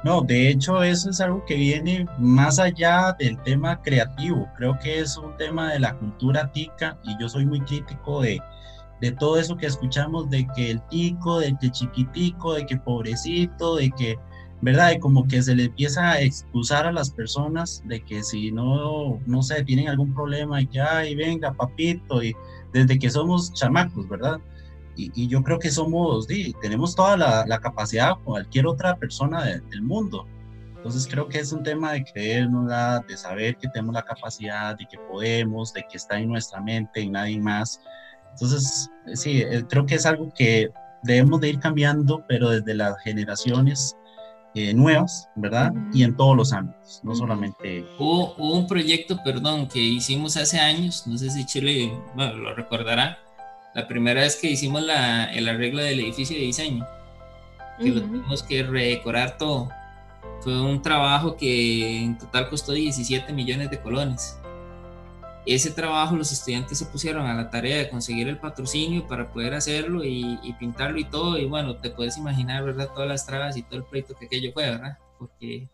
No, 0.04 0.20
de 0.20 0.50
hecho 0.50 0.82
eso 0.82 1.08
es 1.08 1.20
algo 1.22 1.42
que 1.46 1.54
viene 1.54 2.06
más 2.18 2.58
allá 2.58 3.16
del 3.18 3.42
tema 3.42 3.80
creativo. 3.80 4.46
Creo 4.58 4.78
que 4.78 5.00
es 5.00 5.16
un 5.16 5.34
tema 5.38 5.72
de 5.72 5.78
la 5.78 5.96
cultura 5.96 6.52
tica 6.52 6.98
y 7.04 7.18
yo 7.18 7.26
soy 7.26 7.46
muy 7.46 7.60
crítico 7.62 8.20
de, 8.20 8.38
de 9.00 9.12
todo 9.12 9.38
eso 9.38 9.56
que 9.56 9.64
escuchamos 9.64 10.28
de 10.28 10.46
que 10.54 10.72
el 10.72 10.82
tico, 10.88 11.40
de 11.40 11.56
que 11.58 11.70
chiquitico, 11.70 12.52
de 12.52 12.66
que 12.66 12.76
pobrecito, 12.76 13.76
de 13.76 13.90
que, 13.92 14.18
¿verdad? 14.60 14.92
Y 14.92 14.98
como 14.98 15.26
que 15.26 15.42
se 15.42 15.56
le 15.56 15.64
empieza 15.64 16.10
a 16.10 16.20
excusar 16.20 16.86
a 16.86 16.92
las 16.92 17.10
personas 17.10 17.82
de 17.86 18.04
que 18.04 18.22
si 18.22 18.52
no, 18.52 19.20
no 19.24 19.42
sé, 19.42 19.64
tienen 19.64 19.88
algún 19.88 20.12
problema 20.12 20.60
y 20.60 20.66
que, 20.66 20.82
ay, 20.82 21.14
venga, 21.14 21.54
papito, 21.54 22.22
y 22.22 22.36
desde 22.74 22.98
que 22.98 23.08
somos 23.08 23.54
chamacos, 23.54 24.06
¿verdad? 24.06 24.38
Y, 24.96 25.28
yo 25.28 25.42
creo 25.42 25.58
que 25.58 25.70
somos, 25.70 26.26
sí, 26.26 26.54
tenemos 26.60 26.94
toda 26.94 27.16
la, 27.16 27.44
la 27.46 27.58
capacidad 27.58 28.16
cualquier 28.24 28.66
otra 28.66 28.96
persona 28.96 29.44
del 29.44 29.82
mundo. 29.82 30.26
Entonces 30.84 31.08
creo 31.10 31.28
que 31.28 31.38
es 31.38 31.50
un 31.50 31.62
tema 31.62 31.92
de 31.92 32.04
creernos, 32.04 32.70
de 33.08 33.16
saber 33.16 33.56
que 33.56 33.68
tenemos 33.68 33.94
la 33.94 34.02
capacidad, 34.02 34.76
de 34.76 34.84
que 34.84 34.98
podemos, 35.10 35.72
de 35.72 35.82
que 35.90 35.96
está 35.96 36.18
en 36.18 36.28
nuestra 36.28 36.60
mente 36.60 37.00
y 37.00 37.08
nadie 37.08 37.40
más. 37.40 37.80
Entonces, 38.32 38.90
sí, 39.14 39.40
eh, 39.40 39.64
creo 39.66 39.86
que 39.86 39.94
es 39.94 40.04
algo 40.04 40.28
que 40.34 40.70
debemos 41.02 41.40
de 41.40 41.48
ir 41.48 41.58
cambiando, 41.58 42.22
pero 42.28 42.50
desde 42.50 42.74
las 42.74 43.00
generaciones 43.02 43.96
eh, 44.54 44.74
nuevas, 44.74 45.26
¿verdad? 45.36 45.72
Y 45.92 46.02
en 46.02 46.14
todos 46.16 46.36
los 46.36 46.52
ámbitos, 46.52 47.00
no 47.02 47.14
solamente... 47.14 47.86
Hubo, 47.98 48.34
un 48.36 48.66
proyecto, 48.66 49.18
perdón, 49.24 49.66
que 49.68 49.78
hicimos 49.78 50.36
hace 50.36 50.60
años, 50.60 51.06
no 51.06 51.16
sé 51.16 51.30
si 51.30 51.46
Chile 51.46 51.92
bueno, 52.14 52.34
lo 52.34 52.54
recordará, 52.54 53.18
la 53.74 53.86
primera 53.88 54.22
vez 54.22 54.36
que 54.36 54.50
hicimos 54.50 54.82
la, 54.82 55.24
el 55.32 55.48
arreglo 55.48 55.82
del 55.82 56.00
edificio 56.00 56.36
de 56.36 56.44
diseño, 56.44 56.86
que 57.78 57.90
lo 57.90 58.02
tuvimos 58.02 58.42
que 58.42 58.62
redecorar 58.62 59.36
todo. 59.36 59.68
Fue 60.40 60.60
un 60.60 60.82
trabajo 60.82 61.36
que 61.36 62.02
en 62.02 62.18
total 62.18 62.48
costó 62.48 62.72
17 62.72 63.32
millones 63.32 63.70
de 63.70 63.80
colones 63.80 64.38
ese 65.46 65.70
trabajo 65.70 66.16
los 66.16 66.32
estudiantes 66.32 66.78
se 66.78 66.86
pusieron 66.86 67.26
a 67.26 67.34
la 67.34 67.50
tarea 67.50 67.76
de 67.76 67.90
conseguir 67.90 68.28
el 68.28 68.38
patrocinio 68.38 69.06
para 69.06 69.30
poder 69.30 69.52
hacerlo 69.54 70.02
y, 70.02 70.38
pintarlo 70.58 70.98
y 70.98 71.04
todo. 71.04 71.38
Y 71.38 71.44
bueno, 71.44 71.76
te 71.76 71.90
puedes 71.90 72.16
imaginar, 72.16 72.64
¿verdad? 72.64 72.90
Todas 72.94 73.08
las 73.08 73.26
trabas 73.26 73.56
y 73.56 73.62
todo 73.62 73.76
el 73.76 73.84
proyecto 73.84 74.14
que 74.14 74.26
aquello 74.26 74.52
fue, 74.52 74.70
¿verdad? 74.70 74.98
Porque 75.18 75.68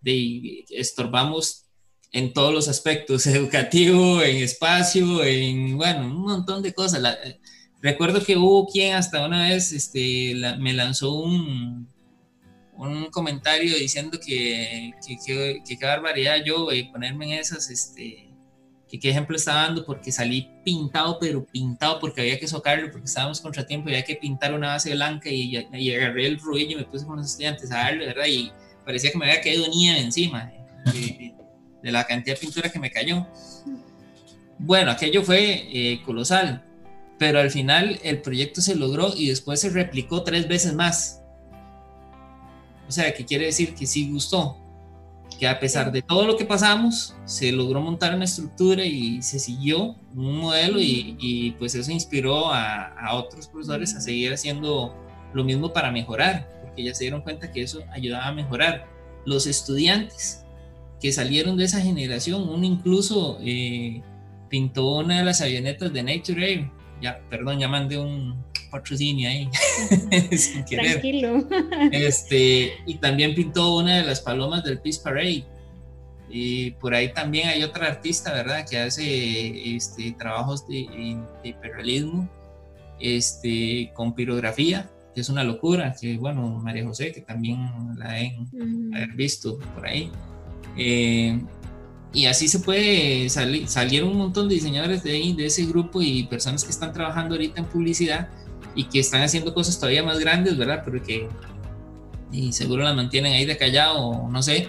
de, 0.00 0.64
estorbamos 0.70 1.66
en 2.12 2.32
todos 2.32 2.52
los 2.52 2.68
aspectos, 2.68 3.26
educativo, 3.26 4.22
en 4.22 4.36
espacio, 4.36 5.22
en, 5.24 5.76
bueno, 5.76 6.06
un 6.06 6.22
montón 6.22 6.62
de 6.62 6.72
cosas. 6.72 7.02
recuerdo 7.80 8.24
que 8.24 8.36
hubo 8.36 8.66
quien 8.66 8.94
hasta 8.94 9.26
una 9.26 9.48
vez 9.48 9.72
este, 9.72 10.34
me 10.58 10.72
lanzó 10.72 11.14
un, 11.14 11.88
un 12.74 13.06
comentario 13.10 13.76
diciendo 13.76 14.18
que, 14.24 14.92
que, 15.06 15.16
que, 15.64 15.76
qué 15.78 15.86
barbaridad 15.86 16.36
yo 16.44 16.72
y 16.72 16.84
ponerme 16.84 17.26
en 17.26 17.40
esas, 17.40 17.70
este, 17.70 18.28
que 18.88 18.98
qué 18.98 19.10
ejemplo 19.10 19.36
estaba 19.36 19.62
dando 19.62 19.86
porque 19.86 20.10
salí 20.10 20.48
pintado, 20.64 21.18
pero 21.20 21.46
pintado 21.46 22.00
porque 22.00 22.22
había 22.22 22.40
que 22.40 22.48
socarlo, 22.48 22.90
porque 22.90 23.06
estábamos 23.06 23.40
contratiempo 23.40 23.88
había 23.88 24.02
que 24.04 24.16
pintar 24.16 24.52
una 24.52 24.68
base 24.68 24.92
blanca 24.94 25.30
y, 25.30 25.56
y 25.72 25.94
agarré 25.94 26.26
el 26.26 26.40
ruido 26.40 26.72
y 26.72 26.76
me 26.76 26.84
puse 26.84 27.06
con 27.06 27.16
los 27.18 27.26
estudiantes 27.26 27.70
a 27.70 27.76
darle, 27.76 28.06
¿verdad? 28.06 28.26
Y 28.26 28.50
parecía 28.84 29.12
que 29.12 29.18
me 29.18 29.26
había 29.26 29.40
caído 29.40 29.68
nieve 29.68 30.00
encima 30.00 30.52
de, 31.82 31.92
la 31.92 32.04
cantidad 32.04 32.34
de 32.36 32.40
pintura 32.40 32.70
que 32.70 32.78
me 32.78 32.90
cayó. 32.90 33.26
Bueno, 34.58 34.90
aquello 34.90 35.22
fue 35.22 35.68
eh, 35.72 36.02
colosal, 36.04 36.64
pero 37.18 37.40
al 37.40 37.50
final 37.50 37.98
el 38.02 38.20
proyecto 38.20 38.60
se 38.60 38.74
logró 38.74 39.14
y 39.16 39.28
después 39.28 39.60
se 39.60 39.70
replicó 39.70 40.22
tres 40.22 40.48
veces 40.48 40.74
más. 40.74 41.22
O 42.88 42.92
sea, 42.92 43.14
que 43.14 43.24
quiere 43.24 43.46
decir 43.46 43.74
que 43.74 43.86
sí 43.86 44.10
gustó 44.10 44.60
que 45.40 45.48
a 45.48 45.58
pesar 45.58 45.90
de 45.90 46.02
todo 46.02 46.26
lo 46.26 46.36
que 46.36 46.44
pasamos, 46.44 47.16
se 47.24 47.50
logró 47.50 47.80
montar 47.80 48.14
una 48.14 48.26
estructura 48.26 48.84
y 48.84 49.22
se 49.22 49.38
siguió 49.38 49.96
un 50.14 50.36
modelo 50.36 50.78
y, 50.78 51.56
pues 51.58 51.74
eso 51.74 51.90
inspiró 51.90 52.52
a, 52.52 53.14
otros 53.14 53.48
profesores 53.48 53.94
a 53.94 54.02
seguir 54.02 54.34
haciendo 54.34 54.94
lo 55.32 55.42
mismo 55.42 55.72
para 55.72 55.90
mejorar, 55.90 56.46
porque 56.62 56.84
ya 56.84 56.94
se 56.94 57.04
dieron 57.04 57.22
cuenta 57.22 57.50
que 57.50 57.62
eso 57.62 57.82
ayudaba 57.90 58.26
a 58.26 58.32
mejorar. 58.32 58.86
Los 59.24 59.46
estudiantes 59.46 60.44
que 61.00 61.12
salieron 61.12 61.56
de 61.56 61.64
esa 61.64 61.80
generación, 61.80 62.48
uno 62.48 62.64
incluso 62.64 63.38
eh, 63.42 64.02
pintó 64.48 64.98
una 64.98 65.18
de 65.18 65.24
las 65.24 65.40
avionetas 65.40 65.92
de 65.92 66.02
Nature 66.02 66.52
Air, 66.52 66.70
ya, 67.00 67.20
perdón, 67.30 67.58
ya 67.58 67.68
mandé 67.68 67.98
un, 67.98 68.34
patrocinio 68.70 69.28
ahí, 69.28 69.48
sin 70.36 70.64
querer. 70.64 70.92
Tranquilo. 70.92 71.46
Este, 71.90 72.72
y 72.86 72.94
también 72.96 73.34
pintó 73.34 73.76
una 73.76 73.98
de 73.98 74.04
las 74.04 74.20
palomas 74.20 74.64
del 74.64 74.78
Peace 74.78 75.00
Parade. 75.02 75.44
Y 76.32 76.70
por 76.72 76.94
ahí 76.94 77.12
también 77.12 77.48
hay 77.48 77.62
otra 77.64 77.88
artista, 77.88 78.32
¿verdad?, 78.32 78.64
que 78.68 78.78
hace 78.78 79.74
este, 79.74 80.12
trabajos 80.12 80.66
de, 80.68 81.18
hiperrealismo 81.42 82.28
este, 83.00 83.90
con 83.94 84.14
pirografía, 84.14 84.88
que 85.12 85.22
es 85.22 85.28
una 85.28 85.42
locura, 85.42 85.96
que 86.00 86.16
bueno, 86.18 86.48
María 86.62 86.84
José, 86.84 87.10
que 87.10 87.20
también 87.20 87.58
la 87.96 88.10
han 88.10 88.94
haber 88.94 89.12
visto 89.14 89.58
por 89.74 89.86
ahí. 89.86 90.10
Eh, 90.76 91.40
y 92.12 92.26
así 92.26 92.48
se 92.48 92.58
puede 92.58 93.28
salir, 93.28 93.68
salieron 93.68 94.10
un 94.10 94.18
montón 94.18 94.48
de 94.48 94.54
diseñadores 94.54 95.02
de, 95.02 95.34
de 95.36 95.46
ese 95.46 95.64
grupo 95.66 96.02
y 96.02 96.24
personas 96.24 96.64
que 96.64 96.70
están 96.70 96.92
trabajando 96.92 97.34
ahorita 97.34 97.60
en 97.60 97.66
publicidad 97.66 98.28
y 98.74 98.84
que 98.84 98.98
están 98.98 99.22
haciendo 99.22 99.54
cosas 99.54 99.78
todavía 99.78 100.02
más 100.02 100.18
grandes, 100.18 100.56
¿verdad? 100.56 100.82
Porque 100.84 101.28
y 102.32 102.52
seguro 102.52 102.84
las 102.84 102.94
mantienen 102.94 103.32
ahí 103.32 103.44
de 103.44 103.56
callado, 103.56 104.28
no 104.28 104.42
sé, 104.42 104.68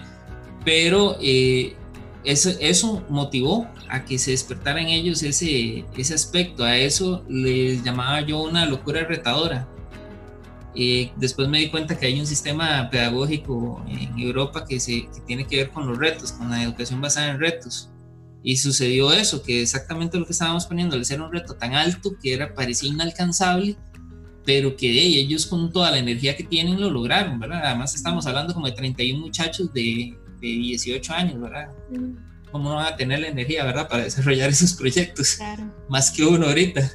pero 0.66 1.18
eh, 1.22 1.76
eso, 2.24 2.52
eso 2.60 3.04
motivó 3.10 3.68
a 3.90 4.06
que 4.06 4.18
se 4.18 4.32
despertara 4.32 4.82
en 4.82 4.90
ellos 4.90 5.24
ese, 5.24 5.86
ese 5.98 6.14
aspecto, 6.14 6.64
a 6.64 6.78
eso 6.78 7.24
les 7.28 7.84
llamaba 7.84 8.22
yo 8.22 8.42
una 8.42 8.66
locura 8.66 9.04
retadora. 9.04 9.68
Eh, 10.76 11.12
después 11.18 11.50
me 11.50 11.60
di 11.60 11.70
cuenta 11.70 11.98
que 11.98 12.06
hay 12.06 12.20
un 12.20 12.26
sistema 12.26 12.90
pedagógico 12.90 13.84
en 13.88 14.18
Europa 14.18 14.66
que, 14.66 14.80
se, 14.80 15.08
que 15.14 15.22
tiene 15.28 15.46
que 15.46 15.58
ver 15.58 15.70
con 15.70 15.88
los 15.88 15.98
retos, 15.98 16.32
con 16.32 16.50
la 16.50 16.64
educación 16.64 17.02
basada 17.02 17.30
en 17.30 17.40
retos. 17.40 17.90
Y 18.44 18.58
sucedió 18.58 19.12
eso, 19.14 19.44
que 19.44 19.62
exactamente 19.62 20.18
lo 20.18 20.26
que 20.26 20.32
estábamos 20.32 20.66
poniendo, 20.66 20.96
el 20.96 21.06
ser 21.06 21.22
un 21.22 21.32
reto 21.32 21.56
tan 21.56 21.74
alto 21.74 22.18
que 22.22 22.34
era, 22.34 22.56
parecía 22.56 22.90
inalcanzable, 22.90 23.78
pero 24.46 24.76
que 24.76 24.90
ellos 24.90 25.46
con 25.46 25.72
toda 25.72 25.92
la 25.92 26.00
energía 26.00 26.36
que 26.36 26.44
tienen 26.44 26.80
lo 26.80 26.90
lograron, 26.90 27.40
¿verdad? 27.40 27.62
Además 27.64 27.94
estamos 27.94 28.26
hablando 28.26 28.54
como 28.54 28.66
de 28.66 28.72
31 28.72 29.20
muchachos 29.20 29.72
de, 29.74 30.18
de 30.40 30.48
18 30.48 31.14
años, 31.14 31.40
¿verdad? 31.40 31.70
¿Cómo 32.52 32.70
no 32.70 32.76
van 32.76 32.94
a 32.94 32.96
tener 32.96 33.20
la 33.20 33.28
energía, 33.28 33.64
¿verdad? 33.64 33.88
Para 33.88 34.04
desarrollar 34.04 34.50
esos 34.50 34.74
proyectos. 34.74 35.36
Claro. 35.36 35.72
Más 35.88 36.10
que 36.10 36.26
uno 36.26 36.48
ahorita. 36.48 36.92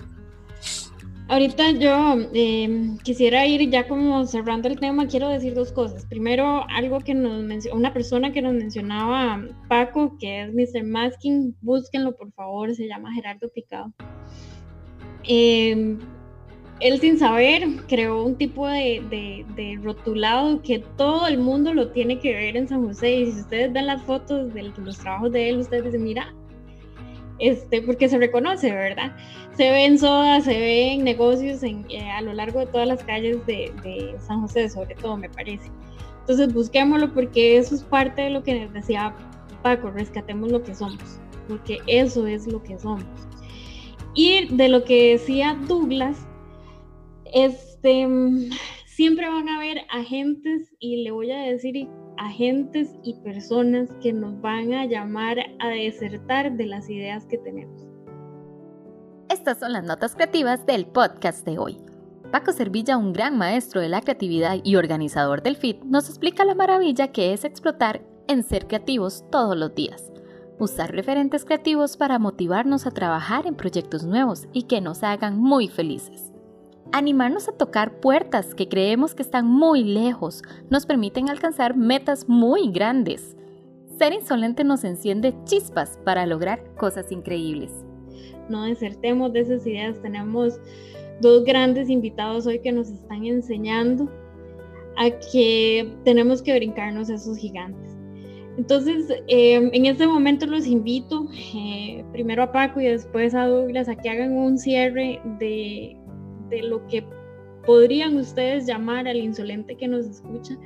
Ahorita 1.29 1.73
yo 1.73 2.15
em, 2.35 2.99
quisiera 2.99 3.45
ir 3.47 3.69
ya 3.69 3.89
como 3.89 4.25
cerrando 4.27 4.69
el 4.69 4.79
tema, 4.79 5.09
quiero 5.09 5.29
decir 5.29 5.55
dos 5.55 5.73
cosas. 5.73 6.07
Primero, 6.07 6.65
algo 6.69 7.01
que 7.01 7.15
nos 7.15 7.43
mencionó, 7.43 7.77
una 7.77 7.93
persona 7.93 8.33
que 8.33 8.43
nos 8.43 8.55
mencionaba 8.55 9.43
Paco, 9.69 10.17
que 10.21 10.43
es 10.43 10.55
Mr. 10.55 10.85
Masking, 10.85 11.57
búsquenlo 11.63 12.15
por 12.15 12.31
favor, 12.33 12.73
se 12.77 12.87
llama 12.87 13.13
Gerardo 13.13 13.49
Picado. 13.49 13.93
Em, 15.25 15.99
él 16.79 17.01
sin 17.01 17.19
saber 17.19 17.67
creó 17.89 18.25
un 18.25 18.37
tipo 18.37 18.69
de, 18.69 19.03
de, 19.57 19.81
rotulado 19.83 20.63
que 20.63 20.79
todo 20.97 21.27
el 21.27 21.39
mundo 21.39 21.75
lo 21.75 21.91
tiene 21.91 22.21
que 22.21 22.35
ver 22.35 22.57
en 22.57 22.69
San 22.69 22.87
José 22.87 23.17
y 23.17 23.33
si 23.33 23.41
ustedes 23.41 23.73
ven 23.73 23.87
las 23.87 24.03
fotos 24.03 24.55
de 24.55 24.63
los 24.63 24.99
trabajos 24.99 25.33
de 25.33 25.49
él, 25.49 25.59
ustedes 25.59 25.87
dicen, 25.87 26.05
mira, 26.05 26.33
este, 27.39 27.83
porque 27.83 28.09
se 28.09 28.19
reconoce, 28.19 28.73
¿verdad? 28.73 29.15
Se 29.57 29.71
ven 29.71 29.99
sodas, 29.99 30.45
se 30.45 30.59
ven 30.59 31.05
negocios 31.05 31.63
eh, 31.63 32.11
a 32.11 32.21
lo 32.23 32.33
largo 32.33 32.61
de 32.61 32.67
todas 32.67 32.87
las 32.87 33.03
calles 33.05 33.45
de, 33.47 34.17
San 34.27 34.41
José, 34.41 34.69
sobre 34.69 34.95
todo, 34.95 35.17
me 35.17 35.29
parece. 35.29 35.71
Entonces 36.21 36.53
busquémoslo 36.53 37.13
porque 37.15 37.57
eso 37.57 37.75
es 37.75 37.83
parte 37.83 38.23
de 38.23 38.31
lo 38.31 38.43
que 38.43 38.69
decía 38.69 39.15
Paco, 39.63 39.91
rescatemos 39.91 40.51
lo 40.51 40.63
que 40.63 40.75
somos, 40.75 41.21
porque 41.49 41.79
eso 41.87 42.27
es 42.27 42.47
lo 42.47 42.63
que 42.63 42.79
somos. 42.79 43.05
Y 44.15 44.49
de 44.55 44.69
lo 44.69 44.85
que 44.85 45.13
decía 45.13 45.57
Douglas, 45.69 46.27
este, 47.33 48.09
siempre 48.87 49.29
van 49.29 49.49
a 49.49 49.57
haber 49.57 49.83
agentes, 49.91 50.75
y 50.79 51.03
le 51.03 51.11
voy 51.11 51.31
a 51.31 51.39
decir 51.39 51.87
agentes 52.19 52.95
y 53.03 53.15
personas 53.21 53.89
que 54.03 54.13
nos 54.13 54.41
van 54.41 54.73
a 54.73 54.87
llamar 54.87 55.39
a 55.59 55.69
desertar 55.69 56.57
de 56.57 56.67
las 56.67 56.89
ideas 56.91 57.25
que 57.27 57.39
tenemos. 57.39 57.87
Estas 59.29 59.59
son 59.59 59.73
las 59.73 59.85
notas 59.85 60.15
creativas 60.15 60.67
del 60.67 60.87
podcast 60.87 61.45
de 61.45 61.59
hoy. 61.59 61.79
Paco 62.31 62.53
Servilla, 62.53 62.97
un 62.97 63.13
gran 63.13 63.37
maestro 63.39 63.81
de 63.81 63.89
la 63.89 64.01
creatividad 64.01 64.59
y 64.63 64.77
organizador 64.77 65.43
del 65.43 65.57
FIT, 65.57 65.85
nos 65.85 66.09
explica 66.09 66.45
la 66.45 66.55
maravilla 66.55 67.13
que 67.13 67.33
es 67.33 67.45
explotar 67.45 68.03
en 68.29 68.43
ser 68.43 68.67
creativos 68.67 69.25
todos 69.31 69.57
los 69.57 69.75
días. 69.75 70.13
Usar 70.59 70.93
referentes 70.93 71.45
creativos 71.45 71.97
para 71.97 72.19
motivarnos 72.19 72.87
a 72.87 72.91
trabajar 72.91 73.47
en 73.47 73.57
proyectos 73.57 74.05
nuevos 74.05 74.49
y 74.53 74.65
que 74.65 74.81
nos 74.81 75.03
hagan 75.03 75.39
muy 75.39 75.69
felices. 75.69 76.33
Animarnos 76.93 77.49
a 77.49 77.53
tocar 77.53 78.01
puertas 78.01 78.55
que 78.55 78.69
creemos 78.69 79.15
que 79.15 79.23
están 79.23 79.47
muy 79.47 79.85
lejos 79.85 80.43
nos 80.71 80.87
permiten 80.87 81.29
alcanzar 81.29 81.77
metas 81.77 82.29
muy 82.29 82.71
grandes. 82.71 83.37
Ser 83.99 84.13
insolente 84.13 84.63
nos 84.63 84.85
enciende 84.85 85.35
chispas 85.45 85.99
para 86.05 86.27
lograr 86.27 86.63
cosas 86.77 87.11
increíbles. 87.11 87.73
No 88.49 88.65
desertemos 88.65 89.33
de 89.33 89.41
esas 89.41 89.67
ideas. 89.67 90.01
Tenemos 90.01 90.61
dos 91.21 91.45
grandes 91.45 91.91
invitados 91.91 92.47
hoy 92.47 92.61
que 92.61 92.73
nos 92.73 92.89
están 92.89 93.25
enseñando 93.25 94.11
a 94.97 95.11
que 95.33 95.93
tenemos 96.05 96.43
que 96.43 96.55
brincarnos 96.55 97.11
esos 97.11 97.37
gigantes. 97.37 97.97
Entonces, 98.59 99.13
em, 99.29 99.71
en 99.73 99.87
este 99.87 100.07
momento 100.07 100.47
los 100.47 100.67
invito, 100.67 101.29
eh, 101.55 102.05
primero 102.13 102.43
a 102.43 102.53
Paco 102.53 102.81
y 102.81 102.87
después 102.87 103.35
a 103.35 103.47
Douglas, 103.47 103.89
a 103.89 103.97
que 103.97 104.09
hagan 104.09 104.33
un 104.33 104.57
cierre 104.57 105.21
de 105.39 105.96
de 106.49 106.63
lo 106.63 106.87
que 106.87 107.05
podrían 107.67 108.17
ustedes 108.17 108.67
llamar 108.67 109.09
al 109.09 109.17
insolente 109.17 109.77
que 109.77 109.89
nos 109.89 110.07
escucha, 110.07 110.57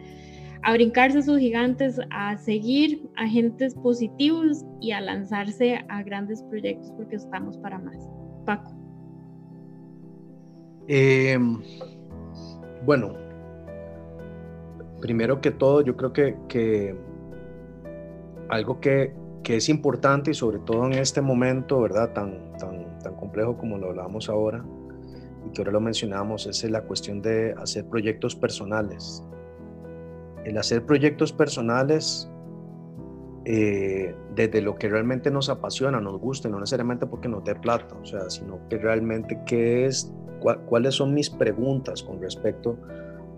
a 0.63 0.75
brincarse 0.75 1.23
sus 1.23 1.39
gigantes, 1.39 1.99
a 2.11 2.37
seguir 2.37 3.11
agentes 3.17 3.75
positivos 3.75 4.65
y 4.81 4.93
a 4.93 5.01
lanzarse 5.01 5.81
a 5.89 6.03
grandes 6.03 6.43
proyectos 6.43 6.93
porque 6.97 7.17
estamos 7.17 7.57
para 7.59 7.79
más. 7.79 7.97
Paco. 8.45 8.71
Em, 10.87 11.63
bueno, 12.85 13.15
primero 15.01 15.41
que 15.41 15.51
todo, 15.51 15.83
yo 15.83 15.97
creo 15.97 16.13
que, 16.13 16.37
que 16.49 16.95
algo 18.49 18.81
que, 18.81 19.15
que, 19.43 19.57
es 19.57 19.69
importante 19.69 20.33
y 20.33 20.35
sobre 20.35 20.59
todo 20.59 20.87
en 20.87 20.95
este 20.95 21.21
momento, 21.21 21.81
¿verdad? 21.81 22.13
Tan, 22.13 22.53
tan, 22.59 22.99
tan 22.99 23.15
complejo 23.15 23.57
como 23.57 23.79
lo 23.79 23.91
hablábamos 23.91 24.29
ahora, 24.29 24.65
y 25.47 25.51
que 25.51 25.63
ahora 25.63 25.73
lo 25.73 25.81
mencionamos, 25.81 26.47
es 26.47 26.69
la 26.71 26.83
cuestión 26.83 27.23
de 27.23 27.55
hacer 27.59 27.85
proyectos 27.87 28.35
personales. 28.35 29.25
El 30.45 30.57
hacer 30.59 30.85
proyectos 30.85 31.33
personales 31.33 32.31
eh, 33.45 34.15
desde 34.35 34.61
lo 34.61 34.75
que 34.77 34.89
realmente 34.89 35.31
nos 35.31 35.49
apasiona, 35.49 36.01
nos 36.01 36.21
gusta, 36.21 36.49
no 36.49 36.61
necesariamente 36.61 37.07
porque 37.07 37.29
nos 37.29 37.43
dé 37.43 37.55
plata, 37.55 37.95
o 38.01 38.05
sea, 38.05 38.29
sino 38.29 38.61
que 38.69 38.77
realmente 38.77 39.39
qué 39.47 39.87
es, 39.87 40.13
cuáles 40.67 40.95
son 40.95 41.15
mis 41.15 41.31
preguntas 41.31 42.03
con 42.03 42.21
respecto 42.21 42.77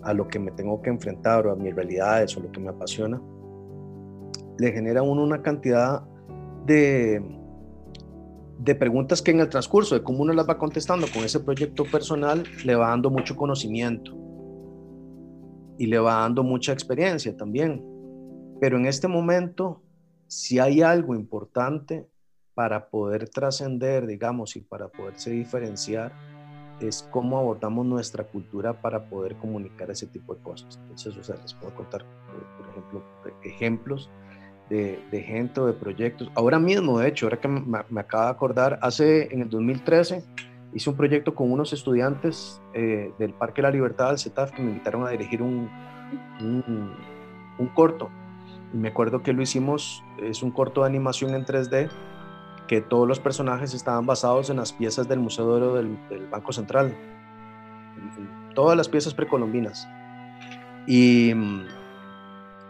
a 0.02 0.12
lo 0.12 0.26
que 0.26 0.38
me 0.38 0.50
tengo 0.50 0.82
que 0.82 0.90
enfrentar 0.90 1.46
o 1.46 1.52
a 1.52 1.56
mis 1.56 1.74
realidades 1.74 2.36
o 2.36 2.40
lo 2.40 2.50
que 2.50 2.60
me 2.60 2.70
apasiona, 2.70 3.22
le 4.58 4.72
genera 4.72 5.00
a 5.00 5.02
uno 5.02 5.22
una 5.22 5.40
cantidad 5.40 6.02
de, 6.66 7.22
de 8.64 8.76
preguntas 8.76 9.20
que 9.20 9.32
en 9.32 9.40
el 9.40 9.48
transcurso 9.48 9.96
de 9.96 10.04
cómo 10.04 10.22
uno 10.22 10.32
las 10.32 10.48
va 10.48 10.56
contestando 10.56 11.08
con 11.12 11.24
ese 11.24 11.40
proyecto 11.40 11.84
personal 11.84 12.44
le 12.64 12.76
va 12.76 12.90
dando 12.90 13.10
mucho 13.10 13.34
conocimiento 13.34 14.16
y 15.78 15.86
le 15.86 15.98
va 15.98 16.20
dando 16.20 16.44
mucha 16.44 16.72
experiencia 16.72 17.36
también. 17.36 17.84
Pero 18.60 18.76
en 18.76 18.86
este 18.86 19.08
momento, 19.08 19.82
si 20.28 20.60
hay 20.60 20.80
algo 20.80 21.16
importante 21.16 22.06
para 22.54 22.88
poder 22.88 23.28
trascender, 23.28 24.06
digamos, 24.06 24.54
y 24.54 24.60
para 24.60 24.86
poderse 24.86 25.30
diferenciar, 25.30 26.12
es 26.78 27.02
cómo 27.10 27.38
abordamos 27.38 27.84
nuestra 27.84 28.22
cultura 28.24 28.80
para 28.80 29.08
poder 29.08 29.34
comunicar 29.36 29.90
ese 29.90 30.06
tipo 30.06 30.36
de 30.36 30.42
cosas. 30.42 30.78
Entonces, 30.82 31.16
o 31.16 31.24
sea, 31.24 31.34
les 31.36 31.54
puedo 31.54 31.74
contar, 31.74 32.04
por 32.58 32.68
ejemplo, 32.68 33.02
ejemplos 33.42 34.08
de, 34.72 35.22
gente 35.22 35.60
o 35.60 35.66
de 35.66 35.74
proyectos. 35.74 36.30
Ahora 36.34 36.58
mismo, 36.58 36.98
de 36.98 37.08
hecho, 37.08 37.26
ahora 37.26 37.38
que 37.38 37.48
me, 37.48 37.80
me 37.88 38.00
acabo 38.00 38.24
de 38.24 38.30
acordar, 38.30 38.78
hace 38.82 39.32
en 39.32 39.42
el 39.42 39.50
2013 39.50 40.24
hice 40.74 40.88
un 40.88 40.96
proyecto 40.96 41.34
con 41.34 41.52
unos 41.52 41.72
estudiantes 41.74 42.60
eh, 42.72 43.12
del 43.18 43.34
Parque 43.34 43.60
de 43.60 43.68
la 43.68 43.70
Libertad 43.70 44.08
del 44.08 44.18
CETAF 44.18 44.52
que 44.52 44.62
me 44.62 44.70
invitaron 44.70 45.06
a 45.06 45.10
dirigir 45.10 45.42
un, 45.42 45.68
un, 46.40 47.68
corto. 47.74 48.08
Y 48.72 48.78
me 48.78 48.88
acuerdo 48.88 49.22
que 49.22 49.34
lo 49.34 49.42
hicimos, 49.42 50.02
es 50.22 50.42
un 50.42 50.50
corto 50.50 50.80
de 50.80 50.86
animación 50.86 51.34
en 51.34 51.44
3D, 51.44 51.90
que 52.66 52.80
todos 52.80 53.06
los 53.06 53.20
personajes 53.20 53.74
estaban 53.74 54.06
basados 54.06 54.48
en 54.48 54.56
las 54.56 54.72
piezas 54.72 55.06
del 55.06 55.20
Museo 55.20 55.46
de 55.46 55.52
Oro 55.52 55.74
del, 55.74 55.98
del 56.08 56.26
Banco 56.28 56.52
Central, 56.52 56.96
todas 58.54 58.76
las 58.76 58.88
piezas 58.88 59.12
precolombinas. 59.12 59.86
Y 60.86 61.34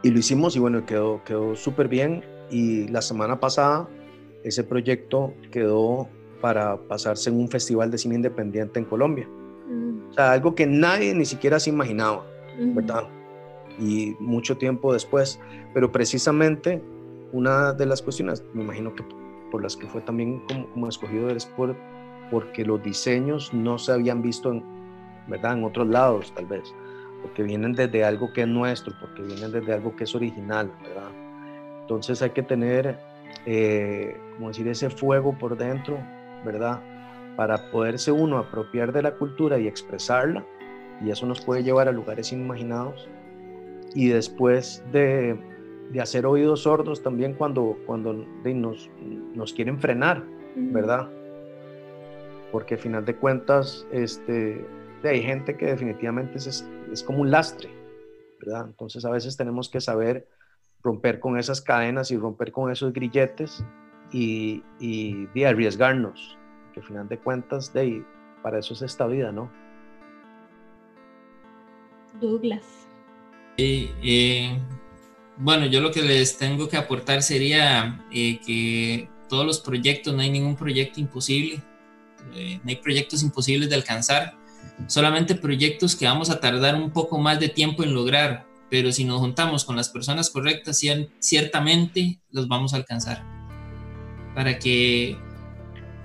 y 0.03 0.11
lo 0.11 0.19
hicimos 0.19 0.57
y 0.57 0.59
bueno, 0.59 0.85
quedó, 0.85 1.23
quedó 1.25 1.55
súper 1.55 1.89
bien. 1.89 2.25
Y 2.51 2.89
la 2.89 3.03
semana 3.03 3.41
pasada 3.41 3.89
ese 4.45 4.65
proyecto 4.65 5.33
quedó 5.51 6.09
para 6.41 6.77
pasarse 6.77 7.31
en 7.31 7.39
un 7.39 7.49
festival 7.49 7.91
de 7.91 7.99
cine 7.99 8.17
independiente 8.17 8.81
en 8.81 8.85
Colombia. 8.85 9.29
Mm. 9.69 10.11
O 10.11 10.13
sea, 10.13 10.33
algo 10.33 10.55
que 10.55 10.67
nadie 10.67 11.15
ni 11.15 11.25
siquiera 11.25 11.61
se 11.61 11.71
imaginaba, 11.71 12.27
¿verdad? 12.59 13.09
Y 13.79 14.17
mucho 14.19 14.59
tiempo 14.59 14.93
después. 14.93 15.41
Pero 15.73 15.93
precisamente 15.93 16.83
una 17.33 17.73
de 17.73 17.87
las 17.87 18.03
cuestiones, 18.03 18.45
me 18.53 18.63
imagino 18.63 18.95
que 18.95 19.05
por 19.51 19.63
las 19.63 19.77
que 19.77 19.87
fue 19.87 20.01
también 20.01 20.43
como, 20.49 20.69
como 20.71 20.89
escogido 20.89 21.31
es 21.31 21.47
por, 21.47 21.77
porque 22.31 22.65
los 22.65 22.83
diseños 22.83 23.55
no 23.55 23.79
se 23.79 23.93
habían 23.93 24.21
visto 24.21 24.51
en, 24.51 24.65
¿verdad? 25.29 25.57
en 25.57 25.65
otros 25.65 25.87
lados, 25.87 26.33
tal 26.35 26.47
vez 26.47 26.75
porque 27.23 27.43
vienen 27.43 27.73
desde 27.73 28.05
algo 28.05 28.33
que 28.33 28.43
es 28.43 28.49
nuestro, 28.49 28.95
porque 29.01 29.23
vienen 29.23 29.53
desde 29.53 29.73
algo 29.73 29.95
que 29.97 30.05
es 30.05 30.15
original, 30.15 30.71
¿verdad? 30.83 31.11
Entonces 31.83 32.21
hay 32.23 32.31
que 32.31 32.43
tener, 32.43 32.99
eh, 33.47 34.17
como 34.35 34.49
decir, 34.49 34.69
ese 34.69 34.91
fuego 34.91 35.37
por 35.39 35.57
dentro, 35.57 35.99
¿verdad? 36.45 36.81
Para 37.37 37.71
poderse 37.71 38.13
uno 38.13 38.39
apropiar 38.39 38.93
de 38.93 39.03
la 39.03 39.13
cultura 39.13 39.59
y 39.59 39.67
expresarla, 39.67 40.45
y 41.05 41.11
eso 41.11 41.27
nos 41.27 41.41
puede 41.41 41.63
llevar 41.63 41.89
a 41.89 41.93
lugares 41.93 42.33
inimaginados. 42.33 43.09
Y 43.95 44.09
después 44.09 44.83
de, 44.93 45.39
de 45.93 46.01
hacer 46.01 46.27
oídos 46.27 46.63
sordos 46.63 47.03
también 47.03 47.35
cuando, 47.35 47.77
cuando 47.87 48.13
nos, 48.15 48.91
nos 49.35 49.53
quieren 49.53 49.79
frenar, 49.79 50.23
¿verdad? 50.57 51.09
Porque 52.51 52.75
al 52.75 52.81
final 52.81 53.05
de 53.05 53.17
cuentas, 53.17 53.87
este, 53.93 54.65
hay 55.09 55.23
gente 55.23 55.57
que 55.57 55.67
definitivamente 55.67 56.39
es, 56.39 56.67
es 56.93 57.03
como 57.03 57.21
un 57.21 57.31
lastre, 57.31 57.71
¿verdad? 58.41 58.67
Entonces 58.67 59.05
a 59.05 59.11
veces 59.11 59.37
tenemos 59.37 59.69
que 59.69 59.81
saber 59.81 60.29
romper 60.83 61.21
con 61.21 61.39
esas 61.39 61.61
cadenas 61.61 62.11
y 62.11 62.17
romper 62.17 62.53
con 62.53 62.71
esos 62.71 62.93
grilletes 62.93 63.65
y, 64.13 64.63
y 64.81 65.27
de 65.35 65.47
arriesgarnos, 65.47 66.37
que 66.75 66.81
al 66.81 66.87
final 66.87 67.09
de 67.09 67.19
cuentas, 67.19 67.73
de, 67.73 68.05
para 68.43 68.59
eso 68.59 68.75
es 68.75 68.83
esta 68.83 69.07
vida, 69.07 69.33
¿no? 69.33 69.51
Douglas. 72.21 72.83
Eh, 73.57 74.59
bueno, 75.37 75.67
yo 75.67 75.81
lo 75.81 75.91
que 75.91 76.03
les 76.03 76.37
tengo 76.37 76.69
que 76.69 76.77
aportar 76.77 77.23
sería 77.23 78.05
eh, 78.13 78.39
que 78.45 79.09
todos 79.29 79.47
los 79.47 79.61
proyectos, 79.61 80.15
no 80.15 80.21
hay 80.21 80.31
ningún 80.31 80.57
proyecto 80.57 81.01
imposible, 81.01 81.63
eh, 82.35 82.61
no 82.63 82.69
hay 82.69 82.77
proyectos 82.77 83.23
imposibles 83.23 83.69
de 83.69 83.77
alcanzar, 83.77 84.35
solamente 84.87 85.35
proyectos 85.35 85.97
que 85.97 86.07
vamos 86.07 86.31
a 86.31 86.41
tardar 86.41 86.75
un 86.75 86.91
poco 86.91 87.19
más 87.19 87.39
de 87.41 87.49
tiempo 87.49 87.83
en 87.83 87.95
lograr, 87.95 88.47
pero 88.71 88.91
si 88.93 89.05
nos 89.05 89.21
juntamos 89.21 89.65
con 89.65 89.77
las 89.77 89.89
personas 89.89 90.31
correctas, 90.31 90.81
ciertamente 91.19 92.21
los 92.31 92.49
vamos 92.49 92.73
a 92.73 92.77
alcanzar. 92.77 93.23
Para 94.35 94.59
que 94.59 95.19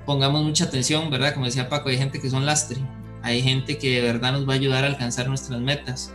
pongamos 0.05 0.43
mucha 0.43 0.65
atención, 0.65 1.09
¿verdad? 1.09 1.33
Como 1.33 1.45
decía 1.45 1.69
Paco, 1.69 1.89
hay 1.89 1.97
gente 1.97 2.19
que 2.19 2.29
son 2.29 2.45
lastre, 2.45 2.77
hay 3.23 3.41
gente 3.41 3.77
que 3.77 3.89
de 3.89 4.01
verdad 4.01 4.33
nos 4.33 4.47
va 4.47 4.53
a 4.53 4.55
ayudar 4.55 4.83
a 4.83 4.87
alcanzar 4.87 5.27
nuestras 5.27 5.59
metas. 5.59 6.13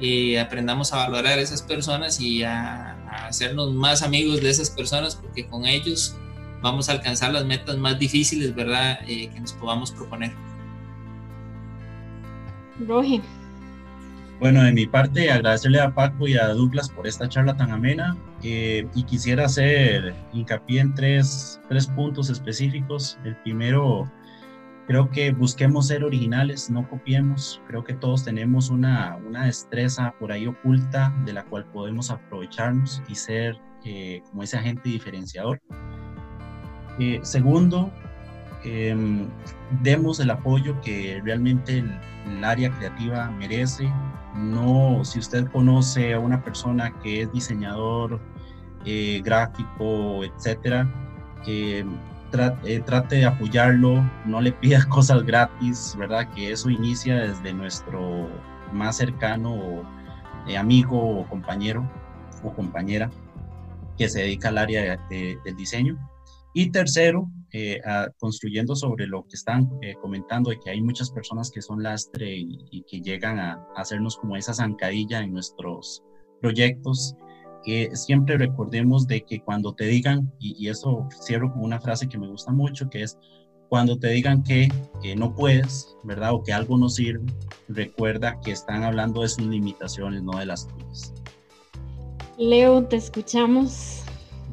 Y 0.00 0.36
aprendamos 0.36 0.92
a 0.92 0.96
valorar 0.96 1.38
a 1.38 1.42
esas 1.42 1.62
personas 1.62 2.20
y 2.20 2.42
a, 2.42 2.92
hacernos 3.28 3.72
más 3.72 4.02
amigos 4.02 4.40
de 4.40 4.50
esas 4.50 4.70
personas 4.70 5.14
porque 5.14 5.46
con 5.46 5.66
ellos 5.66 6.16
vamos 6.60 6.88
a 6.88 6.92
alcanzar 6.92 7.32
las 7.32 7.44
metas 7.44 7.76
más 7.76 7.96
difíciles, 7.96 8.52
¿verdad? 8.54 8.98
Eh, 9.06 9.28
que 9.32 9.40
nos 9.40 9.52
podamos 9.52 9.92
proponer. 9.92 10.32
Roge. 12.86 13.20
Bueno, 14.40 14.62
de 14.62 14.72
mi 14.72 14.86
parte, 14.86 15.30
agradecerle 15.30 15.80
a 15.80 15.94
Paco 15.94 16.26
y 16.26 16.36
a 16.36 16.48
Douglas 16.48 16.90
por 16.90 17.06
esta 17.06 17.28
charla 17.28 17.56
tan 17.56 17.70
amena 17.70 18.16
eh, 18.42 18.86
y 18.94 19.04
quisiera 19.04 19.46
hacer 19.46 20.14
hincapié 20.32 20.80
en 20.80 20.94
tres, 20.94 21.60
tres 21.68 21.86
puntos 21.86 22.30
específicos. 22.30 23.16
El 23.24 23.36
primero, 23.36 24.10
creo 24.88 25.08
que 25.08 25.30
busquemos 25.32 25.86
ser 25.86 26.04
originales, 26.04 26.68
no 26.68 26.88
copiemos. 26.88 27.62
Creo 27.68 27.84
que 27.84 27.94
todos 27.94 28.24
tenemos 28.24 28.70
una, 28.70 29.16
una 29.26 29.46
destreza 29.46 30.12
por 30.18 30.32
ahí 30.32 30.46
oculta 30.46 31.14
de 31.24 31.32
la 31.32 31.44
cual 31.44 31.64
podemos 31.66 32.10
aprovecharnos 32.10 33.02
y 33.08 33.14
ser 33.14 33.56
eh, 33.84 34.20
como 34.28 34.42
ese 34.42 34.58
agente 34.58 34.88
diferenciador. 34.88 35.60
Eh, 36.98 37.20
segundo, 37.22 37.92
em, 38.64 39.28
demos 39.82 40.20
el 40.20 40.30
apoyo 40.30 40.80
que 40.80 41.20
realmente 41.24 41.78
el, 41.78 42.44
área 42.44 42.70
creativa 42.70 43.30
merece. 43.30 43.92
No, 44.34 45.04
si 45.04 45.18
usted 45.18 45.46
conoce 45.48 46.14
a 46.14 46.18
una 46.18 46.42
persona 46.42 46.92
que 47.02 47.22
es 47.22 47.32
diseñador 47.32 48.20
eh, 48.84 49.20
gráfico, 49.22 50.24
etcétera, 50.24 50.88
eh, 51.46 51.84
trate, 52.30 53.16
de 53.16 53.24
apoyarlo, 53.26 54.02
no 54.24 54.40
le 54.40 54.52
pida 54.52 54.84
cosas 54.88 55.22
gratis, 55.22 55.94
¿verdad? 55.98 56.28
Que 56.34 56.52
eso 56.52 56.70
inicia 56.70 57.16
desde 57.16 57.52
nuestro 57.52 58.28
más 58.72 58.96
cercano 58.96 59.82
amigo 60.58 61.20
o 61.20 61.26
compañero 61.26 61.88
o 62.42 62.52
compañera 62.52 63.10
que 63.96 64.08
se 64.08 64.20
dedica 64.20 64.48
al 64.48 64.58
área 64.58 64.98
del 65.08 65.56
diseño 65.56 65.96
y 66.52 66.70
tercero, 66.70 67.28
eh, 67.56 67.80
construyendo 68.18 68.74
sobre 68.74 69.06
lo 69.06 69.22
que 69.28 69.36
están 69.36 69.70
eh, 69.80 69.94
comentando, 70.02 70.50
de 70.50 70.58
que 70.58 70.70
hay 70.70 70.82
muchas 70.82 71.08
personas 71.12 71.52
que 71.52 71.62
son 71.62 71.84
lastre 71.84 72.36
y, 72.36 72.82
que 72.82 73.00
llegan 73.00 73.38
a, 73.38 73.64
hacernos 73.76 74.16
como 74.16 74.36
esa 74.36 74.52
zancadilla 74.52 75.20
en 75.20 75.32
nuestros 75.32 76.02
proyectos, 76.40 77.14
que 77.62 77.94
siempre 77.94 78.38
recordemos 78.38 79.06
de 79.06 79.24
que 79.24 79.38
cuando 79.38 79.72
te 79.72 79.84
digan, 79.84 80.32
y, 80.40 80.66
eso 80.66 81.06
cierro 81.24 81.52
con 81.52 81.62
una 81.62 81.80
frase 81.80 82.08
que 82.08 82.18
me 82.18 82.26
gusta 82.26 82.50
mucho, 82.50 82.90
que 82.90 83.04
es, 83.04 83.16
cuando 83.68 83.96
te 84.00 84.08
digan 84.08 84.42
que, 84.42 84.68
no 85.16 85.32
puedes, 85.32 85.96
¿verdad? 86.02 86.34
O 86.34 86.42
que 86.42 86.52
algo 86.52 86.76
no 86.76 86.88
sirve, 86.88 87.24
recuerda 87.68 88.40
que 88.40 88.50
están 88.50 88.82
hablando 88.82 89.22
de 89.22 89.28
sus 89.28 89.46
limitaciones, 89.46 90.24
no 90.24 90.40
de 90.40 90.46
las 90.46 90.66
tuyas. 90.66 91.14
Leo, 92.36 92.84
te 92.84 92.96
escuchamos. 92.96 94.03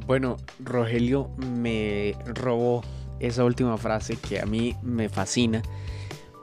Bueno, 0.06 0.38
Rogelio 0.60 1.30
me 1.38 2.16
robó 2.26 2.82
esa 3.20 3.46
última 3.46 3.78
frase 3.78 4.18
que 4.18 4.40
a 4.40 4.46
mí 4.46 4.76
me 4.82 5.10
fascina. 5.10 5.62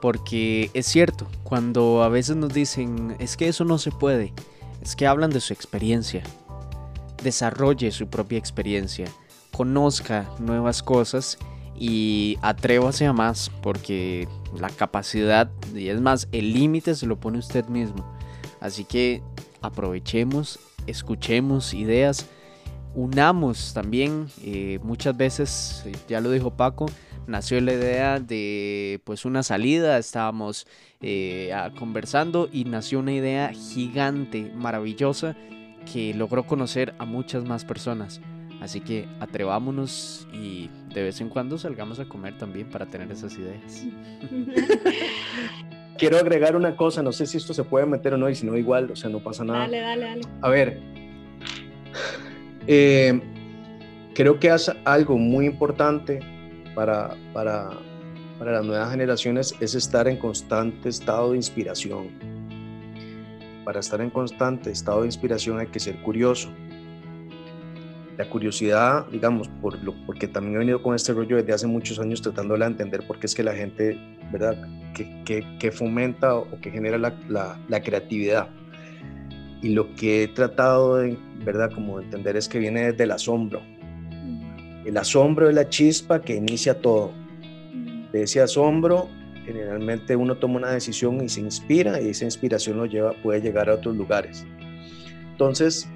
Porque 0.01 0.71
es 0.73 0.85
cierto, 0.85 1.27
cuando 1.43 2.03
a 2.03 2.09
veces 2.09 2.37
nos 2.37 2.53
dicen, 2.53 3.15
es 3.19 3.35
que 3.35 3.49
eso 3.49 3.65
no 3.65 3.77
se 3.77 3.91
puede, 3.91 4.33
es 4.81 4.95
que 4.95 5.07
hablan 5.07 5.29
de 5.29 5.41
su 5.41 5.51
experiencia. 5.51 6.23
Desarrolle 7.21 7.91
su 7.91 8.07
propia 8.07 8.37
experiencia, 8.37 9.07
conozca 9.51 10.29
nuevas 10.39 10.81
cosas 10.81 11.37
y 11.77 12.37
atrévase 12.41 13.07
a 13.07 13.13
más, 13.13 13.51
porque 13.61 14.29
la 14.57 14.69
capacidad, 14.69 15.51
y 15.75 15.89
es 15.89 15.99
más, 15.99 16.29
el 16.31 16.53
límite 16.53 16.95
se 16.95 17.05
lo 17.05 17.19
pone 17.19 17.39
usted 17.39 17.65
mismo. 17.65 18.09
Así 18.61 18.85
que 18.85 19.21
aprovechemos, 19.61 20.59
escuchemos 20.87 21.73
ideas 21.73 22.25
unamos 22.99 23.73
también. 23.73 24.27
Eh, 24.43 24.79
muchas 24.83 25.15
veces, 25.15 25.85
ya 26.07 26.19
lo 26.19 26.31
dijo 26.31 26.51
Paco, 26.51 26.87
nació 27.27 27.59
la 27.61 27.73
idea 27.73 28.19
de 28.19 28.99
pues 29.05 29.25
una 29.25 29.41
salida, 29.43 29.97
estábamos 29.97 30.67
eh, 31.01 31.51
conversando 31.77 32.49
y 32.51 32.65
nació 32.65 32.99
una 32.99 33.13
idea 33.13 33.51
gigante, 33.53 34.51
maravillosa, 34.53 35.35
que 35.91 36.13
logró 36.13 36.45
conocer 36.45 36.93
a 36.99 37.05
muchas 37.05 37.45
más 37.45 37.63
personas. 37.63 38.19
Así 38.59 38.81
que 38.81 39.07
atrevámonos 39.21 40.27
y 40.33 40.69
de 40.93 41.03
vez 41.03 41.21
en 41.21 41.29
cuando 41.29 41.57
salgamos 41.57 41.99
a 41.99 42.05
comer 42.05 42.37
también 42.37 42.69
para 42.69 42.85
tener 42.87 43.09
esas 43.09 43.37
ideas. 43.37 43.85
Quiero 45.97 46.17
agregar 46.17 46.57
una 46.57 46.75
cosa, 46.75 47.01
no 47.01 47.13
sé 47.13 47.25
si 47.25 47.37
esto 47.37 47.53
se 47.53 47.63
puede 47.63 47.85
meter 47.85 48.13
o 48.13 48.17
no, 48.17 48.29
y 48.29 48.35
si 48.35 48.45
no, 48.45 48.57
igual, 48.57 48.91
o 48.91 48.95
sea, 48.95 49.09
no 49.09 49.19
pasa 49.19 49.45
nada. 49.45 49.59
Dale, 49.59 49.79
dale, 49.79 50.05
dale. 50.05 50.21
A 50.41 50.49
ver, 50.49 50.81
eh, 52.67 53.19
creo 54.13 54.39
que 54.39 54.49
es 54.49 54.71
algo 54.85 55.17
muy 55.17 55.45
importante 55.45 56.19
para, 56.75 57.15
para, 57.33 57.69
para 58.37 58.51
las 58.53 58.65
nuevas 58.65 58.91
generaciones 58.91 59.55
es 59.59 59.75
estar 59.75 60.07
en 60.07 60.17
constante 60.17 60.89
estado 60.89 61.31
de 61.31 61.37
inspiración. 61.37 62.09
Para 63.63 63.79
estar 63.79 64.01
en 64.01 64.09
constante 64.09 64.71
estado 64.71 65.01
de 65.01 65.07
inspiración 65.07 65.59
hay 65.59 65.67
que 65.67 65.79
ser 65.79 66.01
curioso. 66.01 66.49
La 68.17 68.29
curiosidad, 68.29 69.05
digamos, 69.07 69.49
porque 70.05 70.27
también 70.27 70.55
he 70.55 70.59
venido 70.59 70.81
con 70.81 70.93
este 70.93 71.13
rollo 71.13 71.37
desde 71.37 71.53
hace 71.53 71.67
muchos 71.67 71.99
años 71.99 72.21
tratando 72.21 72.57
de 72.57 72.65
entender 72.65 73.07
por 73.07 73.17
qué 73.17 73.27
es 73.27 73.35
que 73.35 73.43
la 73.43 73.53
gente, 73.53 73.97
¿verdad?, 74.31 74.57
que, 74.93 75.45
que, 75.57 75.71
fomenta 75.71 76.35
o 76.35 76.59
que 76.59 76.71
genera 76.71 76.97
la, 76.97 77.57
la 77.69 77.81
creatividad 77.81 78.49
y 79.61 79.69
lo 79.69 79.93
que 79.95 80.23
he 80.23 80.27
tratado 80.27 80.97
de, 80.97 81.17
¿verdad? 81.43 81.71
Como 81.73 81.99
entender 81.99 82.37
es 82.37 82.47
que 82.47 82.59
viene 82.59 82.91
desde 82.91 83.03
el 83.03 83.11
asombro. 83.11 83.61
El 84.85 84.97
asombro 84.97 85.49
es 85.49 85.55
la 85.55 85.67
chispa 85.67 86.21
que 86.21 86.35
inicia 86.35 86.81
todo. 86.81 87.11
De 88.11 88.23
ese 88.23 88.41
asombro, 88.41 89.09
generalmente 89.45 90.15
uno 90.15 90.35
toma 90.37 90.57
una 90.57 90.71
decisión 90.71 91.23
y 91.23 91.29
se 91.29 91.41
inspira 91.41 92.01
y 92.01 92.09
esa 92.09 92.25
inspiración 92.25 92.77
lo 92.77 92.85
lleva, 92.85 93.13
puede 93.21 93.41
llegar 93.41 93.69
a 93.69 93.75
otros 93.75 93.95
lugares. 93.95 94.45
Entonces, 95.31 95.87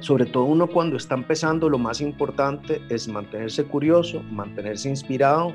sobre 0.00 0.26
todo 0.26 0.44
uno 0.44 0.66
cuando 0.66 0.96
está 0.96 1.14
empezando, 1.14 1.68
lo 1.68 1.78
más 1.78 2.00
importante 2.00 2.82
es 2.88 3.06
mantenerse 3.08 3.64
curioso, 3.64 4.22
mantenerse 4.30 4.88
inspirado 4.88 5.54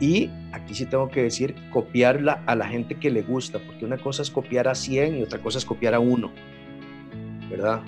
y 0.00 0.30
aquí 0.52 0.74
sí 0.74 0.86
tengo 0.86 1.08
que 1.10 1.22
decir, 1.22 1.54
copiarla 1.70 2.42
a 2.46 2.56
la 2.56 2.66
gente 2.66 2.96
que 2.96 3.10
le 3.10 3.22
gusta, 3.22 3.58
porque 3.58 3.84
una 3.84 3.98
cosa 3.98 4.22
es 4.22 4.30
copiar 4.30 4.66
a 4.66 4.74
100 4.74 5.18
y 5.18 5.22
otra 5.22 5.38
cosa 5.38 5.58
es 5.58 5.64
copiar 5.66 5.94
a 5.94 6.00
uno, 6.00 6.32
¿verdad? 7.50 7.82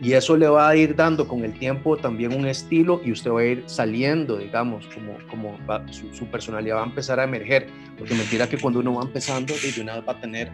Y 0.00 0.12
eso 0.12 0.36
le 0.36 0.46
va 0.46 0.68
a 0.68 0.76
ir 0.76 0.94
dando 0.94 1.26
con 1.26 1.44
el 1.44 1.58
tiempo 1.58 1.96
también 1.96 2.34
un 2.34 2.46
estilo 2.46 3.00
y 3.04 3.12
usted 3.12 3.30
va 3.30 3.40
a 3.40 3.44
ir 3.44 3.64
saliendo, 3.66 4.36
digamos, 4.36 4.86
como, 4.88 5.16
como 5.28 5.58
su, 5.90 6.26
personalidad 6.26 6.76
va 6.76 6.82
a 6.82 6.86
empezar 6.86 7.18
a 7.18 7.24
emerger. 7.24 7.68
Porque 7.98 8.14
mentira 8.14 8.46
que 8.46 8.58
cuando 8.58 8.80
uno 8.80 8.94
va 8.94 9.04
empezando, 9.04 9.54
de 9.54 9.80
una 9.80 9.94
vez 9.96 10.04
va 10.06 10.12
a 10.12 10.20
tener 10.20 10.52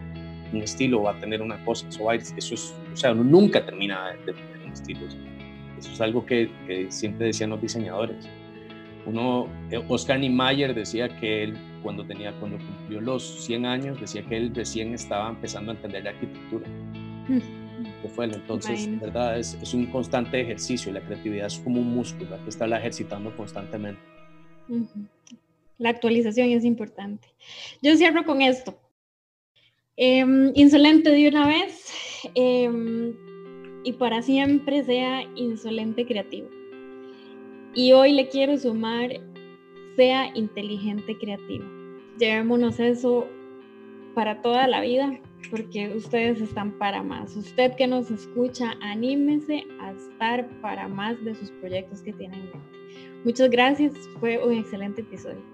un 0.53 0.61
estilo, 0.61 1.03
va 1.03 1.11
a 1.11 1.19
tener 1.19 1.41
una 1.41 1.63
cosa. 1.65 1.85
Eso, 1.89 2.05
va 2.05 2.15
eso 2.15 2.33
es, 2.37 2.73
o 2.93 2.95
sea, 2.95 3.11
uno 3.11 3.25
nunca 3.25 3.65
termina 3.65 4.11
de, 4.11 4.31
tener 4.31 4.65
un 4.65 4.71
estilo. 4.71 5.01
Eso 5.77 5.91
es 5.91 5.99
algo 5.99 6.25
que, 6.25 6.49
que 6.65 6.89
siempre 6.89 7.27
decían 7.27 7.49
los 7.49 7.61
diseñadores 7.61 8.25
uno, 9.05 9.47
eh, 9.69 9.83
Oscar 9.89 10.19
Niemeyer 10.19 10.73
decía 10.73 11.09
que 11.19 11.43
él, 11.43 11.57
cuando, 11.81 12.05
tenía, 12.05 12.31
cuando 12.39 12.57
cumplió 12.57 13.01
los 13.01 13.45
100 13.45 13.65
años, 13.65 13.99
decía 13.99 14.23
que 14.23 14.37
él 14.37 14.53
recién 14.55 14.93
estaba 14.93 15.29
empezando 15.29 15.71
a 15.71 15.75
entender 15.75 16.03
la 16.03 16.11
arquitectura. 16.11 16.67
¿Qué 18.01 18.07
fue? 18.07 18.25
Entonces, 18.25 18.87
¿verdad? 18.99 19.39
Es, 19.39 19.57
es, 19.61 19.73
un 19.73 19.87
constante 19.87 20.39
ejercicio. 20.39 20.91
La 20.91 21.01
creatividad 21.01 21.47
es 21.47 21.59
como 21.59 21.81
un 21.81 21.93
músculo, 21.93 22.35
hay 22.35 22.41
que 22.41 22.49
estarla 22.49 22.79
ejercitando 22.79 23.35
constantemente. 23.35 24.01
La 25.77 25.89
actualización 25.89 26.49
es 26.49 26.63
importante. 26.63 27.27
Yo 27.81 27.95
cierro 27.97 28.23
con 28.25 28.41
esto. 28.41 28.79
Em, 29.97 30.51
insolente 30.55 31.11
de 31.11 31.27
una 31.27 31.45
vez 31.45 31.91
em, 32.33 33.13
y 33.83 33.93
para 33.93 34.23
siempre 34.23 34.83
sea 34.83 35.21
insolente 35.35 36.07
creativo 36.07 36.49
Y 37.75 37.91
hoy 37.91 38.13
le 38.13 38.29
quiero 38.29 38.55
sumar, 38.57 39.09
sea 39.95 40.35
inteligente 40.35 41.17
creativo. 41.17 41.65
Llevémonos 42.19 42.79
eso 42.79 43.27
para 44.13 44.41
toda 44.41 44.67
la 44.67 44.81
vida, 44.81 45.19
porque 45.49 45.95
ustedes 45.95 46.39
están 46.39 46.77
para 46.77 47.01
más. 47.01 47.35
Usted 47.35 47.75
que 47.75 47.87
nos 47.87 48.11
escucha, 48.11 48.75
anímese 48.81 49.65
a 49.79 49.91
estar 49.91 50.47
para 50.61 50.87
más 50.87 51.23
de 51.25 51.33
sus 51.33 51.49
proyectos 51.51 52.01
que 52.03 52.13
tienen 52.13 52.41
en 52.41 52.45
mente. 52.51 53.19
Muchas 53.25 53.49
gracias, 53.49 53.93
fue 54.19 54.37
un 54.43 54.53
excelente 54.53 55.01
episodio. 55.01 55.52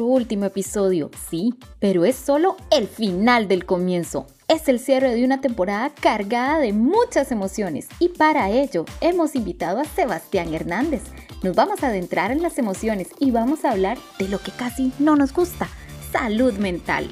Último 0.00 0.46
episodio, 0.46 1.10
sí, 1.30 1.54
pero 1.78 2.04
es 2.04 2.16
solo 2.16 2.56
el 2.70 2.88
final 2.88 3.46
del 3.46 3.64
comienzo. 3.64 4.26
Es 4.48 4.68
el 4.68 4.80
cierre 4.80 5.14
de 5.14 5.24
una 5.24 5.40
temporada 5.40 5.90
cargada 5.90 6.58
de 6.58 6.72
muchas 6.72 7.30
emociones 7.30 7.86
y 8.00 8.08
para 8.08 8.50
ello 8.50 8.84
hemos 9.00 9.36
invitado 9.36 9.80
a 9.80 9.84
Sebastián 9.84 10.52
Hernández. 10.52 11.02
Nos 11.42 11.54
vamos 11.54 11.82
a 11.82 11.88
adentrar 11.88 12.32
en 12.32 12.42
las 12.42 12.58
emociones 12.58 13.08
y 13.20 13.30
vamos 13.30 13.64
a 13.64 13.70
hablar 13.70 13.98
de 14.18 14.28
lo 14.28 14.38
que 14.38 14.50
casi 14.50 14.92
no 14.98 15.16
nos 15.16 15.32
gusta, 15.32 15.68
salud 16.10 16.54
mental. 16.54 17.10